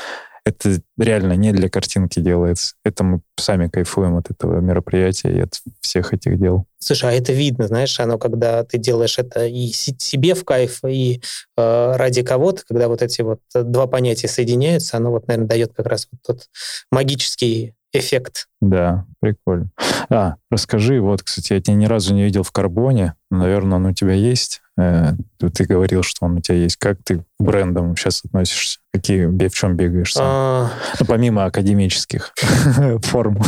это 0.47 0.79
реально 0.97 1.33
не 1.33 1.51
для 1.51 1.69
картинки 1.69 2.19
делается. 2.19 2.75
Это 2.85 3.03
мы 3.03 3.21
сами 3.37 3.67
кайфуем 3.67 4.15
от 4.15 4.31
этого 4.31 4.61
мероприятия 4.61 5.29
и 5.29 5.41
от 5.41 5.59
всех 5.81 6.13
этих 6.13 6.39
дел. 6.39 6.65
Слушай, 6.79 7.11
а 7.11 7.13
это 7.13 7.33
видно, 7.33 7.67
знаешь, 7.67 7.99
оно, 7.99 8.17
когда 8.17 8.63
ты 8.63 8.77
делаешь 8.77 9.19
это 9.19 9.45
и 9.45 9.67
себе 9.67 10.35
в 10.35 10.45
кайф, 10.45 10.85
и 10.85 11.21
э, 11.57 11.91
ради 11.95 12.23
кого-то, 12.23 12.63
когда 12.65 12.87
вот 12.87 13.01
эти 13.01 13.21
вот 13.21 13.41
два 13.53 13.87
понятия 13.87 14.29
соединяются, 14.29 14.95
оно 14.95 15.11
вот, 15.11 15.27
наверное, 15.27 15.49
дает 15.49 15.73
как 15.75 15.85
раз 15.85 16.07
вот 16.11 16.21
тот 16.25 16.47
магический 16.91 17.73
эффект. 17.99 18.47
Да, 18.61 19.05
прикольно. 19.19 19.69
А, 20.09 20.35
расскажи, 20.49 20.99
вот, 21.01 21.21
кстати, 21.23 21.53
я 21.53 21.61
тебя 21.61 21.75
ни 21.75 21.85
разу 21.85 22.13
не 22.13 22.23
видел 22.23 22.43
в 22.43 22.51
карбоне. 22.51 23.13
Наверное, 23.29 23.77
он 23.77 23.85
у 23.87 23.93
тебя 23.93 24.13
есть. 24.13 24.61
Э, 24.79 25.13
ты- 25.39 25.65
говорил, 25.65 26.03
что 26.03 26.25
он 26.25 26.37
у 26.37 26.41
тебя 26.41 26.55
есть. 26.57 26.77
Как 26.77 26.97
ты 27.03 27.17
к 27.19 27.23
брендам 27.39 27.95
сейчас 27.97 28.23
относишься? 28.23 28.79
Какие, 28.93 29.25
в 29.25 29.53
чем 29.53 29.75
бегаешь 29.75 30.13
сам? 30.13 30.25
А, 30.27 30.69
Ну, 30.99 31.05
помимо 31.05 31.45
академических 31.45 32.33
форм. 33.03 33.41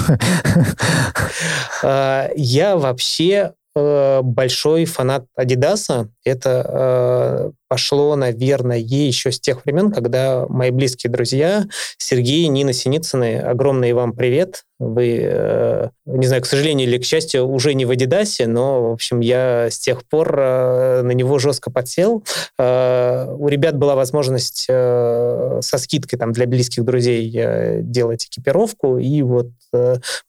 а, 1.83 2.29
Я 2.35 2.77
вообще 2.77 3.53
большой 4.23 4.85
фанат 4.85 5.25
Адидаса. 5.35 6.09
Это 6.23 6.65
э, 6.67 7.51
пошло, 7.67 8.15
наверное, 8.15 8.77
еще 8.77 9.31
с 9.31 9.39
тех 9.39 9.65
времен, 9.65 9.91
когда 9.91 10.45
мои 10.47 10.71
близкие 10.71 11.11
друзья 11.11 11.65
Сергей 11.97 12.45
и 12.45 12.47
Нина 12.47 12.73
Синицыны, 12.73 13.39
огромный 13.39 13.93
вам 13.93 14.13
привет. 14.13 14.63
Вы, 14.79 15.19
э, 15.21 15.89
не 16.05 16.25
знаю, 16.25 16.41
к 16.41 16.45
сожалению 16.45 16.87
или 16.87 16.97
к 16.97 17.03
счастью, 17.03 17.45
уже 17.45 17.73
не 17.73 17.83
в 17.83 17.91
Адидасе, 17.91 18.47
но, 18.47 18.89
в 18.89 18.93
общем, 18.93 19.19
я 19.19 19.69
с 19.69 19.77
тех 19.77 20.05
пор 20.05 20.33
э, 20.39 21.01
на 21.01 21.11
него 21.11 21.37
жестко 21.37 21.69
подсел. 21.69 22.23
Э, 22.57 23.27
У 23.37 23.49
ребят 23.49 23.77
была 23.77 23.95
возможность 23.95 24.67
со 24.67 25.77
скидкой 25.77 26.17
там, 26.17 26.31
для 26.31 26.47
близких 26.47 26.85
друзей 26.85 27.81
делать 27.81 28.25
экипировку, 28.25 28.97
и 28.97 29.21
вот 29.21 29.49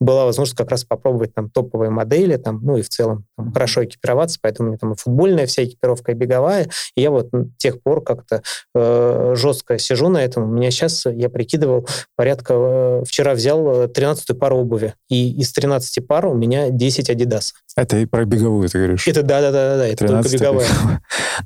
была 0.01 0.25
возможность 0.25 0.57
как 0.57 0.71
раз 0.71 0.85
попробовать 0.85 1.35
там 1.35 1.49
топовые 1.51 1.91
модели, 1.91 2.37
там, 2.37 2.61
ну 2.63 2.77
и 2.77 2.83
в 2.83 2.89
целом 2.89 3.25
там, 3.37 3.53
хорошо 3.53 3.85
экипироваться, 3.85 4.39
поэтому 4.43 4.69
у 4.69 4.71
меня 4.71 4.79
там 4.79 4.93
и 4.93 4.97
футбольная 4.97 5.47
вся 5.47 5.65
экипировка, 5.65 6.13
и 6.13 6.15
беговая. 6.15 6.69
И 6.97 7.03
я 7.03 7.11
вот 7.11 7.29
с 7.33 7.57
тех 7.59 7.83
пор 7.83 8.03
как-то 8.03 8.43
жестко 8.75 9.79
сижу 9.79 10.09
на 10.09 10.19
этом. 10.19 10.45
У 10.45 10.55
меня 10.55 10.71
сейчас, 10.71 11.07
я 11.07 11.29
прикидывал, 11.29 11.87
порядка... 12.17 13.03
вчера 13.05 13.35
взял 13.35 13.89
13 13.89 14.40
пару 14.41 14.57
обуви, 14.57 14.95
и 15.09 15.31
из 15.33 15.53
13 15.53 16.07
пар 16.07 16.27
у 16.27 16.35
меня 16.35 16.71
10 16.71 17.11
Adidas. 17.11 17.53
Это 17.77 17.99
и 17.99 18.07
про 18.07 18.25
беговую, 18.25 18.69
ты 18.69 18.79
говоришь. 18.79 19.07
Это 19.07 19.23
да-да-да, 19.23 19.87
это 19.87 20.07
только 20.07 20.29
13 20.29 20.41
беговая. 20.41 20.69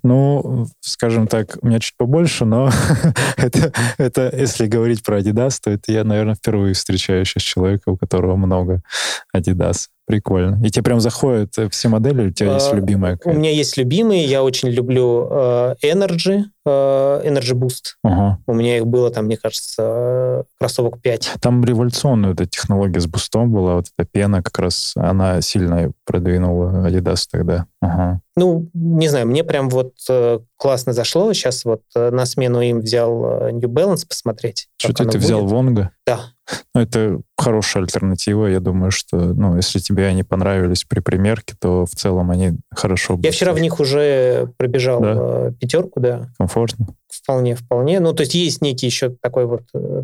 Ну, 0.03 0.67
скажем 0.81 1.27
так, 1.27 1.59
у 1.61 1.67
меня 1.67 1.79
чуть 1.79 1.97
побольше, 1.97 2.45
но 2.45 2.71
это, 3.37 3.73
это, 3.99 4.35
если 4.35 4.67
говорить 4.67 5.03
про 5.03 5.21
Adidas, 5.21 5.59
то 5.63 5.71
это 5.71 5.93
я, 5.93 6.05
наверное, 6.05 6.35
впервые 6.35 6.75
встречаю 6.75 7.25
сейчас 7.25 7.43
человека, 7.43 7.91
у 7.91 7.97
которого 7.97 8.37
много 8.37 8.83
Adidas. 9.37 9.89
Прикольно. 10.07 10.61
И 10.63 10.71
тебе 10.71 10.83
прям 10.83 11.01
заходят 11.01 11.57
э, 11.57 11.71
все 11.71 11.89
модели, 11.89 12.29
у 12.29 12.31
тебя 12.31 12.55
есть 12.55 12.71
А, 12.71 12.77
любимая 12.77 13.19
У 13.25 13.33
меня 13.33 13.51
есть 13.51 13.79
любимые, 13.79 14.25
я 14.25 14.43
очень 14.43 14.69
люблю 14.69 15.27
э, 15.31 15.75
Energy, 15.83 16.43
э, 16.67 17.23
Energy 17.25 17.55
Boost. 17.55 17.95
Ага. 18.03 18.39
У 18.47 18.53
меня 18.53 18.77
их 18.77 18.87
было 18.87 19.11
там, 19.11 19.25
мне 19.25 19.39
кажется, 19.39 19.83
э, 19.83 20.43
кроссовок 20.59 21.01
5. 21.01 21.37
Там 21.41 21.65
революционная 21.65 22.33
эта 22.33 22.45
технология 22.45 23.01
с 23.01 23.07
бустом 23.07 23.51
была, 23.51 23.77
вот 23.77 23.87
эта 23.97 24.07
пена 24.07 24.43
как 24.43 24.59
раз, 24.59 24.93
она 24.95 25.41
сильно 25.41 25.91
продвинула 26.05 26.87
Adidas 26.87 27.27
тогда. 27.31 27.67
Ага. 27.81 28.21
Ну, 28.37 28.69
не 28.75 29.09
знаю, 29.09 29.27
мне 29.27 29.43
прям 29.43 29.71
вот 29.71 29.95
э, 30.11 30.39
классно 30.59 30.93
зашло. 30.93 31.33
Сейчас 31.33 31.65
вот 31.65 31.81
на 31.95 32.27
смену 32.27 32.61
им 32.61 32.81
взял 32.81 33.51
New 33.53 33.71
Balance 33.71 34.07
посмотреть. 34.07 34.69
Что 34.77 34.93
ты, 34.93 35.07
ты 35.07 35.19
взял. 35.19 35.47
Вонга? 35.47 35.93
Да. 36.07 36.34
Ну, 36.75 36.81
это 36.81 37.21
хорошая 37.37 37.83
альтернатива. 37.85 38.47
Я 38.47 38.61
думаю, 38.61 38.91
что, 38.91 39.17
ну, 39.17 39.57
если 39.57 39.79
тебе 39.79 40.07
они 40.07 40.23
понравились 40.23 40.85
при 40.85 41.01
примерке, 41.01 41.55
то 41.59 41.87
в 41.87 41.91
целом 41.91 42.31
они 42.31 42.59
хорошо 42.71 43.19
Я 43.23 43.33
вчера 43.33 43.53
в 43.53 43.61
них 43.61 43.81
уже 43.81 44.49
пробежал 44.57 45.01
Да? 45.01 45.15
э, 45.17 45.53
пятерку, 45.59 46.01
да. 46.01 46.29
Комфортно. 46.39 46.89
Вполне, 47.09 47.55
вполне. 47.55 48.01
Ну, 48.01 48.13
то 48.13 48.23
есть 48.23 48.35
есть 48.35 48.61
некий 48.61 48.87
еще 48.87 49.15
такой 49.23 49.47
вот 49.47 49.63
э, 49.75 50.03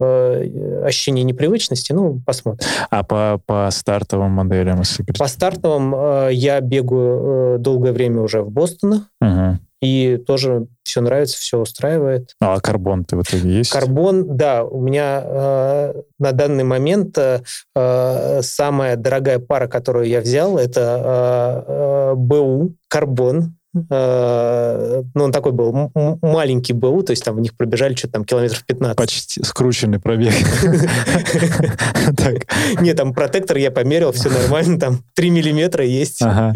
э, 0.00 0.82
ощущение 0.84 1.24
непривычности. 1.24 1.92
Ну, 1.92 2.20
посмотрим. 2.24 2.66
А 2.90 3.02
по, 3.02 3.40
по 3.44 3.68
стартовым 3.70 4.30
моделям, 4.32 4.78
если? 4.78 5.04
По 5.18 5.26
стартовым 5.26 5.94
э, 5.94 6.28
я 6.32 6.60
бегаю 6.60 7.56
э, 7.56 7.58
долгое 7.58 7.92
время 7.92 8.22
уже 8.22 8.42
в 8.42 8.50
Бостонах. 8.50 9.02
Мгм. 9.20 9.60
И 9.82 10.16
тоже 10.16 10.68
все 10.84 11.00
нравится, 11.00 11.38
все 11.38 11.58
устраивает. 11.58 12.36
А 12.40 12.60
карбон 12.60 13.04
ты 13.04 13.16
в 13.16 13.22
итоге 13.22 13.58
есть? 13.58 13.72
Карбон, 13.72 14.36
да, 14.36 14.62
у 14.64 14.80
меня 14.80 15.22
э, 15.24 15.94
на 16.20 16.32
данный 16.32 16.62
момент 16.62 17.18
э, 17.18 17.42
э, 17.74 18.42
самая 18.42 18.96
дорогая 18.96 19.40
пара, 19.40 19.66
которую 19.66 20.06
я 20.06 20.20
взял, 20.20 20.56
это 20.56 21.64
э, 21.66 21.72
э, 21.72 22.14
БУ, 22.14 22.74
карбон. 22.86 23.56
Э, 23.74 25.02
ну, 25.14 25.24
он 25.24 25.32
такой 25.32 25.52
был 25.52 25.90
маленький 26.20 26.74
БУ, 26.74 27.02
то 27.02 27.12
есть 27.12 27.24
там 27.24 27.36
в 27.36 27.40
них 27.40 27.56
пробежали 27.56 27.94
что-то 27.94 28.14
там 28.14 28.24
километров 28.24 28.64
15. 28.66 28.96
Почти 28.96 29.42
скрученный 29.42 29.98
пробег. 29.98 30.34
Нет, 32.80 32.96
там 32.96 33.14
протектор 33.14 33.56
я 33.56 33.70
померил, 33.70 34.12
все 34.12 34.28
нормально, 34.28 34.78
там 34.78 35.02
3 35.14 35.30
миллиметра 35.30 35.84
есть. 35.84 36.20
Э, 36.22 36.52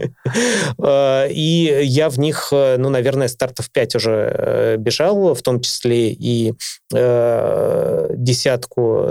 И 1.30 1.80
я 1.84 2.10
в 2.10 2.18
них, 2.18 2.48
э, 2.52 2.76
ну, 2.76 2.90
наверное, 2.90 3.28
стартов 3.28 3.70
5 3.70 3.96
уже 3.96 4.76
бежал, 4.78 5.34
в 5.34 5.42
том 5.42 5.60
числе 5.60 6.12
и 6.12 6.52
десятку 6.90 7.54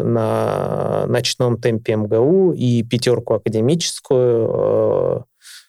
на 0.03 1.05
ночном 1.07 1.59
темпе 1.59 1.95
МГУ, 1.95 2.53
и 2.53 2.83
пятерку 2.83 3.33
академическую. 3.33 5.25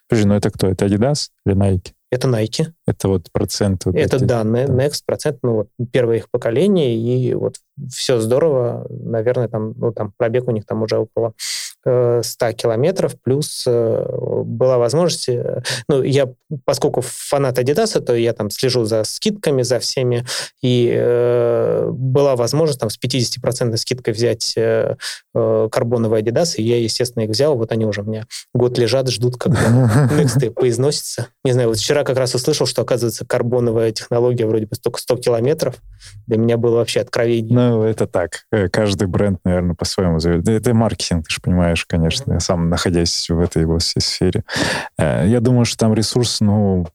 Подожди, 0.09 0.29
ну 0.29 0.35
это 0.37 0.51
кто? 0.51 0.69
Это 0.69 0.87
Adidas 0.87 1.31
или 1.45 1.57
Nike? 1.57 1.96
Это 2.17 2.29
Nike. 2.29 2.73
Это 2.87 3.09
вот 3.09 3.31
процент. 3.31 3.85
вот 3.85 3.95
Это 3.95 4.17
эти. 4.17 4.25
данные, 4.25 4.67
да. 4.67 4.87
Next 4.87 5.03
процент, 5.05 5.39
ну, 5.43 5.55
вот 5.55 5.69
первое 5.93 6.17
их 6.17 6.31
поколение, 6.31 6.97
и 6.97 7.35
вот 7.35 7.57
все 7.91 8.19
здорово. 8.21 8.87
Наверное, 8.91 9.49
там, 9.49 9.75
ну, 9.77 9.93
там 9.93 10.13
пробег 10.17 10.49
у 10.49 10.51
них 10.51 10.67
там 10.67 10.83
уже 10.83 10.99
около 10.99 11.35
100 11.87 12.53
километров, 12.55 13.15
плюс 13.23 13.65
была 13.65 14.77
возможность, 14.79 15.29
ну, 15.89 16.03
я, 16.03 16.27
поскольку 16.65 17.01
фанат 17.01 17.59
Adidas, 17.59 18.01
то 18.01 18.15
я 18.15 18.33
там 18.33 18.51
слежу 18.51 18.85
за 18.85 19.05
скидками, 19.05 19.63
за 19.63 19.79
всеми, 19.79 20.25
и 20.63 20.93
э, 20.93 21.89
была 21.93 22.35
возможность 22.35 22.81
там 22.81 22.91
с 22.91 22.99
50% 22.99 23.77
скидкой 23.77 24.15
взять 24.15 24.55
э, 24.57 24.97
карбоновые 25.33 26.25
и 26.57 26.63
я, 26.63 26.81
естественно, 26.81 27.23
их 27.23 27.31
взял, 27.31 27.57
вот 27.57 27.71
они 27.71 27.85
уже 27.85 28.03
у 28.03 28.05
меня 28.05 28.27
год 28.53 28.79
лежат, 28.79 29.09
ждут, 29.09 29.37
когда 29.37 30.09
Next 30.13 30.51
поизносится. 30.51 31.29
Не 31.45 31.53
знаю, 31.53 31.69
вот 31.69 31.79
вчера 31.79 32.03
как 32.03 32.17
раз 32.17 32.35
услышал, 32.35 32.67
что, 32.67 32.83
оказывается, 32.83 33.25
карбоновая 33.25 33.93
технология 33.93 34.47
вроде 34.47 34.67
бы 34.67 34.77
только 34.77 35.01
100 35.01 35.17
километров. 35.19 35.77
Для 36.27 36.39
меня 36.39 36.57
было 36.57 36.77
вообще 36.77 37.01
откровение. 37.01 37.55
Ну, 37.67 37.83
это 37.83 38.07
так. 38.07 38.47
Каждый 38.71 39.09
бренд, 39.09 39.41
наверное, 39.45 39.75
по-своему 39.75 40.21
зовет. 40.21 40.49
Это 40.49 40.73
маркетинг, 40.73 41.27
ты 41.27 41.35
же 41.35 41.41
понимаешь, 41.41 41.85
конечно. 41.85 42.39
Сам, 42.39 42.69
находясь 42.71 43.29
в 43.29 43.41
этой 43.41 43.63
его 43.63 43.81
сфере. 43.81 44.45
Я 44.99 45.41
думаю, 45.41 45.65
что 45.65 45.79
там 45.79 45.95
ресурс, 45.95 46.41
ну, 46.41 46.87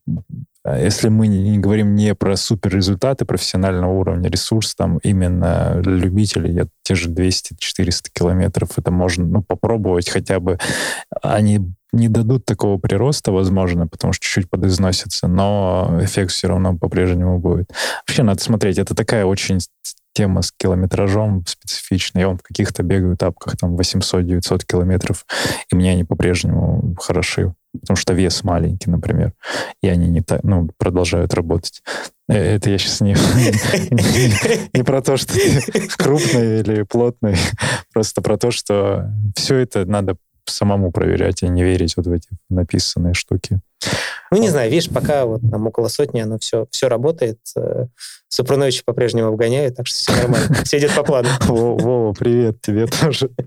если 0.64 1.10
мы 1.10 1.28
не 1.28 1.58
говорим 1.58 1.96
не 1.96 2.16
про 2.16 2.38
супер 2.38 2.74
результаты 2.74 3.26
профессионального 3.26 3.92
уровня, 3.92 4.30
ресурс 4.30 4.76
там 4.76 5.00
именно 5.00 5.82
любителей, 5.84 6.54
я, 6.54 6.68
те 6.84 6.96
же 6.96 7.10
200-400 7.10 8.10
километров, 8.14 8.78
это 8.78 8.92
можно 8.92 9.26
ну, 9.26 9.42
попробовать 9.42 10.10
хотя 10.10 10.40
бы. 10.40 10.58
Они 11.22 11.60
не 11.92 12.08
дадут 12.08 12.46
такого 12.46 12.78
прироста, 12.78 13.34
возможно, 13.34 13.88
потому 13.88 14.14
что 14.14 14.24
чуть-чуть 14.24 14.50
подизносится, 14.50 15.28
но 15.28 16.00
эффект 16.02 16.32
все 16.32 16.48
равно 16.48 16.78
по-прежнему 16.78 17.40
будет. 17.40 17.70
Вообще 18.08 18.24
надо 18.24 18.42
смотреть, 18.42 18.78
это 18.78 18.96
такая 18.96 19.26
очень 19.26 19.60
тема 20.14 20.42
с 20.42 20.52
километражом 20.52 21.46
специфичная. 21.46 22.24
Я 22.24 22.28
вам 22.28 22.38
в 22.38 22.44
каких-то 22.44 22.84
бегаю 22.84 23.18
тапках 23.18 23.58
там 23.58 23.76
800-900 23.76 24.66
километров, 24.66 25.26
и 25.72 25.76
мне 25.76 25.92
они 25.92 26.04
по-прежнему 26.04 26.96
хороши, 27.00 27.54
потому 27.80 27.98
что 27.98 28.14
вес 28.14 28.44
маленький, 28.44 28.90
например, 28.90 29.34
и 29.82 29.88
они 29.88 30.10
не 30.10 30.22
так, 30.22 30.44
ну, 30.44 30.70
продолжают 30.78 31.34
работать. 31.34 31.82
Э, 32.28 32.56
это 32.56 32.70
я 32.70 32.78
сейчас 32.78 33.02
не, 33.02 33.14
не 34.78 34.84
про 34.84 35.02
то, 35.02 35.18
что 35.18 35.34
ты 35.34 35.88
крупный 35.98 36.60
или 36.60 36.84
плотный, 36.84 37.38
просто 37.94 38.22
про 38.22 38.38
то, 38.38 38.52
что 38.52 39.10
все 39.36 39.56
это 39.58 39.86
надо 39.86 40.18
самому 40.46 40.92
проверять 40.92 41.44
и 41.44 41.48
не 41.48 41.64
верить 41.64 41.96
вот 41.98 42.08
в 42.08 42.12
эти 42.12 42.30
написанные 42.50 43.14
штуки. 43.14 43.62
Ну, 44.34 44.38
не 44.38 44.48
знаю, 44.48 44.72
видишь, 44.72 44.90
пока 44.90 45.26
вот 45.26 45.42
там 45.52 45.68
около 45.68 45.90
сотни 45.90 46.22
оно 46.22 46.40
все, 46.40 46.66
все 46.72 46.88
работает. 46.88 47.40
Э, 47.58 47.88
Супрунович 48.30 48.86
по-прежнему 48.86 49.28
обгоняет, 49.28 49.76
так 49.76 49.88
что 49.88 49.98
все 49.98 50.22
нормально. 50.22 50.56
Все 50.64 50.78
идет 50.78 50.96
по 50.96 51.04
плану. 51.04 51.28
Вова, 51.48 52.14
привет 52.14 52.62
тебе 52.62 52.88
тоже. 52.88 53.30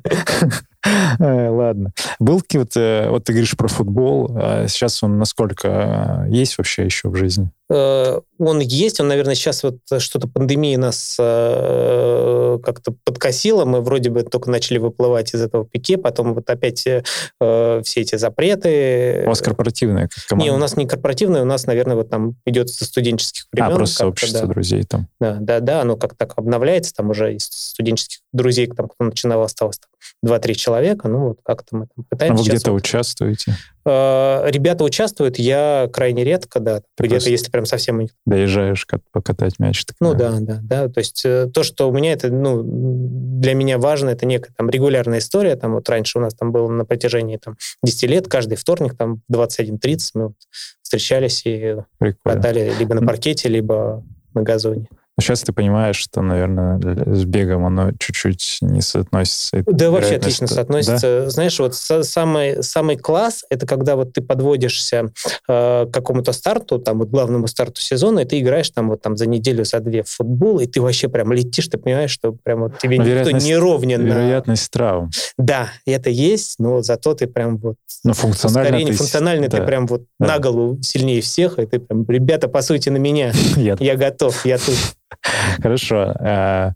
Э, 1.19 1.49
ладно. 1.49 1.95
Был 2.19 2.43
вот, 2.53 2.77
э, 2.77 3.09
вот 3.09 3.25
ты 3.25 3.33
говоришь 3.33 3.57
про 3.57 3.69
футбол, 3.69 4.31
а 4.37 4.69
сейчас 4.69 5.03
он 5.03 5.17
насколько 5.17 6.27
есть 6.29 6.59
вообще 6.59 6.85
еще 6.85 7.09
в 7.09 7.17
жизни? 7.17 7.49
Он 7.71 8.61
есть, 8.61 9.01
он, 9.01 9.09
наверное, 9.09 9.35
сейчас 9.35 9.63
вот 9.63 9.79
что-то 9.99 10.29
пандемия 10.29 10.77
нас 10.77 11.15
как-то 11.17 12.95
подкосила, 13.05 13.65
мы 13.65 13.81
вроде 13.81 14.11
бы 14.11 14.25
только 14.25 14.51
начали 14.51 14.77
выплывать 14.77 15.33
из 15.33 15.41
этого 15.41 15.65
пике, 15.65 15.97
потом 15.97 16.35
вот 16.35 16.51
опять 16.51 16.81
все 16.81 17.83
эти 17.97 18.17
запреты. 18.17 19.23
У 19.25 19.31
вас 19.31 19.41
корпоративная 19.41 20.11
команда? 20.27 20.51
Не, 20.51 20.57
у 20.57 20.59
нас 20.59 20.77
не 20.77 20.87
корпоративная, 20.87 21.43
у 21.43 21.47
нас, 21.47 21.67
наверное, 21.67 21.97
вот 21.97 22.11
там 22.11 22.37
идет 22.45 22.71
со 22.71 22.85
студенческих 22.85 23.47
времен. 23.53 23.73
А, 23.73 23.77
просто 23.77 23.97
сообщество 23.97 24.43
да. 24.43 24.47
друзей 24.47 24.85
там. 24.85 25.09
Да, 25.21 25.37
да, 25.41 25.61
да, 25.61 25.81
оно 25.83 25.97
как 25.97 26.17
так 26.17 26.35
обновляется, 26.37 26.95
там 26.95 27.11
уже 27.11 27.35
из 27.35 27.45
студенческих 27.45 28.19
друзей, 28.33 28.67
там, 28.67 28.89
кто 28.89 29.05
начинал, 29.05 29.43
осталось 29.43 29.79
там 29.79 29.91
2-3 30.25 30.55
человека, 30.55 31.09
ну 31.09 31.29
вот 31.29 31.39
как-то 31.43 31.77
мы 31.77 31.87
там 31.95 32.05
пытаемся. 32.09 32.41
А 32.41 32.45
вы 32.45 32.49
где-то 32.49 32.73
вот, 32.73 32.79
участвуете? 32.79 33.57
Э, 33.85 34.45
ребята 34.51 34.85
участвуют, 34.85 35.39
я 35.39 35.89
крайне 35.93 36.25
редко, 36.25 36.61
да, 36.61 36.83
где-то, 36.99 37.29
если 37.29 37.51
прям 37.51 37.67
совсем... 37.67 38.07
Доезжаешь 38.25 38.87
покатать 39.13 39.59
мяч. 39.59 39.85
Так, 39.85 39.97
ну 40.01 40.15
да, 40.15 40.37
да, 40.41 40.61
да, 40.63 40.89
то 40.89 40.99
есть 40.99 41.23
э, 41.25 41.49
то, 41.53 41.63
что 41.63 41.89
у 41.89 41.93
меня 41.93 42.13
это, 42.13 42.31
ну, 42.31 42.63
для 42.65 43.55
меня 43.55 43.79
важно, 43.79 44.11
это 44.11 44.25
некая 44.27 44.53
там 44.57 44.71
регулярная 44.71 45.19
история, 45.19 45.57
там 45.57 45.75
вот 45.75 45.89
раньше 45.89 46.19
у 46.19 46.23
нас 46.23 46.35
там 46.35 46.51
было 46.51 46.69
на 46.69 46.85
протяжении 46.85 47.37
там 47.37 47.57
10 47.83 48.03
лет, 48.05 48.29
каждый 48.29 48.57
вторник 48.57 48.97
там 48.97 49.21
21.30 49.31 49.99
мы 50.15 50.27
вот 50.29 50.37
встречались 50.83 51.43
и 51.45 51.77
Прикольно. 51.99 52.41
катали 52.41 52.73
либо 52.79 52.95
на 52.95 53.07
паркете, 53.07 53.49
либо 53.49 54.03
на 54.33 54.43
газоне. 54.43 54.89
Но 55.17 55.23
сейчас 55.23 55.43
ты 55.43 55.53
понимаешь, 55.53 55.97
что, 55.97 56.23
наверное, 56.23 56.81
с 57.07 57.25
бегом 57.25 57.65
оно 57.67 57.93
чуть-чуть 57.93 58.59
не 58.63 58.81
соотносится. 58.81 59.63
Да, 59.65 59.91
вообще 59.91 60.17
отлично 60.17 60.47
что... 60.47 60.57
соотносится. 60.57 61.23
Да? 61.25 61.31
Знаешь, 61.31 61.59
вот 61.61 61.75
самый, 61.77 62.63
самый 62.65 62.97
класс— 62.97 63.45
это 63.51 63.65
когда 63.65 63.95
вот 63.95 64.13
ты 64.13 64.23
подводишься 64.23 65.13
э, 65.49 65.87
к 65.87 65.91
какому-то 65.93 66.33
старту, 66.33 66.81
там 66.81 66.99
вот 66.99 67.11
главному 67.11 67.47
старту 67.47 67.81
сезона, 67.81 68.21
и 68.21 68.25
ты 68.25 68.41
играешь 68.41 68.71
там 68.71 68.89
вот 68.89 69.03
там 69.03 69.17
за 69.17 69.27
неделю, 69.27 69.65
за 69.65 69.79
две 69.79 70.03
в 70.03 70.09
футбол, 70.09 70.59
и 70.59 70.67
ты 70.67 70.81
вообще 70.81 71.09
прям 71.09 71.33
летишь, 71.33 71.69
ты 71.69 71.79
понимаешь, 71.79 72.11
что 72.11 72.33
прям 72.33 72.63
вот 72.63 72.79
тебе 72.79 72.99
но 72.99 73.05
никто 73.05 73.31
не 73.31 73.57
ровнен. 73.57 74.05
Вероятность 74.05 74.75
на... 74.75 74.79
травм. 74.79 75.11
Да, 75.39 75.69
это 75.87 76.11
есть, 76.11 76.57
но 76.59 76.83
зато 76.83 77.15
ты 77.15 77.29
прям 77.29 77.59
вот... 77.59 77.77
Ну, 78.03 78.15
функционально 78.15 78.79
ты... 78.79 78.93
Функционально 78.93 79.49
да. 79.49 79.59
ты 79.59 79.65
прям 79.65 79.87
вот 79.87 80.03
да. 80.19 80.27
на 80.27 80.39
голову 80.41 80.83
сильнее 80.83 81.21
всех, 81.21 81.61
и 81.61 81.67
ты 81.67 81.79
прям, 81.79 82.05
ребята, 82.09 82.49
по 82.49 82.63
сути, 82.63 82.89
на 82.89 82.97
меня. 82.97 83.33
Я 83.57 83.97
готов, 83.97 84.45
я 84.45 84.59
тут. 84.59 84.75
Хорошо. 85.63 86.15
А, 86.21 86.73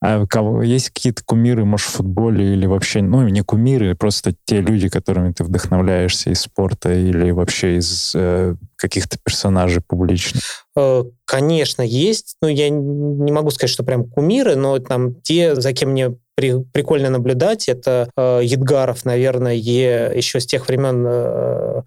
а 0.00 0.26
кого, 0.26 0.62
есть 0.62 0.90
какие-то 0.90 1.22
кумиры, 1.24 1.64
может, 1.64 1.86
в 1.86 1.92
футболе 1.92 2.52
или 2.52 2.66
вообще, 2.66 3.00
ну, 3.00 3.26
не 3.28 3.42
кумиры, 3.42 3.94
просто 3.94 4.34
те 4.44 4.60
люди, 4.60 4.88
которыми 4.88 5.32
ты 5.32 5.44
вдохновляешься 5.44 6.30
из 6.30 6.42
спорта 6.42 6.92
или 6.92 7.30
вообще 7.30 7.78
из 7.78 8.12
э, 8.14 8.56
каких-то 8.76 9.18
персонажей 9.22 9.82
публичных? 9.86 10.42
Э, 10.76 11.04
конечно, 11.24 11.82
есть. 11.82 12.36
Ну, 12.42 12.48
я 12.48 12.68
не 12.68 13.32
могу 13.32 13.50
сказать, 13.50 13.70
что 13.70 13.82
прям 13.82 14.04
кумиры, 14.04 14.56
но 14.56 14.78
там 14.78 15.14
те, 15.22 15.54
за 15.54 15.72
кем 15.72 15.90
мне 15.90 16.16
при, 16.34 16.62
прикольно 16.72 17.10
наблюдать, 17.10 17.68
это 17.68 18.10
э, 18.16 18.40
Едгаров, 18.42 19.04
наверное, 19.04 19.54
еще 19.54 20.40
с 20.40 20.46
тех 20.46 20.66
времен, 20.68 21.04
э, 21.06 21.82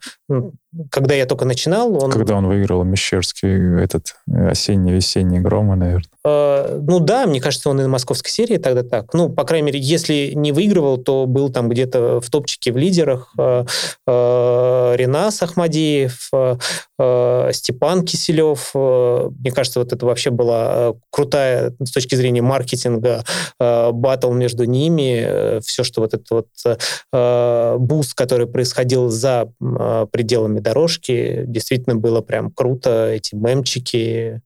когда 0.92 1.16
я 1.16 1.26
только 1.26 1.46
начинал. 1.46 2.04
Он... 2.04 2.12
Когда 2.12 2.36
он 2.36 2.48
выиграл 2.48 2.84
Мещерский 2.84 3.84
этот 3.84 4.16
осенний-весенний 4.28 5.40
громы, 5.40 5.76
наверное. 5.76 6.10
Э, 6.26 6.80
ну 6.82 7.00
да, 7.00 7.26
мне 7.26 7.42
кажется, 7.42 7.70
он 7.70 7.80
и 7.80 7.84
на 7.84 7.90
московской 7.90 8.32
серии 8.32 8.58
тогда 8.58 8.84
так. 8.84 9.14
Ну, 9.14 9.30
по 9.30 9.44
крайней 9.44 9.68
мере, 9.68 9.80
если 9.80 10.34
не 10.36 10.52
выигрывал, 10.52 10.98
то 10.98 11.26
был 11.26 11.50
там 11.50 11.70
где-то 11.70 12.22
в 12.22 12.30
топчике 12.30 12.72
в 12.72 12.78
лидерах. 12.78 13.34
Э, 13.38 13.66
э, 14.08 14.94
Ренас 14.96 15.42
Ахмадиев, 15.42 16.30
э, 16.34 16.58
э, 17.00 17.50
Степан 17.54 18.06
Киселев. 18.06 18.72
Э, 18.76 19.30
мне 19.40 19.52
кажется, 19.52 19.80
вот 19.80 19.94
это 19.94 20.06
вообще 20.06 20.30
была 20.30 20.74
э, 20.76 20.94
крутая 21.12 21.74
с 21.84 21.92
точки 21.92 22.16
зрения 22.16 22.42
маркетинга 22.42 23.24
э, 23.60 23.92
батл 23.92 24.32
между 24.38 24.64
ними. 24.66 25.24
Э, 25.26 25.60
все, 25.62 25.84
что 25.84 26.02
вот 26.02 26.14
этот 26.14 26.30
вот 26.30 26.48
э, 27.14 27.76
буст, 27.78 28.14
который 28.14 28.48
происходил 28.48 29.10
за 29.10 29.52
э, 29.62 30.08
пределами 30.12 30.60
дорожки, 30.60 31.44
действительно 31.48 31.96
было 31.96 32.22
прям 32.22 32.52
круто. 32.52 33.10
Эти 33.12 33.36
мемчики, 33.36 34.42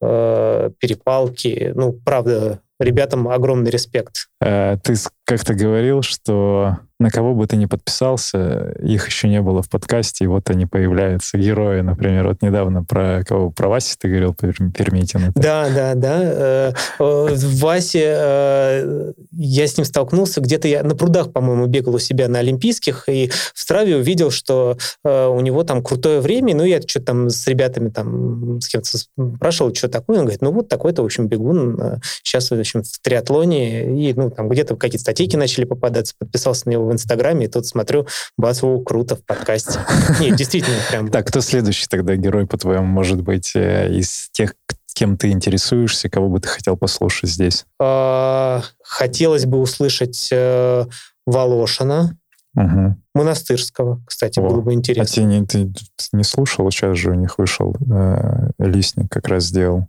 э, 0.00 0.70
перепалки. 0.78 1.72
Ну, 1.74 1.92
правда, 1.92 2.60
ребятам 2.78 3.28
огромный 3.28 3.70
респект. 3.70 4.28
Э, 4.40 4.76
ты 4.82 4.94
как-то 5.32 5.54
говорил, 5.54 6.02
что 6.02 6.76
на 7.02 7.10
кого 7.10 7.34
бы 7.34 7.46
ты 7.46 7.56
ни 7.56 7.66
подписался, 7.66 8.74
их 8.80 9.06
еще 9.06 9.28
не 9.28 9.40
было 9.40 9.62
в 9.62 9.68
подкасте, 9.68 10.24
и 10.24 10.28
вот 10.28 10.48
они 10.50 10.66
появляются, 10.66 11.36
герои, 11.36 11.80
например. 11.80 12.28
Вот 12.28 12.42
недавно 12.42 12.84
про 12.84 13.24
кого? 13.26 13.50
Про 13.50 13.68
Васи 13.68 13.96
ты 13.98 14.08
говорил, 14.08 14.34
Пермитина. 14.34 15.32
Да, 15.34 15.68
да, 15.74 15.94
да. 15.94 16.20
Э, 16.22 16.72
э, 17.00 17.34
Васе, 17.34 19.24
я 19.32 19.66
с 19.66 19.76
ним 19.76 19.84
столкнулся, 19.84 20.40
где-то 20.40 20.68
я 20.68 20.84
на 20.84 20.94
прудах, 20.94 21.32
по-моему, 21.32 21.66
бегал 21.66 21.96
у 21.96 21.98
себя 21.98 22.28
на 22.28 22.38
Олимпийских, 22.38 23.08
и 23.08 23.30
в 23.52 23.60
Страве 23.60 23.96
увидел, 23.96 24.30
что 24.30 24.76
у 25.02 25.40
него 25.40 25.64
там 25.64 25.82
крутое 25.82 26.20
время, 26.20 26.54
ну, 26.54 26.64
я 26.64 26.80
что-то 26.80 27.06
там 27.06 27.30
с 27.30 27.46
ребятами 27.48 27.88
там 27.88 28.60
с 28.60 28.68
кем-то 28.68 28.98
спрашивал, 28.98 29.74
что 29.74 29.88
такое, 29.88 30.18
он 30.18 30.24
говорит, 30.24 30.42
ну, 30.42 30.52
вот 30.52 30.68
такой-то, 30.68 31.02
в 31.02 31.06
общем, 31.06 31.26
бегун, 31.26 32.00
сейчас, 32.22 32.50
в 32.50 32.54
общем, 32.54 32.82
в 32.84 33.00
триатлоне, 33.00 34.08
и, 34.08 34.14
ну, 34.14 34.30
там 34.30 34.48
где-то 34.48 34.76
какие-то 34.76 35.04
статейки 35.22 35.36
начали 35.36 35.64
попадаться, 35.64 36.14
подписался 36.18 36.66
на 36.66 36.72
него 36.72 36.86
в 36.86 36.92
Инстаграме, 36.92 37.46
и 37.46 37.48
тут 37.48 37.66
смотрю, 37.66 38.06
о, 38.40 38.78
круто 38.80 39.14
в 39.14 39.24
подкасте. 39.24 39.78
Нет, 40.20 40.36
действительно, 40.36 40.76
прям... 40.90 41.10
Так, 41.10 41.28
кто 41.28 41.40
следующий 41.40 41.86
тогда 41.88 42.16
герой, 42.16 42.46
по-твоему, 42.46 42.86
может 42.86 43.22
быть, 43.22 43.52
э, 43.54 43.88
из 43.92 44.28
тех, 44.32 44.54
кем 44.94 45.16
ты 45.16 45.30
интересуешься, 45.30 46.08
кого 46.08 46.28
бы 46.28 46.40
ты 46.40 46.48
хотел 46.48 46.76
послушать 46.76 47.30
здесь? 47.30 47.66
А, 47.80 48.62
хотелось 48.82 49.46
бы 49.46 49.60
услышать 49.60 50.28
э, 50.32 50.86
Волошина. 51.26 52.16
Мгм. 52.54 53.02
Монастырского, 53.14 54.02
кстати, 54.06 54.38
О, 54.38 54.42
было 54.42 54.60
бы 54.60 54.72
А 54.72 54.74
интересно. 54.74 55.14
ты 55.14 55.22
не, 55.22 55.44
ты 55.44 55.72
не 56.12 56.24
слушал? 56.24 56.70
Сейчас 56.70 56.98
же 56.98 57.10
у 57.10 57.14
них 57.14 57.38
вышел 57.38 57.74
э, 57.90 58.50
Листник, 58.58 59.10
как 59.10 59.28
раз 59.28 59.44
сделал 59.44 59.86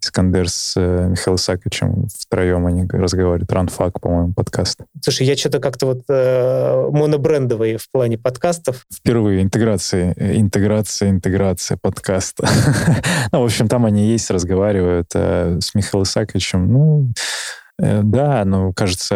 Искандер 0.00 0.48
с 0.48 0.74
э, 0.76 1.08
Михаилом 1.08 1.38
Саковичем. 1.38 2.06
Втроем 2.16 2.66
они 2.66 2.86
разговаривают. 2.86 3.50
Ранфак, 3.50 4.00
по-моему, 4.00 4.32
подкаст. 4.32 4.80
Слушай, 5.02 5.26
я 5.26 5.36
что-то 5.36 5.58
как-то 5.58 5.86
вот 5.86 6.02
э, 6.08 6.88
монобрендовый 6.92 7.76
в 7.78 7.90
плане 7.90 8.18
подкастов. 8.18 8.86
Впервые 8.92 9.42
интеграция, 9.42 10.14
э, 10.16 10.36
интеграция, 10.36 11.10
интеграция 11.10 11.78
подкаста. 11.80 12.46
ну, 13.32 13.40
в 13.40 13.44
общем, 13.44 13.66
там 13.66 13.86
они 13.86 14.06
есть, 14.06 14.30
разговаривают 14.30 15.10
э, 15.14 15.58
с 15.60 15.74
Михаилом 15.74 16.04
Саковичем. 16.04 16.72
Ну, 16.72 17.12
да, 17.78 18.44
ну, 18.44 18.72
кажется, 18.72 19.14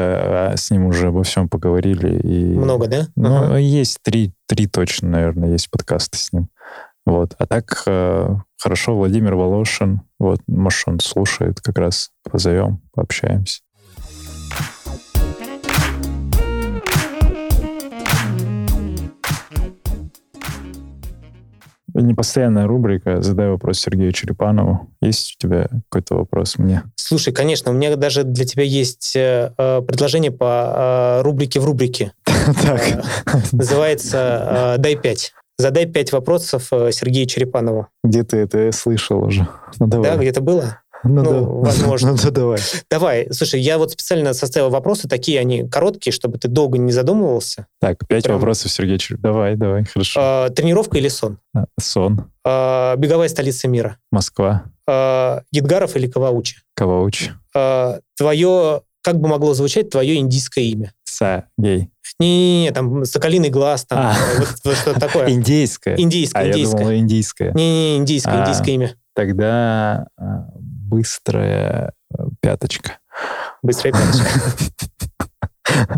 э, 0.52 0.56
с 0.56 0.70
ним 0.70 0.86
уже 0.86 1.08
обо 1.08 1.22
всем 1.22 1.48
поговорили. 1.48 2.18
И, 2.18 2.44
Много, 2.56 2.88
да? 2.88 3.06
Ну, 3.14 3.36
Ага. 3.44 3.56
есть 3.56 3.98
три, 4.02 4.32
три 4.46 4.66
точно, 4.66 5.08
наверное, 5.10 5.50
есть 5.50 5.70
подкасты 5.70 6.18
с 6.18 6.32
ним. 6.32 6.48
Вот. 7.06 7.34
А 7.38 7.46
так, 7.46 7.82
э, 7.86 8.36
хорошо, 8.60 8.96
Владимир 8.96 9.34
Волошин. 9.34 10.02
Вот, 10.18 10.40
может, 10.46 10.88
он 10.88 11.00
слушает, 11.00 11.60
как 11.60 11.78
раз 11.78 12.10
позовем, 12.22 12.82
пообщаемся. 12.92 13.60
Непостоянная 22.00 22.66
рубрика 22.66 23.20
«Задай 23.22 23.48
вопрос 23.48 23.80
Сергею 23.80 24.12
Черепанову». 24.12 24.88
Есть 25.00 25.36
у 25.36 25.42
тебя 25.42 25.68
какой-то 25.88 26.16
вопрос 26.16 26.58
мне? 26.58 26.82
Слушай, 26.96 27.32
конечно, 27.32 27.70
у 27.70 27.74
меня 27.74 27.96
даже 27.96 28.24
для 28.24 28.44
тебя 28.44 28.62
есть 28.62 29.16
э, 29.16 29.52
э, 29.56 29.82
предложение 29.82 30.30
по 30.30 31.18
э, 31.18 31.22
рубрике 31.22 31.60
в 31.60 31.64
рубрике. 31.64 32.12
Так. 32.62 32.80
Э, 32.88 33.02
Называется 33.52 34.76
э, 34.76 34.80
«Дай 34.80 34.96
пять». 34.96 35.32
Задай 35.60 35.86
пять 35.86 36.12
вопросов 36.12 36.68
Сергею 36.68 37.26
Черепанову. 37.26 37.88
Где 38.04 38.22
ты 38.22 38.36
это 38.36 38.70
слышал 38.70 39.24
уже? 39.24 39.48
Ну, 39.80 39.88
давай. 39.88 40.10
Да, 40.10 40.16
где-то 40.16 40.40
было? 40.40 40.80
Ну, 41.04 41.22
ну, 41.22 41.22
да. 41.24 41.40
возможно. 41.70 42.12
Ну, 42.12 42.16
да, 42.22 42.30
давай. 42.30 42.58
Давай, 42.90 43.28
слушай, 43.32 43.60
я 43.60 43.78
вот 43.78 43.92
специально 43.92 44.32
составил 44.34 44.70
вопросы, 44.70 45.08
такие 45.08 45.40
они 45.40 45.68
короткие, 45.68 46.12
чтобы 46.12 46.38
ты 46.38 46.48
долго 46.48 46.78
не 46.78 46.92
задумывался. 46.92 47.66
Так, 47.80 48.06
пять 48.08 48.24
Прям- 48.24 48.36
вопросов, 48.36 48.70
Сергей 48.72 48.98
Черепанов. 48.98 49.22
Давай, 49.34 49.56
давай, 49.56 49.84
хорошо. 49.84 50.46
Э, 50.48 50.50
Тренировка 50.50 50.98
или 50.98 51.08
сон? 51.08 51.38
А, 51.54 51.64
Сон, 51.80 52.30
Э, 52.44 52.94
Беговая 52.96 53.28
столица 53.28 53.68
мира? 53.68 53.98
Москва, 54.10 54.64
Э, 54.88 55.40
Едгаров 55.52 55.96
или 55.96 56.06
Каваучи? 56.06 56.56
Кавауч, 56.74 57.30
Э, 57.54 58.00
Твое, 58.16 58.82
как 59.02 59.20
бы 59.20 59.28
могло 59.28 59.54
звучать 59.54 59.90
твое 59.90 60.16
индийское 60.16 60.64
имя? 60.64 60.92
Сагей. 61.04 61.90
Не-не-не, 62.20 62.72
там 62.72 63.04
соколиный 63.04 63.50
глаз, 63.50 63.84
там 63.84 63.98
А. 63.98 64.14
вот, 64.38 64.48
вот 64.64 64.76
что-то 64.76 64.98
такое. 65.06 65.30
Индейская. 65.30 65.96
Индийское, 65.96 66.42
А 66.42 66.46
я 66.46 66.52
индийское. 66.52 66.78
думал, 66.80 66.94
индийская. 66.94 67.52
Не-не, 67.52 67.96
индийское, 67.98 68.34
А. 68.34 68.44
индийское 68.44 68.74
имя. 68.74 68.94
Тогда 69.14 70.06
а, 70.16 70.46
быстрая 70.88 71.92
а, 72.12 72.24
пяточка. 72.40 72.98
Быстрая 73.62 73.92
пяточка. 73.92 74.28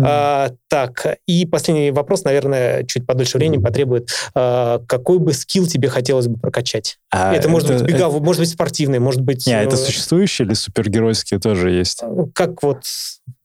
А, 0.00 0.50
так, 0.68 1.18
и 1.26 1.46
последний 1.46 1.90
вопрос, 1.90 2.24
наверное, 2.24 2.84
чуть 2.84 3.06
подольше 3.06 3.38
времени 3.38 3.60
потребует. 3.60 4.10
А, 4.34 4.80
какой 4.86 5.18
бы 5.18 5.32
скилл 5.32 5.66
тебе 5.66 5.88
хотелось 5.88 6.28
бы 6.28 6.38
прокачать? 6.38 6.98
А 7.10 7.34
это 7.34 7.48
может 7.48 7.68
быть 7.68 7.80
это- 7.80 7.84
беговой, 7.86 8.20
может 8.20 8.40
быть 8.40 8.50
спортивный, 8.50 8.98
может 8.98 9.22
быть... 9.22 9.46
Не, 9.46 9.54
а 9.54 9.62
это 9.62 9.76
э, 9.76 9.78
существующие 9.78 10.46
или 10.46 10.54
супергеройские 10.54 11.40
тоже 11.40 11.70
есть? 11.70 12.02
Как 12.34 12.62
вот 12.62 12.84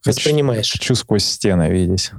воспринимаешь? 0.06 0.72
Хочу 0.72 0.96
сквозь 0.96 1.26
стены 1.26 1.70
видеть. 1.72 2.12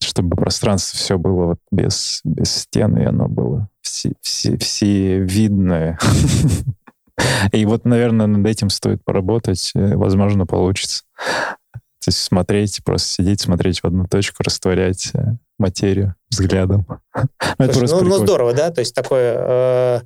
Чтобы 0.00 0.36
пространство 0.36 0.98
все 0.98 1.18
было 1.18 1.46
вот 1.46 1.58
без, 1.70 2.20
без 2.24 2.52
стен, 2.52 2.96
и 2.96 3.04
оно 3.04 3.28
было 3.28 3.68
все, 3.82 4.12
все, 4.22 4.56
все 4.56 5.18
видное. 5.18 5.98
И 7.52 7.64
вот, 7.66 7.84
наверное, 7.84 8.26
над 8.26 8.46
этим 8.46 8.70
стоит 8.70 9.04
поработать. 9.04 9.72
э, 9.74 9.96
Возможно, 9.96 10.46
получится. 10.46 11.04
То 11.18 12.10
есть 12.10 12.18
смотреть, 12.22 12.80
просто 12.84 13.08
сидеть, 13.08 13.40
смотреть 13.40 13.80
в 13.80 13.84
одну 13.84 14.06
точку, 14.06 14.42
растворять 14.44 15.10
э, 15.14 15.36
материю 15.58 16.14
взглядом. 16.30 16.86
Ну, 17.58 17.72
Слушай, 17.72 17.88
ну, 17.90 18.04
ну, 18.04 18.18
здорово, 18.18 18.52
да? 18.52 18.70
То 18.70 18.80
есть 18.80 18.94
такое... 18.94 19.34
э, 19.38 20.00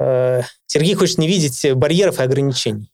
э, 0.00 0.42
Сергей 0.66 0.94
хочет 0.94 1.18
не 1.18 1.28
видеть 1.28 1.64
барьеров 1.74 2.18
и 2.18 2.22
ограничений. 2.22 2.90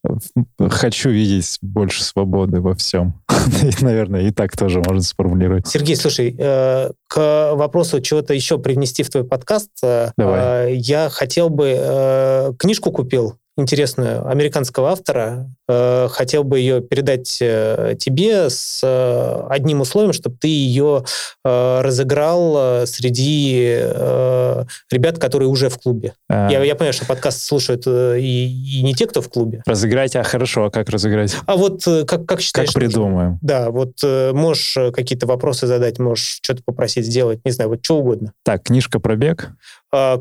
Хочу 0.59 1.09
видеть 1.09 1.59
больше 1.63 2.05
свободы 2.05 2.61
во 2.61 2.75
всем. 2.75 3.23
И, 3.63 3.83
наверное, 3.83 4.23
и 4.23 4.31
так 4.31 4.55
тоже 4.57 4.81
можно 4.81 5.01
сформулировать. 5.03 5.67
Сергей, 5.67 5.97
слушай, 5.97 6.37
э, 6.39 6.91
к 7.09 7.55
вопросу 7.55 8.01
чего-то 8.01 8.35
еще 8.35 8.59
привнести 8.59 9.03
в 9.03 9.11
твой 9.11 9.25
подкаст, 9.25 9.71
э, 9.83 10.11
Давай. 10.17 10.73
э, 10.73 10.75
я 10.77 11.09
хотел 11.09 11.49
бы... 11.49 11.75
э, 11.77 12.53
Книжку 12.59 12.93
купил 12.93 13.37
интересную 13.57 14.27
американского 14.29 14.91
автора. 14.91 15.49
Э, 15.69 16.09
Хотел 16.11 16.45
бы 16.45 16.59
ее 16.59 16.81
передать 16.81 17.39
э, 17.41 17.95
тебе 17.99 18.49
с 18.51 18.81
э, 18.83 19.47
одним 19.51 19.81
условием, 19.81 20.13
чтобы 20.13 20.37
ты 20.41 20.49
ее 20.49 21.05
э, 21.45 21.81
разыграл 21.83 22.55
э, 22.83 22.87
среди 22.87 23.79
э, 23.81 24.65
ребят, 24.91 25.19
которые 25.19 25.49
уже 25.49 25.69
в 25.69 25.79
клубе. 25.79 26.15
А, 26.29 26.51
Я, 26.51 26.63
я 26.65 26.75
понимаю, 26.75 26.93
что 26.93 27.07
подкаст 27.07 27.43
слушают 27.43 27.83
э, 27.87 28.19
и, 28.21 28.81
и 28.81 28.83
не 28.83 28.95
те, 28.95 29.07
кто 29.07 29.21
в 29.21 29.29
клубе. 29.29 29.63
Разыграть, 29.67 30.17
а 30.17 30.23
хорошо, 30.23 30.65
а 30.65 30.71
как 30.71 30.89
разыграть? 30.89 31.37
А 31.47 31.57
вот 31.57 31.87
э, 31.87 32.05
как, 32.05 32.27
как 32.27 32.41
считаешь... 32.41 32.71
Как 32.71 32.75
придумаем? 32.83 33.39
Да, 33.43 33.71
вот 33.71 33.93
э, 34.03 34.33
можешь 34.33 34.77
э, 34.77 34.93
какие-то 34.93 35.27
вопросы 35.27 35.67
задать, 35.67 35.99
можешь 35.99 36.41
что-то 36.43 36.63
попросить 36.65 37.07
сделать, 37.07 37.41
не 37.45 37.51
знаю, 37.51 37.71
вот 37.71 37.85
что 37.85 37.99
угодно. 37.99 38.33
Так, 38.45 38.65
книжка 38.65 38.99
про 38.99 39.17
бег. 39.17 39.49
А, 39.49 39.55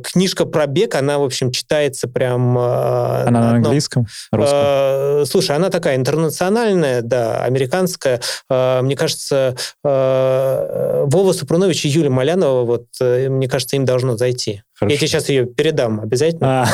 книжка 0.04 0.46
про 0.46 0.68
бег, 0.68 0.96
она, 0.96 1.18
в 1.18 1.24
общем, 1.24 1.52
читается 1.52 2.08
прям... 2.08 2.58
а, 2.58 3.24
Она 3.28 3.40
на 3.40 3.48
одном- 3.50 3.66
английском? 3.66 4.06
Русском? 4.32 4.60
А, 4.62 5.24
Слушай, 5.26 5.56
она 5.56 5.70
такая 5.70 5.96
интернациональная, 5.96 7.02
да, 7.02 7.44
американская. 7.44 8.20
А, 8.50 8.82
Мне 8.82 8.96
кажется, 8.96 9.56
а, 9.84 11.06
Вова 11.06 11.34
Супрунович 11.34 11.86
и 11.86 11.90
Юлия 11.90 12.10
Малянова, 12.10 12.64
вот, 12.66 12.86
э, 13.00 13.30
мне 13.30 13.48
кажется, 13.48 13.76
им 13.76 13.86
должно 13.86 14.18
зайти. 14.18 14.64
Хорошо. 14.74 14.94
Я 14.94 14.98
тебе 14.98 15.08
сейчас 15.08 15.30
ее 15.30 15.46
передам 15.46 16.00
обязательно. 16.02 16.68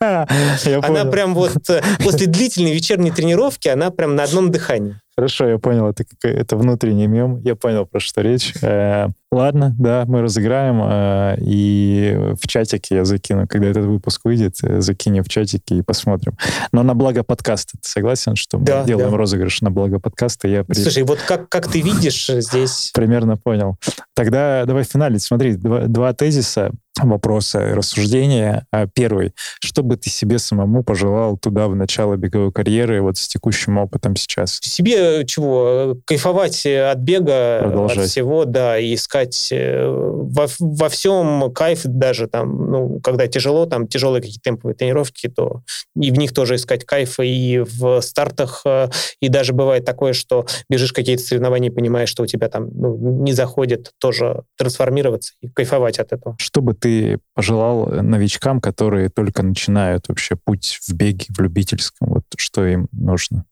А, 0.00 0.26
Она 0.82 1.04
прям 1.06 1.34
вот 1.34 1.68
э, 1.68 1.82
после 2.02 2.26
длительной 2.26 2.72
вечерней 2.72 3.10
тренировки, 3.10 3.68
она 3.68 3.90
прям 3.90 4.14
на 4.14 4.22
одном 4.22 4.50
дыхании. 4.50 5.00
Хорошо, 5.16 5.48
я 5.48 5.58
понял, 5.58 5.86
это, 5.88 6.04
это 6.22 6.56
внутренний 6.56 7.06
мем, 7.06 7.38
я 7.44 7.54
понял, 7.54 7.86
про 7.86 8.00
что 8.00 8.20
речь. 8.20 8.52
Э, 8.62 9.08
ладно, 9.30 9.72
да, 9.78 10.04
мы 10.08 10.22
разыграем, 10.22 10.80
э, 10.82 11.36
и 11.40 12.34
в 12.40 12.48
чатике 12.48 12.96
я 12.96 13.04
закину, 13.04 13.46
когда 13.46 13.68
этот 13.68 13.84
выпуск 13.84 14.22
выйдет, 14.24 14.56
э, 14.64 14.80
закинем 14.80 15.22
в 15.22 15.28
чатике 15.28 15.76
и 15.76 15.82
посмотрим. 15.82 16.36
Но 16.72 16.82
на 16.82 16.94
благо 16.94 17.22
подкаста, 17.22 17.78
ты 17.80 17.88
согласен, 17.88 18.34
что 18.34 18.58
мы 18.58 18.64
Да, 18.64 18.82
делаем 18.84 19.12
да. 19.12 19.16
розыгрыш 19.16 19.60
на 19.62 19.70
благо 19.70 20.00
подкаста? 20.00 20.48
Я 20.48 20.64
при- 20.64 20.74
Слушай, 20.74 21.04
вот 21.04 21.20
как, 21.20 21.48
как 21.48 21.68
ты 21.70 21.80
видишь 21.80 22.28
э, 22.30 22.40
здесь... 22.40 22.90
примерно 22.92 23.36
понял. 23.36 23.76
Тогда 24.14 24.64
давай 24.66 24.82
финалить. 24.82 25.22
Смотри, 25.22 25.54
два, 25.54 25.82
два 25.82 26.12
тезиса, 26.12 26.72
вопроса, 27.02 27.74
рассуждения. 27.74 28.66
А 28.70 28.86
Первый. 28.86 29.32
Что 29.60 29.82
бы 29.82 29.96
ты 29.96 30.10
себе 30.10 30.38
самому 30.38 30.84
пожелал 30.84 31.36
туда 31.36 31.68
в 31.68 31.74
начало 31.74 32.16
беговой 32.16 32.52
карьеры 32.52 33.02
вот 33.02 33.18
с 33.18 33.26
текущим 33.28 33.78
опытом 33.78 34.16
сейчас? 34.16 34.58
себе 34.62 35.24
чего 35.26 35.96
кайфовать 36.04 36.66
э, 36.66 36.90
от 36.90 36.98
бега, 36.98 37.60
Продолжать. 37.62 37.98
от 37.98 38.10
всего, 38.10 38.44
да, 38.44 38.78
и 38.78 38.94
искать 38.94 39.48
э, 39.52 39.86
во, 39.86 40.46
во 40.58 40.88
всем 40.88 41.52
кайф 41.52 41.80
даже 41.84 42.26
там, 42.28 42.70
ну, 42.70 43.00
когда 43.00 43.26
тяжело, 43.26 43.66
там 43.66 43.86
тяжелые 43.86 44.20
какие-то 44.22 44.42
темповые 44.42 44.74
тренировки, 44.74 45.28
то 45.28 45.62
и 45.96 46.10
в 46.10 46.18
них 46.18 46.32
тоже 46.32 46.56
искать 46.56 46.84
кайф 46.84 47.18
и 47.20 47.64
в 47.64 48.00
стартах, 48.00 48.62
э, 48.64 48.88
и 49.20 49.28
даже 49.28 49.52
бывает 49.52 49.84
такое, 49.84 50.12
что 50.12 50.46
бежишь 50.68 50.92
какие-то 50.92 51.22
соревнования 51.22 51.70
и 51.70 51.72
понимаешь, 51.72 52.08
что 52.08 52.22
у 52.22 52.26
тебя 52.26 52.48
там 52.48 52.68
ну, 52.72 52.96
не 52.96 53.32
заходит, 53.32 53.92
тоже 53.98 54.42
трансформироваться 54.56 55.34
и 55.40 55.48
кайфовать 55.48 55.98
от 55.98 56.12
этого. 56.12 56.36
Что 56.38 56.60
бы 56.60 56.74
ты 56.84 57.18
пожелал 57.34 57.86
новичкам, 57.86 58.60
которые 58.60 59.08
только 59.08 59.42
начинают 59.42 60.06
вообще 60.08 60.36
путь 60.36 60.78
в 60.86 60.92
беге, 60.92 61.24
в 61.30 61.40
любительском? 61.40 62.08
Вот 62.10 62.24
что 62.36 62.66
им 62.66 62.88
нужно? 62.92 63.46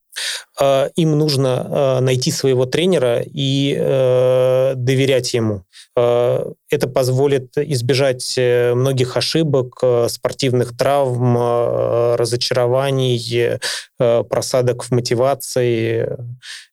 э, 0.61 0.91
им 0.97 1.19
нужно 1.19 1.67
э, 1.67 2.01
найти 2.01 2.31
своего 2.31 2.67
тренера 2.67 3.23
и 3.25 3.75
э, 3.79 4.75
доверять 4.77 5.33
ему. 5.35 5.65
Это 6.73 6.89
позволит 6.89 7.59
избежать 7.59 8.35
э, 8.39 8.73
многих 8.75 9.19
ошибок, 9.19 9.79
э, 9.83 10.07
спортивных 10.09 10.75
травм, 10.75 11.37
э, 11.37 12.17
разочарований, 12.17 13.59
просадок 13.99 14.83
в 14.83 14.91
мотивации 14.91 16.17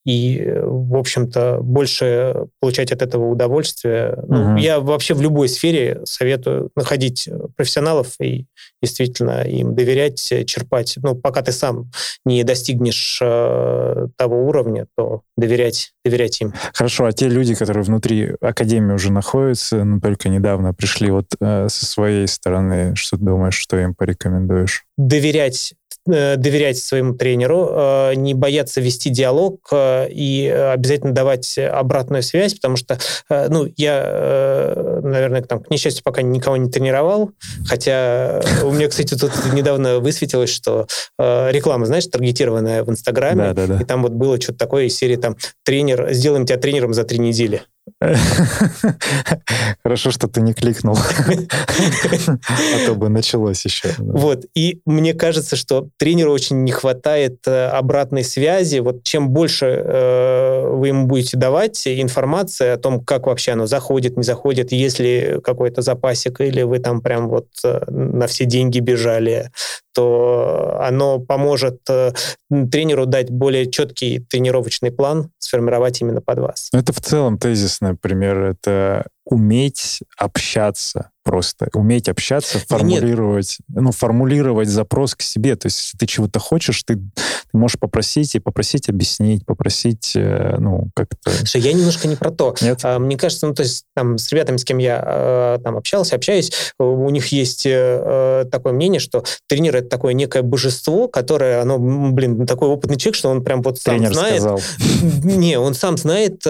и, 0.04 0.52
в 0.64 0.96
общем-то, 0.96 1.60
больше 1.62 2.48
получать 2.60 2.92
от 2.92 3.04
этого 3.04 3.30
удовольствие. 3.30 4.18
Ну, 4.28 4.40
Мгм. 4.40 4.56
Я 4.56 4.80
вообще 4.80 5.14
в 5.14 5.22
любой 5.22 5.48
сфере 5.48 6.02
советую 6.06 6.72
находить 6.76 7.30
профессионалов 7.56 8.16
и 8.20 8.46
действительно 8.82 9.42
им 9.42 9.76
доверять, 9.76 10.34
черпать. 10.48 10.96
Ну, 11.04 11.14
пока 11.14 11.44
ты 11.44 11.52
сам 11.52 11.92
не 12.26 12.44
достигнешь 12.44 13.20
э, 13.22 14.08
того 14.18 14.48
уровня, 14.48 14.88
то 14.98 15.22
доверять, 15.38 15.92
доверять 16.10 16.42
им. 16.42 16.54
Хорошо, 16.74 17.06
а 17.06 17.12
те 17.12 17.28
люди, 17.28 17.56
которые 17.56 17.84
внутри 17.84 18.36
Академии 18.42 18.94
уже 18.94 19.12
находятся, 19.12 19.84
но 19.84 20.00
только 20.00 20.30
недавно 20.30 20.74
пришли, 20.74 21.12
вот 21.12 21.28
э, 21.40 21.68
со 21.70 21.86
своей 21.86 22.28
стороны, 22.28 22.96
что 22.96 23.18
ты 23.18 23.24
думаешь, 23.24 23.56
что 23.56 23.78
им 23.78 23.96
порекомендуешь? 23.96 24.86
Доверять 24.98 25.74
доверять 26.10 26.78
своему 26.78 27.14
тренеру, 27.14 27.70
э, 27.72 28.14
не 28.16 28.34
бояться 28.34 28.82
вести 28.82 29.10
диалог 29.10 29.60
э, 29.72 30.08
и 30.10 30.48
обязательно 30.48 31.14
давать 31.14 31.58
обратную 31.58 32.24
связь, 32.24 32.54
потому 32.54 32.76
что, 32.76 33.00
ну, 33.30 33.68
я, 33.78 34.74
наверное, 35.04 35.42
там, 35.42 35.62
к 35.62 35.70
несчастью, 35.70 36.04
пока 36.04 36.22
никого 36.22 36.58
не 36.58 36.70
тренировал, 36.70 37.32
хотя 37.66 38.42
у 38.64 38.72
меня, 38.72 38.88
кстати, 38.88 39.16
тут 39.16 39.32
недавно 39.54 40.00
высветилось, 40.00 40.50
что 40.50 40.88
реклама, 41.18 41.86
знаешь, 41.86 42.08
таргетированная 42.08 42.84
в 42.84 42.90
Инстаграме, 42.90 43.54
да, 43.54 43.54
да, 43.54 43.68
да. 43.68 43.82
и 43.82 43.86
там 43.86 44.04
вот 44.04 44.12
было 44.12 44.40
что-то 44.40 44.60
такое 44.60 44.86
из 44.86 44.98
серии 44.98 45.16
там 45.16 45.38
«Тренер, 45.64 46.12
сделаем 46.12 46.46
тебя 46.46 46.58
тренером 46.58 46.94
за 46.94 47.04
три 47.04 47.20
недели». 47.20 47.62
Хорошо, 49.84 50.12
что 50.12 50.28
ты 50.28 50.42
не 50.42 50.54
кликнул. 50.54 50.98
А 50.98 52.86
то 52.86 52.96
бы 52.96 53.10
началось 53.10 53.66
еще. 53.66 53.90
Вот. 53.98 54.46
И 54.56 54.82
мне 54.86 55.14
кажется, 55.14 55.56
что 55.56 55.88
тренеру 55.98 56.32
очень 56.32 56.64
не 56.64 56.72
хватает 56.72 57.40
э, 57.48 57.68
обратной 57.68 58.24
связи. 58.24 58.80
Вот 58.80 59.04
чем 59.04 59.30
больше 59.30 59.66
э, 59.66 60.70
вы 60.70 60.88
ему 60.90 61.08
будете 61.08 61.38
давать 61.38 61.88
информации 61.88 62.70
о 62.70 62.78
том, 62.78 63.04
как 63.04 63.28
вообще 63.28 63.52
оно 63.52 63.68
заходит, 63.68 64.18
не 64.18 64.24
заходит, 64.24 64.72
есть 64.72 65.00
ли 65.00 65.40
какой-то 65.44 65.82
запасик, 65.82 66.42
или 66.42 66.62
вы 66.62 66.80
там 66.80 67.02
прям 67.02 67.30
вот 67.30 67.48
э, 67.64 67.84
на 67.90 68.28
все 68.28 68.46
деньги 68.46 68.80
бежали, 68.80 69.52
то 69.94 70.78
оно 70.82 71.20
поможет 71.20 71.82
тренеру 71.84 73.06
дать 73.06 73.30
более 73.32 73.70
четкий 73.70 74.20
тренировочный 74.20 74.92
план, 74.92 75.32
сформировать 75.40 76.00
именно 76.02 76.22
под 76.22 76.40
вас. 76.40 76.70
Это 76.74 76.94
в 76.94 77.02
целом 77.02 77.38
тезис, 77.38 77.79
например, 77.82 78.38
это 78.40 79.08
уметь 79.26 80.02
общаться 80.18 81.12
просто 81.30 81.70
уметь 81.74 82.10
общаться, 82.10 82.58
формулировать, 82.68 83.58
Нет. 83.68 83.84
ну, 83.84 83.92
формулировать 83.92 84.68
запрос 84.68 85.14
к 85.14 85.22
себе. 85.22 85.56
То 85.56 85.68
есть, 85.68 85.80
если 85.80 85.98
ты 86.00 86.08
чего-то 86.08 86.40
хочешь, 86.40 86.82
ты, 86.82 86.96
ты 86.96 87.58
можешь 87.58 87.78
попросить 87.78 88.34
и 88.34 88.40
попросить 88.40 88.90
объяснить, 88.90 89.46
попросить, 89.46 90.14
э, 90.16 90.56
ну, 90.58 90.90
как-то... 90.96 91.30
Слушай, 91.30 91.62
я 91.62 91.74
немножко 91.74 92.08
не 92.08 92.16
про 92.16 92.32
то. 92.32 92.56
Нет? 92.62 92.80
А, 92.82 92.98
мне 92.98 93.16
кажется, 93.16 93.46
ну, 93.46 93.54
то 93.54 93.62
есть, 93.62 93.86
там, 93.94 94.18
с 94.18 94.32
ребятами, 94.32 94.58
с 94.58 94.64
кем 94.64 94.80
я 94.80 95.00
а, 95.06 95.60
там 95.60 95.78
общался, 95.78 96.16
общаюсь, 96.16 96.52
у 96.80 97.08
них 97.12 97.28
есть 97.28 97.68
а, 97.70 98.46
такое 98.46 98.74
мнение, 98.74 99.00
что 99.00 99.24
тренер— 99.46 99.76
это 99.78 99.88
такое 99.88 100.16
некое 100.16 100.42
божество, 100.42 101.08
которое, 101.08 101.62
оно, 101.62 101.78
блин, 101.78 102.48
такой 102.48 102.70
опытный 102.70 102.98
человек, 102.98 103.18
что 103.18 103.30
он 103.30 103.44
прям 103.44 103.62
вот 103.62 103.78
сам 103.78 103.98
Тренер 103.98 104.14
знает... 104.16 104.42
Сказал. 104.42 104.62
Не, 105.24 105.60
он 105.60 105.76
сам 105.76 105.96
знает, 105.96 106.44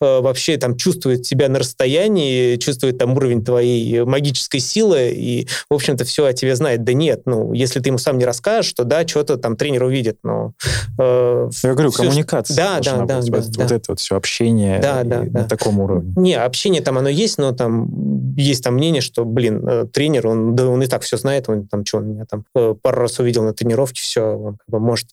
вообще 0.00 0.56
там 0.56 0.76
чувствует 0.76 1.24
себя 1.24 1.48
на 1.48 1.60
расстоянии, 1.60 2.56
чувствует 2.56 2.98
там 2.98 3.12
уровень 3.12 3.44
твоей 3.44 4.02
магии 4.02 4.23
магической 4.24 4.60
силы, 4.60 5.12
и, 5.14 5.46
в 5.68 5.74
общем-то, 5.74 6.04
все 6.04 6.24
о 6.24 6.32
тебе 6.32 6.56
знает. 6.56 6.82
Да 6.84 6.94
нет, 6.94 7.22
ну, 7.26 7.52
если 7.52 7.80
ты 7.80 7.90
ему 7.90 7.98
сам 7.98 8.18
не 8.18 8.24
расскажешь, 8.24 8.72
то 8.72 8.84
да, 8.84 9.06
что-то 9.06 9.36
там 9.36 9.56
тренер 9.56 9.84
увидит, 9.84 10.18
но... 10.22 10.54
Э, 10.98 11.50
Я 11.62 11.74
говорю, 11.74 11.92
коммуникация. 11.92 12.56
Да, 12.56 12.80
да, 12.80 13.04
да, 13.04 13.18
быть. 13.20 13.30
да, 13.30 13.36
вот, 13.36 13.50
да. 13.50 13.62
вот 13.62 13.72
это 13.72 13.84
вот 13.88 14.00
все 14.00 14.16
общение 14.16 14.80
да, 14.80 15.04
да, 15.04 15.20
на 15.20 15.30
да. 15.30 15.44
таком 15.44 15.78
уровне. 15.78 16.14
Не, 16.16 16.34
общение 16.34 16.80
там 16.80 16.96
оно 16.96 17.08
есть, 17.10 17.36
но 17.36 17.52
там 17.52 18.34
есть 18.36 18.64
там 18.64 18.74
мнение, 18.74 19.02
что, 19.02 19.24
блин, 19.24 19.66
э, 19.68 19.86
тренер, 19.92 20.26
он, 20.26 20.56
да, 20.56 20.66
он 20.68 20.82
и 20.82 20.86
так 20.86 21.02
все 21.02 21.16
знает, 21.16 21.48
он 21.48 21.66
там, 21.66 21.84
что, 21.84 21.98
он 21.98 22.08
меня 22.08 22.24
там 22.24 22.44
э, 22.54 22.74
пару 22.80 23.02
раз 23.02 23.18
увидел 23.18 23.42
на 23.42 23.52
тренировке, 23.52 24.00
все, 24.00 24.22
он 24.22 24.56
как 24.56 24.68
бы 24.68 24.80
может 24.80 25.08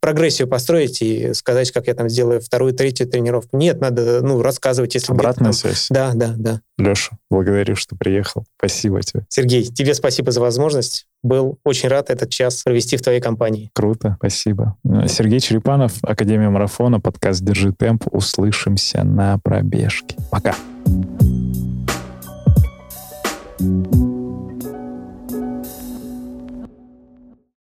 прогрессию 0.00 0.46
построить 0.48 1.02
и 1.02 1.34
сказать, 1.34 1.72
как 1.72 1.88
я 1.88 1.94
там 1.94 2.08
сделаю 2.08 2.40
вторую, 2.40 2.72
третью 2.72 3.08
тренировку. 3.08 3.56
Нет, 3.56 3.80
надо, 3.80 4.20
ну, 4.22 4.40
рассказывать, 4.40 4.94
если... 4.94 5.12
Обратная 5.12 5.46
там... 5.46 5.52
связь. 5.52 5.86
Да, 5.90 6.12
да, 6.14 6.34
да. 6.36 6.60
Леша, 6.78 7.16
благодарю, 7.30 7.74
что 7.74 7.96
приехал 7.96 8.35
смысл. 8.36 8.44
Спасибо 8.58 9.02
тебе. 9.02 9.26
Сергей, 9.28 9.64
тебе 9.64 9.94
спасибо 9.94 10.30
за 10.32 10.40
возможность. 10.40 11.06
Был 11.22 11.58
очень 11.64 11.88
рад 11.88 12.10
этот 12.10 12.30
час 12.30 12.62
провести 12.62 12.96
в 12.96 13.02
твоей 13.02 13.20
компании. 13.20 13.70
Круто, 13.74 14.16
спасибо. 14.18 14.76
Сергей 15.08 15.40
Черепанов, 15.40 15.92
Академия 16.02 16.50
марафона, 16.50 17.00
подкаст 17.00 17.42
«Держи 17.42 17.72
темп». 17.72 18.04
Услышимся 18.12 19.04
на 19.04 19.38
пробежке. 19.38 20.16
Пока. 20.30 20.54
thank 23.58 23.94
you 23.94 24.05